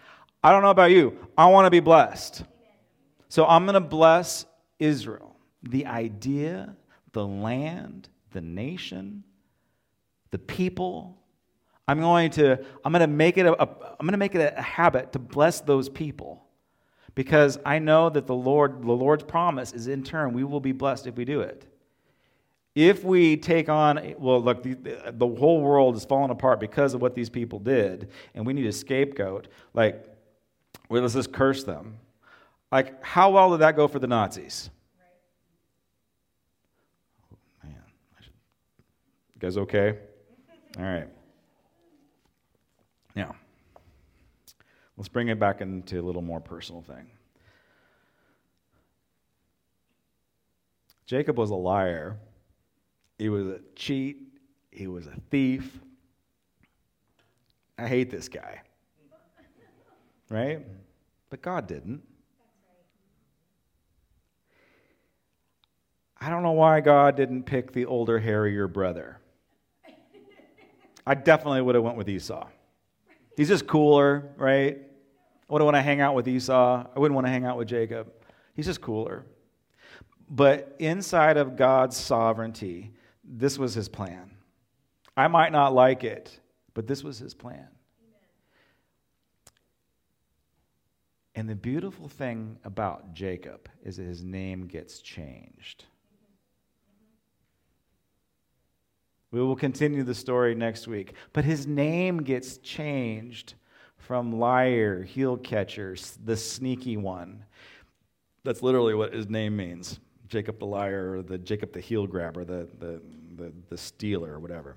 I 0.44 0.52
don't 0.52 0.64
know 0.64 0.72
about 0.72 0.90
you. 0.90 1.16
I 1.38 1.46
want 1.46 1.68
to 1.68 1.70
be 1.70 1.80
blessed. 1.80 2.44
So 3.28 3.46
I'm 3.46 3.66
going 3.66 3.76
to 3.76 3.80
bless 3.80 4.48
Israel, 4.80 5.36
the 5.62 5.86
idea, 5.86 6.76
the 7.12 7.24
land, 7.24 8.10
the 8.32 8.42
nation, 8.42 9.26
the 10.32 10.40
people. 10.40 11.16
I'm 11.88 12.00
going 12.00 12.32
to, 12.32 12.66
I'm 12.84 12.92
going 12.92 13.02
to 13.02 13.08
make 13.08 13.38
it 13.38 13.46
a, 13.46 13.62
a 13.62 13.68
I'm 14.00 14.08
going 14.08 14.14
to 14.14 14.18
make 14.18 14.34
it 14.34 14.54
a 14.58 14.60
habit 14.60 15.12
to 15.12 15.20
bless 15.20 15.62
those 15.62 15.88
people 15.88 16.48
because 17.14 17.60
I 17.64 17.78
know 17.78 18.10
that 18.10 18.26
the 18.26 18.34
Lord, 18.34 18.82
the 18.82 18.92
Lord's 18.92 19.24
promise 19.24 19.72
is 19.72 19.86
in 19.86 20.02
turn 20.02 20.34
we 20.34 20.44
will 20.44 20.62
be 20.62 20.72
blessed 20.72 21.06
if 21.06 21.16
we 21.16 21.26
do 21.26 21.42
it. 21.42 21.68
If 22.80 23.04
we 23.04 23.36
take 23.36 23.68
on, 23.68 24.16
well, 24.20 24.42
look, 24.42 24.64
the, 24.64 25.12
the 25.12 25.28
whole 25.28 25.60
world 25.60 25.98
is 25.98 26.06
falling 26.06 26.32
apart 26.32 26.62
because 26.62 26.94
of 26.94 27.02
what 27.02 27.14
these 27.14 27.30
people 27.30 27.60
did, 27.60 28.10
and 28.34 28.46
we 28.46 28.54
need 28.54 28.68
a 28.68 28.72
scapegoat. 28.72 29.50
Like, 29.74 30.08
well, 30.88 31.02
let's 31.02 31.14
just 31.14 31.34
curse 31.34 31.66
them. 31.66 31.98
Like, 32.72 33.04
how 33.04 33.32
well 33.32 33.52
did 33.52 33.60
that 33.60 33.76
go 33.76 33.90
for 33.90 34.00
the 34.00 34.08
Nazis? 34.08 34.70
You 37.66 37.72
guys 39.40 39.58
okay? 39.58 39.98
All 40.78 40.86
right. 40.86 41.10
Now, 43.14 43.36
let's 44.96 45.10
bring 45.10 45.28
it 45.28 45.38
back 45.38 45.60
into 45.60 46.00
a 46.00 46.02
little 46.02 46.22
more 46.22 46.40
personal 46.40 46.82
thing. 46.82 47.08
Jacob 51.06 51.38
was 51.38 51.50
a 51.50 51.56
liar. 51.56 52.18
He 53.20 53.30
was 53.30 53.46
a 53.48 53.60
cheat. 53.76 54.18
He 54.72 54.88
was 54.88 55.06
a 55.06 55.16
thief. 55.30 55.80
I 57.78 57.88
hate 57.88 58.10
this 58.10 58.30
guy. 58.30 58.62
Right? 60.30 60.66
But 61.30 61.42
God 61.42 61.68
didn't. 61.68 62.02
I 66.22 66.30
don't 66.30 66.44
know 66.44 66.52
why 66.52 66.80
God 66.82 67.16
didn't 67.16 67.44
pick 67.44 67.72
the 67.72 67.86
older, 67.86 68.20
hairier 68.20 68.68
brother. 68.68 69.20
I 71.06 71.16
definitely 71.16 71.62
would 71.62 71.76
have 71.76 71.84
went 71.84 71.98
with 71.98 72.10
Esau. 72.10 72.48
He's 73.36 73.48
just 73.48 73.68
cooler, 73.68 74.32
right? 74.38 74.78
I 74.78 75.54
wouldn't 75.54 75.66
want 75.66 75.76
to 75.76 75.82
hang 75.82 76.02
out 76.02 76.14
with 76.14 76.28
Esau. 76.28 76.86
I 76.96 77.00
wouldn't 77.00 77.16
want 77.16 77.26
to 77.26 77.32
hang 77.32 77.46
out 77.46 77.58
with 77.58 77.68
Jacob. 77.68 78.12
He's 78.54 78.66
just 78.66 78.82
cooler. 78.82 79.26
But 80.30 80.76
inside 80.78 81.38
of 81.38 81.56
God's 81.56 81.98
sovereignty, 81.98 82.92
this 83.30 83.58
was 83.60 83.74
his 83.74 83.88
plan. 83.88 84.32
I 85.16 85.28
might 85.28 85.52
not 85.52 85.74
like 85.74 86.04
it, 86.04 86.40
but 86.74 86.88
this 86.88 87.04
was 87.04 87.20
his 87.20 87.34
plan. 87.34 87.68
And 91.36 91.48
the 91.48 91.56
beautiful 91.56 92.10
thing 92.10 92.58
about 92.66 93.14
Jacob 93.14 93.70
is 93.84 93.98
that 93.98 94.04
his 94.04 94.24
name 94.24 94.66
gets 94.66 95.00
changed. 95.00 95.86
We 99.32 99.42
will 99.42 99.56
continue 99.56 100.04
the 100.04 100.16
story 100.16 100.56
next 100.56 100.88
week. 100.88 101.14
But 101.34 101.46
his 101.46 101.68
name 101.68 102.24
gets 102.24 102.58
changed 102.58 103.54
from 103.96 104.40
liar, 104.40 105.04
heel 105.04 105.38
catcher, 105.38 105.96
the 106.26 106.36
sneaky 106.36 106.98
one. 106.98 107.46
That's 108.44 108.64
literally 108.64 108.96
what 108.96 109.14
his 109.14 109.30
name 109.30 109.56
means 109.56 110.00
Jacob 110.28 110.60
the 110.60 110.66
liar, 110.66 111.18
or 111.18 111.22
the 111.22 111.38
Jacob 111.38 111.74
the 111.74 111.82
heel 111.82 112.08
grabber, 112.08 112.44
the, 112.44 112.68
the, 112.80 113.02
the, 113.40 113.52
the 113.70 113.78
stealer, 113.78 114.34
or 114.34 114.40
whatever. 114.40 114.76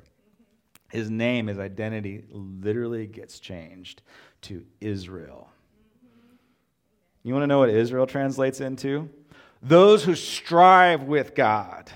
His 0.91 1.11
name, 1.11 1.47
his 1.47 1.59
identity 1.59 2.25
literally 2.31 3.07
gets 3.07 3.41
changed 3.41 4.03
to 4.43 4.65
Israel. 4.81 5.49
You 7.23 7.33
want 7.33 7.45
to 7.45 7.47
know 7.47 7.61
what 7.61 7.71
Israel 7.71 8.07
translates 8.07 8.61
into? 8.61 9.09
Those 9.63 10.05
who 10.05 10.15
strive 10.15 11.05
with 11.05 11.35
God. 11.35 11.91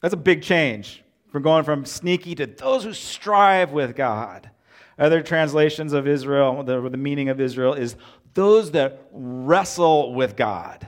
That's 0.00 0.14
a 0.14 0.18
big 0.18 0.42
change 0.42 1.02
from 1.30 1.42
going 1.42 1.64
from 1.64 1.84
sneaky 1.84 2.34
to 2.36 2.46
those 2.46 2.84
who 2.84 2.94
strive 2.94 3.72
with 3.72 3.94
God. 3.94 4.50
Other 4.98 5.22
translations 5.22 5.92
of 5.92 6.08
Israel, 6.08 6.62
the, 6.62 6.88
the 6.88 6.96
meaning 6.96 7.28
of 7.28 7.40
Israel 7.40 7.74
is 7.74 7.96
those 8.34 8.72
that 8.72 9.08
wrestle 9.12 10.14
with 10.14 10.34
God. 10.34 10.86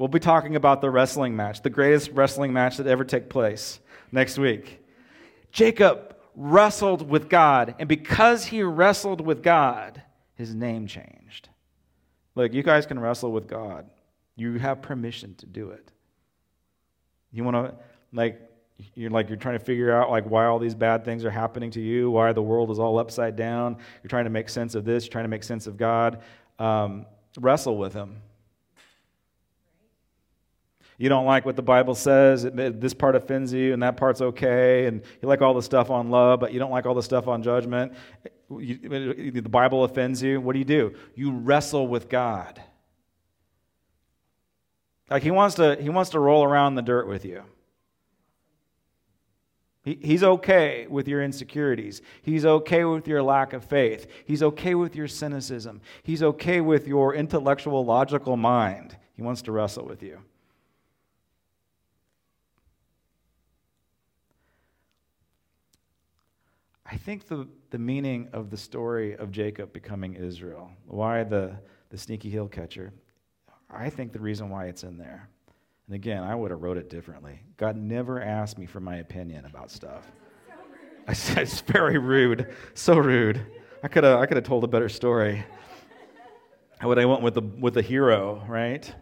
We'll 0.00 0.08
be 0.08 0.18
talking 0.18 0.56
about 0.56 0.80
the 0.80 0.88
wrestling 0.88 1.36
match, 1.36 1.60
the 1.60 1.68
greatest 1.68 2.12
wrestling 2.12 2.54
match 2.54 2.78
that 2.78 2.86
ever 2.86 3.04
took 3.04 3.28
place 3.28 3.80
next 4.10 4.38
week. 4.38 4.82
Jacob 5.52 6.16
wrestled 6.34 7.06
with 7.06 7.28
God, 7.28 7.74
and 7.78 7.86
because 7.86 8.46
he 8.46 8.62
wrestled 8.62 9.20
with 9.20 9.42
God, 9.42 10.02
his 10.36 10.54
name 10.54 10.86
changed. 10.86 11.50
Look, 12.34 12.54
you 12.54 12.62
guys 12.62 12.86
can 12.86 12.98
wrestle 12.98 13.30
with 13.30 13.46
God. 13.46 13.90
You 14.36 14.58
have 14.58 14.80
permission 14.80 15.34
to 15.34 15.44
do 15.44 15.68
it. 15.68 15.92
You 17.30 17.44
want 17.44 17.56
to, 17.56 17.74
like, 18.10 18.40
you're 18.94 19.10
like 19.10 19.28
you're 19.28 19.36
trying 19.36 19.58
to 19.58 19.64
figure 19.66 19.92
out 19.92 20.10
like 20.10 20.24
why 20.24 20.46
all 20.46 20.58
these 20.58 20.74
bad 20.74 21.04
things 21.04 21.26
are 21.26 21.30
happening 21.30 21.70
to 21.72 21.82
you 21.82 22.10
why 22.10 22.32
the 22.32 22.40
world 22.40 22.70
is 22.70 22.78
all 22.78 22.98
upside 22.98 23.36
down 23.36 23.76
you're 24.02 24.08
trying 24.08 24.24
to 24.24 24.30
make 24.30 24.48
sense 24.48 24.74
of 24.74 24.86
this 24.86 25.04
you're 25.04 25.12
trying 25.12 25.24
to 25.24 25.28
make 25.28 25.44
sense 25.44 25.66
of 25.66 25.76
god 25.76 26.22
um, 26.58 27.04
wrestle 27.38 27.76
with 27.76 27.92
him 27.92 28.22
you 31.00 31.08
don't 31.08 31.26
like 31.26 31.44
what 31.44 31.56
the 31.56 31.62
bible 31.62 31.94
says 31.94 32.44
it, 32.44 32.80
this 32.80 32.94
part 32.94 33.16
offends 33.16 33.52
you 33.52 33.72
and 33.72 33.82
that 33.82 33.96
part's 33.96 34.20
okay 34.20 34.86
and 34.86 35.02
you 35.20 35.28
like 35.28 35.42
all 35.42 35.54
the 35.54 35.62
stuff 35.62 35.90
on 35.90 36.10
love 36.10 36.38
but 36.38 36.52
you 36.52 36.58
don't 36.58 36.70
like 36.70 36.86
all 36.86 36.94
the 36.94 37.02
stuff 37.02 37.26
on 37.26 37.42
judgment 37.42 37.92
you, 38.58 39.30
the 39.32 39.42
bible 39.42 39.82
offends 39.84 40.22
you 40.22 40.40
what 40.40 40.52
do 40.52 40.58
you 40.60 40.64
do 40.64 40.94
you 41.14 41.32
wrestle 41.32 41.88
with 41.88 42.08
god 42.08 42.62
like 45.10 45.24
he 45.24 45.32
wants 45.32 45.56
to, 45.56 45.76
he 45.80 45.88
wants 45.88 46.10
to 46.10 46.20
roll 46.20 46.44
around 46.44 46.76
the 46.76 46.82
dirt 46.82 47.08
with 47.08 47.24
you. 47.24 47.42
He, 49.82 49.98
he's 50.00 50.22
okay 50.22 50.86
with 50.88 51.08
your 51.08 51.22
insecurities. 51.22 52.00
He's 52.22 52.44
okay 52.44 52.84
with 52.84 53.08
your 53.08 53.22
lack 53.22 53.52
of 53.52 53.64
faith. 53.64 54.06
He's 54.24 54.42
okay 54.42 54.74
with 54.76 54.94
your 54.94 55.08
cynicism. 55.08 55.80
He's 56.02 56.22
okay 56.22 56.60
with 56.60 56.86
your 56.86 57.14
intellectual, 57.14 57.84
logical 57.84 58.36
mind. 58.36 58.96
He 59.14 59.22
wants 59.22 59.42
to 59.42 59.52
wrestle 59.52 59.84
with 59.84 60.02
you. 60.02 60.20
I 66.90 66.96
think 66.96 67.28
the, 67.28 67.46
the 67.70 67.78
meaning 67.78 68.28
of 68.32 68.50
the 68.50 68.56
story 68.56 69.16
of 69.16 69.30
Jacob 69.30 69.72
becoming 69.72 70.14
Israel, 70.14 70.70
why 70.86 71.22
the, 71.22 71.56
the 71.90 71.96
sneaky 71.96 72.30
heel 72.30 72.48
catcher, 72.48 72.92
I 73.70 73.90
think 73.90 74.12
the 74.12 74.18
reason 74.18 74.50
why 74.50 74.66
it's 74.66 74.82
in 74.82 74.98
there, 74.98 75.28
and 75.86 75.94
again, 75.94 76.24
I 76.24 76.34
would 76.34 76.50
have 76.50 76.62
wrote 76.62 76.76
it 76.76 76.90
differently. 76.90 77.40
God 77.56 77.76
never 77.76 78.20
asked 78.20 78.58
me 78.58 78.66
for 78.66 78.80
my 78.80 78.96
opinion 78.96 79.44
about 79.44 79.70
stuff. 79.70 80.10
I 81.06 81.12
said 81.12 81.38
it's 81.38 81.60
very 81.60 81.98
rude, 81.98 82.52
so 82.74 82.96
rude. 82.96 83.44
I 83.82 83.88
could 83.88 84.04
have 84.04 84.18
I 84.20 84.26
could 84.26 84.36
have 84.36 84.44
told 84.44 84.62
a 84.64 84.68
better 84.68 84.88
story. 84.88 85.44
Would 86.82 86.98
I 86.98 87.06
went 87.06 87.22
with 87.22 87.34
the 87.34 87.42
with 87.42 87.74
the 87.74 87.82
hero, 87.82 88.44
right? 88.48 88.92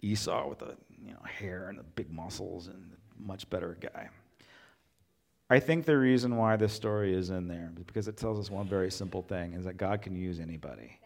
Esau 0.00 0.48
with 0.48 0.60
the 0.60 0.76
you 1.04 1.12
know 1.12 1.22
hair 1.24 1.68
and 1.68 1.78
the 1.78 1.82
big 1.82 2.10
muscles 2.10 2.68
and 2.68 2.92
much 3.18 3.48
better 3.50 3.76
guy. 3.80 4.08
I 5.52 5.60
think 5.60 5.84
the 5.84 5.98
reason 5.98 6.38
why 6.38 6.56
this 6.56 6.72
story 6.72 7.14
is 7.14 7.28
in 7.28 7.46
there 7.46 7.70
is 7.76 7.84
because 7.84 8.08
it 8.08 8.16
tells 8.16 8.38
us 8.38 8.50
one 8.50 8.66
very 8.66 8.90
simple 8.90 9.20
thing 9.20 9.52
is 9.52 9.66
that 9.66 9.76
God 9.76 10.00
can 10.00 10.16
use 10.16 10.40
anybody. 10.40 10.98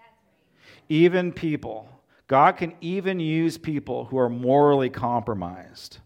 Even 0.88 1.32
people 1.32 1.88
God 2.28 2.52
can 2.56 2.74
even 2.80 3.18
use 3.18 3.58
people 3.58 4.04
who 4.04 4.18
are 4.18 4.28
morally 4.28 4.88
compromised. 4.88 5.98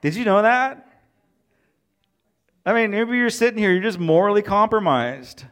Did 0.00 0.16
you 0.16 0.24
know 0.24 0.42
that? 0.42 0.88
I 2.66 2.72
mean, 2.72 2.90
maybe 2.90 3.16
you're 3.16 3.30
sitting 3.30 3.58
here, 3.58 3.70
you're 3.70 3.80
just 3.80 4.00
morally 4.00 4.42
compromised. 4.42 5.44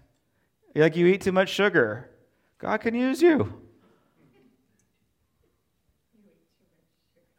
Like 0.75 0.97
you 0.97 1.07
eat 1.07 1.21
too 1.21 1.31
much 1.31 1.49
sugar. 1.49 2.11
God 2.59 2.81
can 2.81 2.97
use 2.97 3.23
you. 3.23 3.63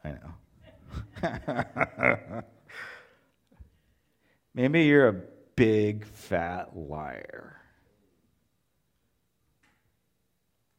I 0.04 0.14
know. 1.22 2.42
maybe 4.54 4.84
you're 4.84 5.08
a 5.08 5.20
big 5.56 6.04
fat 6.04 6.76
liar. 6.76 7.60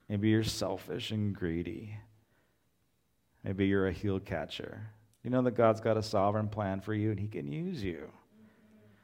Maybe 0.09 0.29
you're 0.29 0.43
selfish 0.43 1.11
and 1.11 1.35
greedy. 1.35 1.97
Maybe 3.43 3.67
you're 3.67 3.87
a 3.87 3.91
heel 3.91 4.19
catcher. 4.19 4.89
You 5.23 5.31
know 5.31 5.41
that 5.41 5.55
God's 5.55 5.81
got 5.81 5.97
a 5.97 6.03
sovereign 6.03 6.49
plan 6.49 6.81
for 6.81 6.93
you 6.93 7.11
and 7.11 7.19
He 7.19 7.27
can 7.27 7.51
use 7.51 7.83
you. 7.83 8.11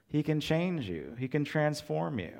He 0.07 0.23
can 0.23 0.39
change 0.39 0.87
you, 0.87 1.15
He 1.17 1.27
can 1.27 1.45
transform 1.45 2.19
you. 2.19 2.33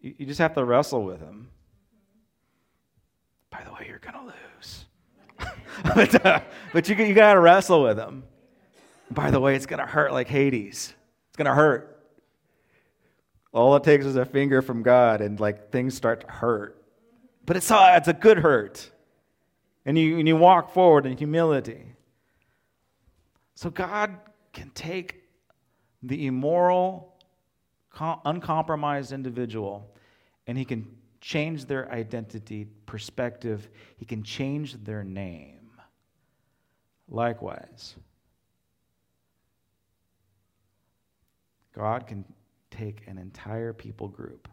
You, 0.00 0.26
just 0.26 0.40
have 0.40 0.54
to 0.54 0.64
wrestle 0.64 1.04
with 1.04 1.20
Him. 1.20 1.48
By 3.50 3.62
the 3.62 3.72
way, 3.72 3.86
you're 3.88 4.00
going 4.00 4.14
to 4.14 4.34
lose. 4.34 4.84
but, 5.94 6.26
uh, 6.26 6.40
but 6.72 6.88
you, 6.88 6.96
you 6.96 7.14
got 7.14 7.34
to 7.34 7.40
wrestle 7.40 7.84
with 7.84 7.98
Him. 7.98 8.24
By 9.14 9.30
the 9.30 9.40
way, 9.40 9.56
it's 9.56 9.66
going 9.66 9.80
to 9.80 9.86
hurt 9.86 10.12
like 10.12 10.28
Hades. 10.28 10.94
It's 11.28 11.36
going 11.36 11.46
to 11.46 11.54
hurt. 11.54 11.88
All 13.52 13.76
it 13.76 13.84
takes 13.84 14.06
is 14.06 14.16
a 14.16 14.24
finger 14.24 14.62
from 14.62 14.82
God, 14.82 15.20
and 15.20 15.38
like 15.38 15.70
things 15.70 15.94
start 15.94 16.22
to 16.22 16.32
hurt. 16.32 16.82
But 17.44 17.56
it's, 17.56 17.70
it's 17.70 18.08
a 18.08 18.12
good 18.12 18.38
hurt. 18.38 18.90
And 19.84 19.98
you, 19.98 20.18
and 20.18 20.28
you 20.28 20.36
walk 20.36 20.72
forward 20.72 21.06
in 21.06 21.16
humility. 21.16 21.84
So 23.54 23.68
God 23.68 24.16
can 24.52 24.70
take 24.70 25.22
the 26.02 26.26
immoral, 26.26 27.14
uncompromised 28.24 29.12
individual 29.12 29.92
and 30.46 30.58
he 30.58 30.64
can 30.64 30.88
change 31.20 31.66
their 31.66 31.90
identity, 31.92 32.66
perspective. 32.86 33.68
He 33.96 34.04
can 34.04 34.22
change 34.22 34.74
their 34.82 35.04
name. 35.04 35.70
Likewise, 37.08 37.94
God 41.72 42.06
can 42.06 42.24
take 42.70 43.02
an 43.06 43.18
entire 43.18 43.72
people 43.72 44.08
group 44.08 44.48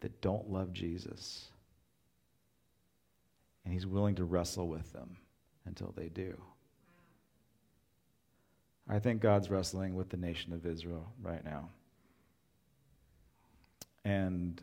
that 0.00 0.20
don't 0.20 0.50
love 0.50 0.72
Jesus, 0.72 1.48
and 3.64 3.72
He's 3.72 3.86
willing 3.86 4.14
to 4.16 4.24
wrestle 4.24 4.68
with 4.68 4.92
them 4.92 5.16
until 5.66 5.92
they 5.96 6.08
do. 6.08 6.40
I 8.88 8.98
think 8.98 9.20
God's 9.20 9.50
wrestling 9.50 9.94
with 9.94 10.08
the 10.08 10.16
nation 10.16 10.52
of 10.52 10.64
Israel 10.64 11.12
right 11.22 11.44
now. 11.44 11.68
And 14.04 14.60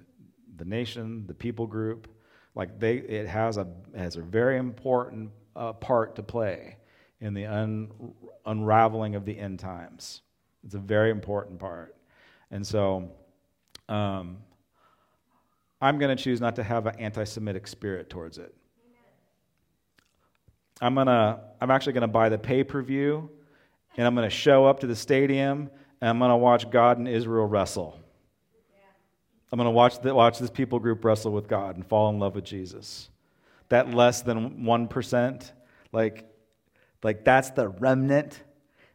the 0.57 0.65
nation, 0.65 1.27
the 1.27 1.33
people 1.33 1.67
group, 1.67 2.07
like 2.55 2.79
they, 2.79 2.97
it 2.97 3.27
has 3.27 3.57
a, 3.57 3.67
has 3.95 4.15
a 4.15 4.21
very 4.21 4.57
important 4.57 5.29
uh, 5.55 5.73
part 5.73 6.15
to 6.15 6.23
play 6.23 6.77
in 7.19 7.33
the 7.33 7.45
un, 7.45 7.91
unraveling 8.45 9.13
of 9.15 9.25
the 9.25 9.37
end 9.37 9.59
times. 9.59 10.21
It's 10.65 10.75
a 10.75 10.79
very 10.79 11.11
important 11.11 11.59
part. 11.59 11.95
And 12.51 12.65
so 12.65 13.11
um, 13.87 14.37
I'm 15.79 15.99
going 15.99 16.15
to 16.15 16.21
choose 16.21 16.41
not 16.41 16.55
to 16.55 16.63
have 16.63 16.87
an 16.87 16.95
anti 16.99 17.23
Semitic 17.23 17.67
spirit 17.67 18.09
towards 18.09 18.37
it. 18.37 18.53
I'm, 20.81 20.95
gonna, 20.95 21.39
I'm 21.61 21.71
actually 21.71 21.93
going 21.93 22.01
to 22.01 22.07
buy 22.07 22.29
the 22.29 22.37
pay 22.37 22.63
per 22.63 22.81
view 22.81 23.29
and 23.95 24.05
I'm 24.05 24.15
going 24.15 24.29
to 24.29 24.35
show 24.35 24.65
up 24.65 24.81
to 24.81 24.87
the 24.87 24.95
stadium 24.95 25.69
and 26.01 26.09
I'm 26.09 26.19
going 26.19 26.31
to 26.31 26.37
watch 26.37 26.69
God 26.69 26.97
and 26.97 27.07
Israel 27.07 27.45
wrestle. 27.45 27.99
I'm 29.51 29.57
going 29.57 29.67
to 29.67 29.71
watch, 29.71 30.01
the, 30.01 30.13
watch 30.13 30.39
this 30.39 30.49
people 30.49 30.79
group 30.79 31.05
wrestle 31.05 31.31
with 31.31 31.47
God 31.47 31.75
and 31.75 31.87
fall 31.87 32.09
in 32.09 32.19
love 32.19 32.35
with 32.35 32.43
Jesus. 32.43 33.09
That 33.69 33.93
less 33.93 34.21
than 34.21 34.63
1%, 34.63 35.51
like, 35.91 36.29
like 37.03 37.23
that's 37.23 37.51
the 37.51 37.69
remnant. 37.69 38.43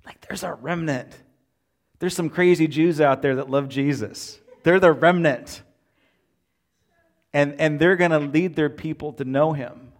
Like 0.05 0.21
there's 0.27 0.43
a 0.43 0.53
remnant. 0.53 1.15
There's 2.01 2.15
some 2.15 2.31
crazy 2.31 2.67
Jews 2.67 3.01
out 3.01 3.23
there 3.23 3.37
that 3.37 3.49
love 3.49 3.69
Jesus. 3.69 4.41
They're 4.65 4.81
the 4.81 4.93
remnant. 4.93 5.63
And, 7.33 7.61
and 7.61 7.79
they're 7.79 7.97
going 7.97 8.11
to 8.11 8.19
lead 8.19 8.57
their 8.57 8.71
people 8.71 9.13
to 9.15 9.25
know 9.25 9.53
him. 9.53 9.93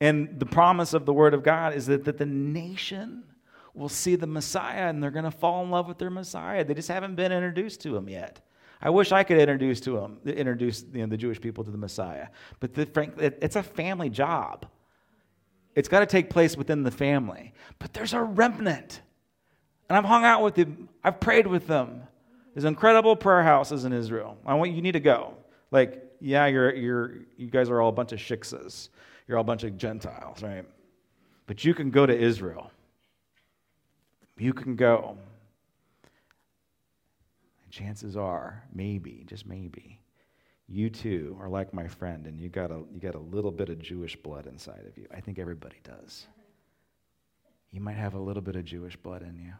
And 0.00 0.40
the 0.40 0.46
promise 0.46 0.94
of 0.94 1.04
the 1.04 1.12
Word 1.12 1.34
of 1.34 1.42
God 1.42 1.74
is 1.74 1.86
that, 1.86 2.04
that 2.04 2.16
the 2.16 2.26
nation 2.26 3.24
will 3.74 3.88
see 3.88 4.16
the 4.16 4.26
Messiah 4.26 4.88
and 4.88 5.02
they're 5.02 5.10
going 5.10 5.24
to 5.24 5.30
fall 5.30 5.62
in 5.64 5.70
love 5.70 5.86
with 5.86 5.98
their 5.98 6.10
Messiah. 6.10 6.64
They 6.64 6.74
just 6.74 6.88
haven't 6.88 7.14
been 7.14 7.32
introduced 7.32 7.80
to 7.82 7.96
him 7.96 8.08
yet. 8.08 8.40
I 8.80 8.90
wish 8.90 9.12
I 9.12 9.22
could 9.22 9.38
introduce 9.38 9.80
to 9.82 9.92
them, 9.92 10.18
introduce 10.26 10.84
you 10.92 11.02
know, 11.02 11.06
the 11.06 11.16
Jewish 11.16 11.40
people 11.40 11.62
to 11.64 11.70
the 11.70 11.78
Messiah. 11.78 12.28
But 12.58 12.74
the, 12.74 12.86
frank, 12.86 13.14
it, 13.18 13.38
it's 13.40 13.56
a 13.56 13.62
family 13.62 14.10
job. 14.10 14.66
It's 15.74 15.88
got 15.88 16.00
to 16.00 16.06
take 16.06 16.30
place 16.30 16.56
within 16.56 16.82
the 16.82 16.90
family. 16.90 17.52
But 17.78 17.92
there's 17.92 18.12
a 18.12 18.22
remnant. 18.22 19.00
And 19.92 19.98
I've 19.98 20.04
hung 20.04 20.24
out 20.24 20.42
with 20.42 20.54
them. 20.54 20.88
I've 21.04 21.20
prayed 21.20 21.46
with 21.46 21.66
them. 21.66 22.02
There's 22.54 22.64
incredible 22.64 23.14
prayer 23.14 23.42
houses 23.42 23.84
in 23.84 23.92
Israel. 23.92 24.38
I 24.46 24.54
want 24.54 24.72
you 24.72 24.80
need 24.80 24.92
to 24.92 25.00
go. 25.00 25.34
Like, 25.70 26.02
yeah, 26.20 26.46
you're, 26.46 26.74
you're, 26.74 27.12
you 27.36 27.48
guys 27.50 27.68
are 27.68 27.78
all 27.78 27.90
a 27.90 27.92
bunch 27.92 28.12
of 28.12 28.18
shiksas. 28.18 28.88
You're 29.28 29.36
all 29.36 29.42
a 29.42 29.44
bunch 29.44 29.64
of 29.64 29.76
Gentiles, 29.76 30.42
right? 30.42 30.64
But 31.46 31.64
you 31.64 31.74
can 31.74 31.90
go 31.90 32.06
to 32.06 32.16
Israel 32.16 32.70
you 34.42 34.52
can 34.52 34.76
go. 34.76 35.16
Chances 37.70 38.16
are, 38.16 38.64
maybe, 38.74 39.24
just 39.26 39.46
maybe, 39.46 39.98
you 40.68 40.90
too 40.90 41.36
are 41.40 41.48
like 41.48 41.72
my 41.72 41.86
friend 41.86 42.26
and 42.26 42.38
you 42.38 42.50
got, 42.50 42.70
a, 42.70 42.82
you 42.92 43.00
got 43.00 43.14
a 43.14 43.18
little 43.18 43.50
bit 43.50 43.70
of 43.70 43.78
Jewish 43.78 44.14
blood 44.16 44.46
inside 44.46 44.84
of 44.86 44.98
you. 44.98 45.06
I 45.14 45.20
think 45.20 45.38
everybody 45.38 45.76
does. 45.82 46.26
You 47.70 47.80
might 47.80 47.96
have 47.96 48.12
a 48.12 48.18
little 48.18 48.42
bit 48.42 48.56
of 48.56 48.64
Jewish 48.66 48.96
blood 48.96 49.22
in 49.22 49.38
you. 49.38 49.52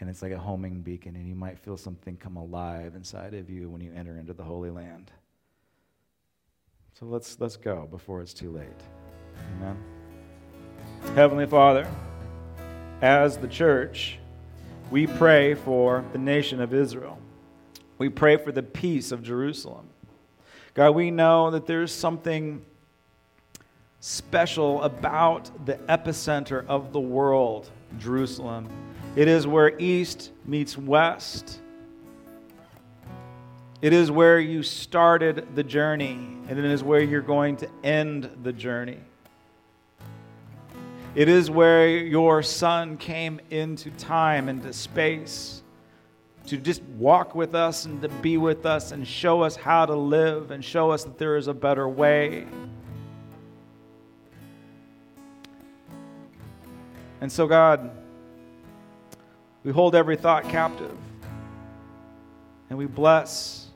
And 0.00 0.08
it's 0.08 0.22
like 0.22 0.32
a 0.32 0.38
homing 0.38 0.80
beacon, 0.80 1.14
and 1.14 1.28
you 1.28 1.34
might 1.34 1.58
feel 1.58 1.76
something 1.76 2.16
come 2.16 2.36
alive 2.36 2.94
inside 2.94 3.34
of 3.34 3.50
you 3.50 3.68
when 3.68 3.82
you 3.82 3.92
enter 3.94 4.16
into 4.16 4.32
the 4.32 4.42
Holy 4.42 4.70
Land. 4.70 5.12
So 6.98 7.06
let's, 7.06 7.38
let's 7.38 7.56
go 7.56 7.86
before 7.90 8.22
it's 8.22 8.32
too 8.32 8.50
late. 8.50 8.66
Amen. 9.56 9.76
Heavenly 11.14 11.46
Father, 11.46 11.86
as 13.02 13.36
the 13.36 13.48
church, 13.48 14.18
we 14.90 15.06
pray 15.06 15.54
for 15.54 16.04
the 16.12 16.18
nation 16.18 16.60
of 16.60 16.74
Israel. 16.74 17.18
We 17.98 18.08
pray 18.08 18.38
for 18.38 18.52
the 18.52 18.62
peace 18.62 19.12
of 19.12 19.22
Jerusalem. 19.22 19.88
God, 20.72 20.92
we 20.92 21.10
know 21.10 21.50
that 21.50 21.66
there's 21.66 21.92
something 21.92 22.64
special 24.00 24.82
about 24.82 25.66
the 25.66 25.74
epicenter 25.74 26.66
of 26.66 26.92
the 26.92 27.00
world, 27.00 27.70
Jerusalem. 27.98 28.68
It 29.16 29.26
is 29.26 29.46
where 29.46 29.76
east 29.78 30.30
meets 30.46 30.78
west. 30.78 31.60
It 33.82 33.92
is 33.92 34.10
where 34.10 34.38
you 34.38 34.62
started 34.62 35.56
the 35.56 35.64
journey, 35.64 36.36
and 36.48 36.58
it 36.58 36.64
is 36.64 36.84
where 36.84 37.02
you're 37.02 37.20
going 37.20 37.56
to 37.56 37.68
end 37.82 38.30
the 38.42 38.52
journey. 38.52 39.00
It 41.16 41.28
is 41.28 41.50
where 41.50 41.88
your 41.88 42.40
Son 42.42 42.96
came 42.96 43.40
into 43.50 43.90
time, 43.90 44.48
into 44.48 44.72
space, 44.72 45.64
to 46.46 46.56
just 46.56 46.82
walk 46.82 47.34
with 47.34 47.54
us 47.54 47.86
and 47.86 48.00
to 48.02 48.08
be 48.08 48.36
with 48.36 48.64
us 48.64 48.92
and 48.92 49.06
show 49.06 49.42
us 49.42 49.56
how 49.56 49.86
to 49.86 49.94
live 49.94 50.52
and 50.52 50.64
show 50.64 50.90
us 50.92 51.02
that 51.02 51.18
there 51.18 51.36
is 51.36 51.48
a 51.48 51.54
better 51.54 51.88
way. 51.88 52.46
And 57.20 57.30
so, 57.30 57.48
God, 57.48 57.90
we 59.62 59.72
hold 59.72 59.94
every 59.94 60.16
thought 60.16 60.48
captive 60.48 60.96
and 62.70 62.78
we 62.78 62.86
bless 62.86 63.68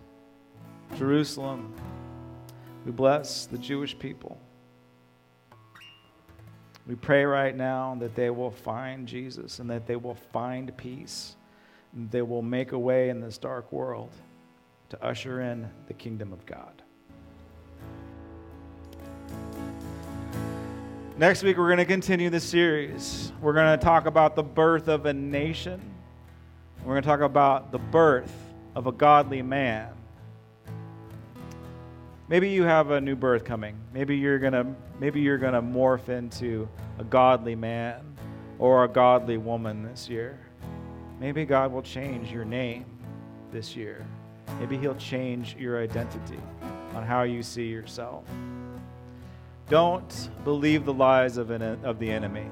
Jerusalem. 0.96 1.74
We 2.86 2.92
bless 2.92 3.46
the 3.46 3.58
Jewish 3.58 3.98
people. 3.98 4.38
We 6.86 6.94
pray 6.94 7.24
right 7.24 7.56
now 7.56 7.96
that 8.00 8.14
they 8.14 8.30
will 8.30 8.50
find 8.50 9.08
Jesus 9.08 9.58
and 9.58 9.68
that 9.70 9.86
they 9.86 9.96
will 9.96 10.14
find 10.14 10.74
peace. 10.76 11.36
And 11.94 12.10
they 12.10 12.22
will 12.22 12.42
make 12.42 12.72
a 12.72 12.78
way 12.78 13.08
in 13.08 13.20
this 13.20 13.38
dark 13.38 13.72
world 13.72 14.10
to 14.90 15.02
usher 15.04 15.40
in 15.40 15.68
the 15.86 15.94
kingdom 15.94 16.32
of 16.32 16.44
God. 16.46 16.83
Next 21.16 21.44
week, 21.44 21.58
we're 21.58 21.68
going 21.68 21.78
to 21.78 21.84
continue 21.84 22.28
the 22.28 22.40
series. 22.40 23.32
We're 23.40 23.52
going 23.52 23.78
to 23.78 23.84
talk 23.84 24.06
about 24.06 24.34
the 24.34 24.42
birth 24.42 24.88
of 24.88 25.06
a 25.06 25.12
nation. 25.12 25.80
We're 26.80 26.94
going 26.94 27.04
to 27.04 27.08
talk 27.08 27.20
about 27.20 27.70
the 27.70 27.78
birth 27.78 28.34
of 28.74 28.88
a 28.88 28.92
godly 28.92 29.40
man. 29.40 29.90
Maybe 32.26 32.50
you 32.50 32.64
have 32.64 32.90
a 32.90 33.00
new 33.00 33.14
birth 33.14 33.44
coming. 33.44 33.76
Maybe 33.92 34.16
you're 34.16 34.40
going 34.40 34.54
to 34.54 34.66
maybe 34.98 35.20
you're 35.20 35.38
going 35.38 35.52
to 35.52 35.62
morph 35.62 36.08
into 36.08 36.68
a 36.98 37.04
godly 37.04 37.54
man 37.54 38.16
or 38.58 38.82
a 38.82 38.88
godly 38.88 39.38
woman 39.38 39.84
this 39.84 40.08
year. 40.08 40.40
Maybe 41.20 41.44
God 41.44 41.70
will 41.70 41.82
change 41.82 42.32
your 42.32 42.44
name 42.44 42.86
this 43.52 43.76
year. 43.76 44.04
Maybe 44.58 44.76
he'll 44.76 44.96
change 44.96 45.54
your 45.54 45.80
identity 45.80 46.40
on 46.92 47.04
how 47.04 47.22
you 47.22 47.44
see 47.44 47.68
yourself. 47.68 48.24
Don't 49.68 50.30
believe 50.44 50.84
the 50.84 50.92
lies 50.92 51.36
of, 51.36 51.50
an, 51.50 51.62
of 51.84 51.98
the 51.98 52.10
enemy. 52.10 52.46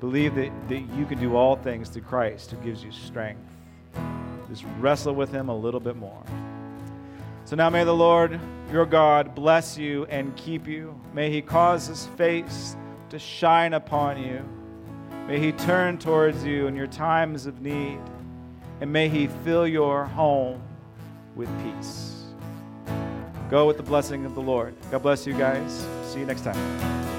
Believe 0.00 0.34
that, 0.36 0.52
that 0.68 0.80
you 0.96 1.06
can 1.06 1.18
do 1.18 1.36
all 1.36 1.56
things 1.56 1.88
through 1.88 2.02
Christ 2.02 2.50
who 2.50 2.56
gives 2.58 2.84
you 2.84 2.92
strength. 2.92 3.42
Just 4.48 4.64
wrestle 4.78 5.14
with 5.14 5.32
him 5.32 5.48
a 5.48 5.56
little 5.56 5.80
bit 5.80 5.96
more. 5.96 6.22
So 7.44 7.56
now 7.56 7.70
may 7.70 7.84
the 7.84 7.94
Lord 7.94 8.38
your 8.70 8.86
God 8.86 9.34
bless 9.34 9.76
you 9.76 10.04
and 10.06 10.36
keep 10.36 10.66
you. 10.66 10.98
May 11.12 11.30
he 11.30 11.42
cause 11.42 11.86
his 11.86 12.06
face 12.06 12.76
to 13.10 13.18
shine 13.18 13.72
upon 13.72 14.22
you. 14.22 14.44
May 15.28 15.38
He 15.38 15.52
turn 15.52 15.98
towards 15.98 16.42
you 16.44 16.66
in 16.68 16.74
your 16.74 16.86
times 16.86 17.44
of 17.46 17.60
need. 17.60 18.00
And 18.80 18.92
may 18.92 19.08
He 19.08 19.26
fill 19.26 19.66
your 19.66 20.06
home 20.06 20.62
with 21.36 21.48
peace. 21.62 22.17
Go 23.50 23.66
with 23.66 23.78
the 23.78 23.82
blessing 23.82 24.26
of 24.26 24.34
the 24.34 24.42
Lord. 24.42 24.74
God 24.90 25.02
bless 25.02 25.26
you 25.26 25.32
guys. 25.32 25.86
See 26.04 26.20
you 26.20 26.26
next 26.26 26.42
time. 26.42 27.17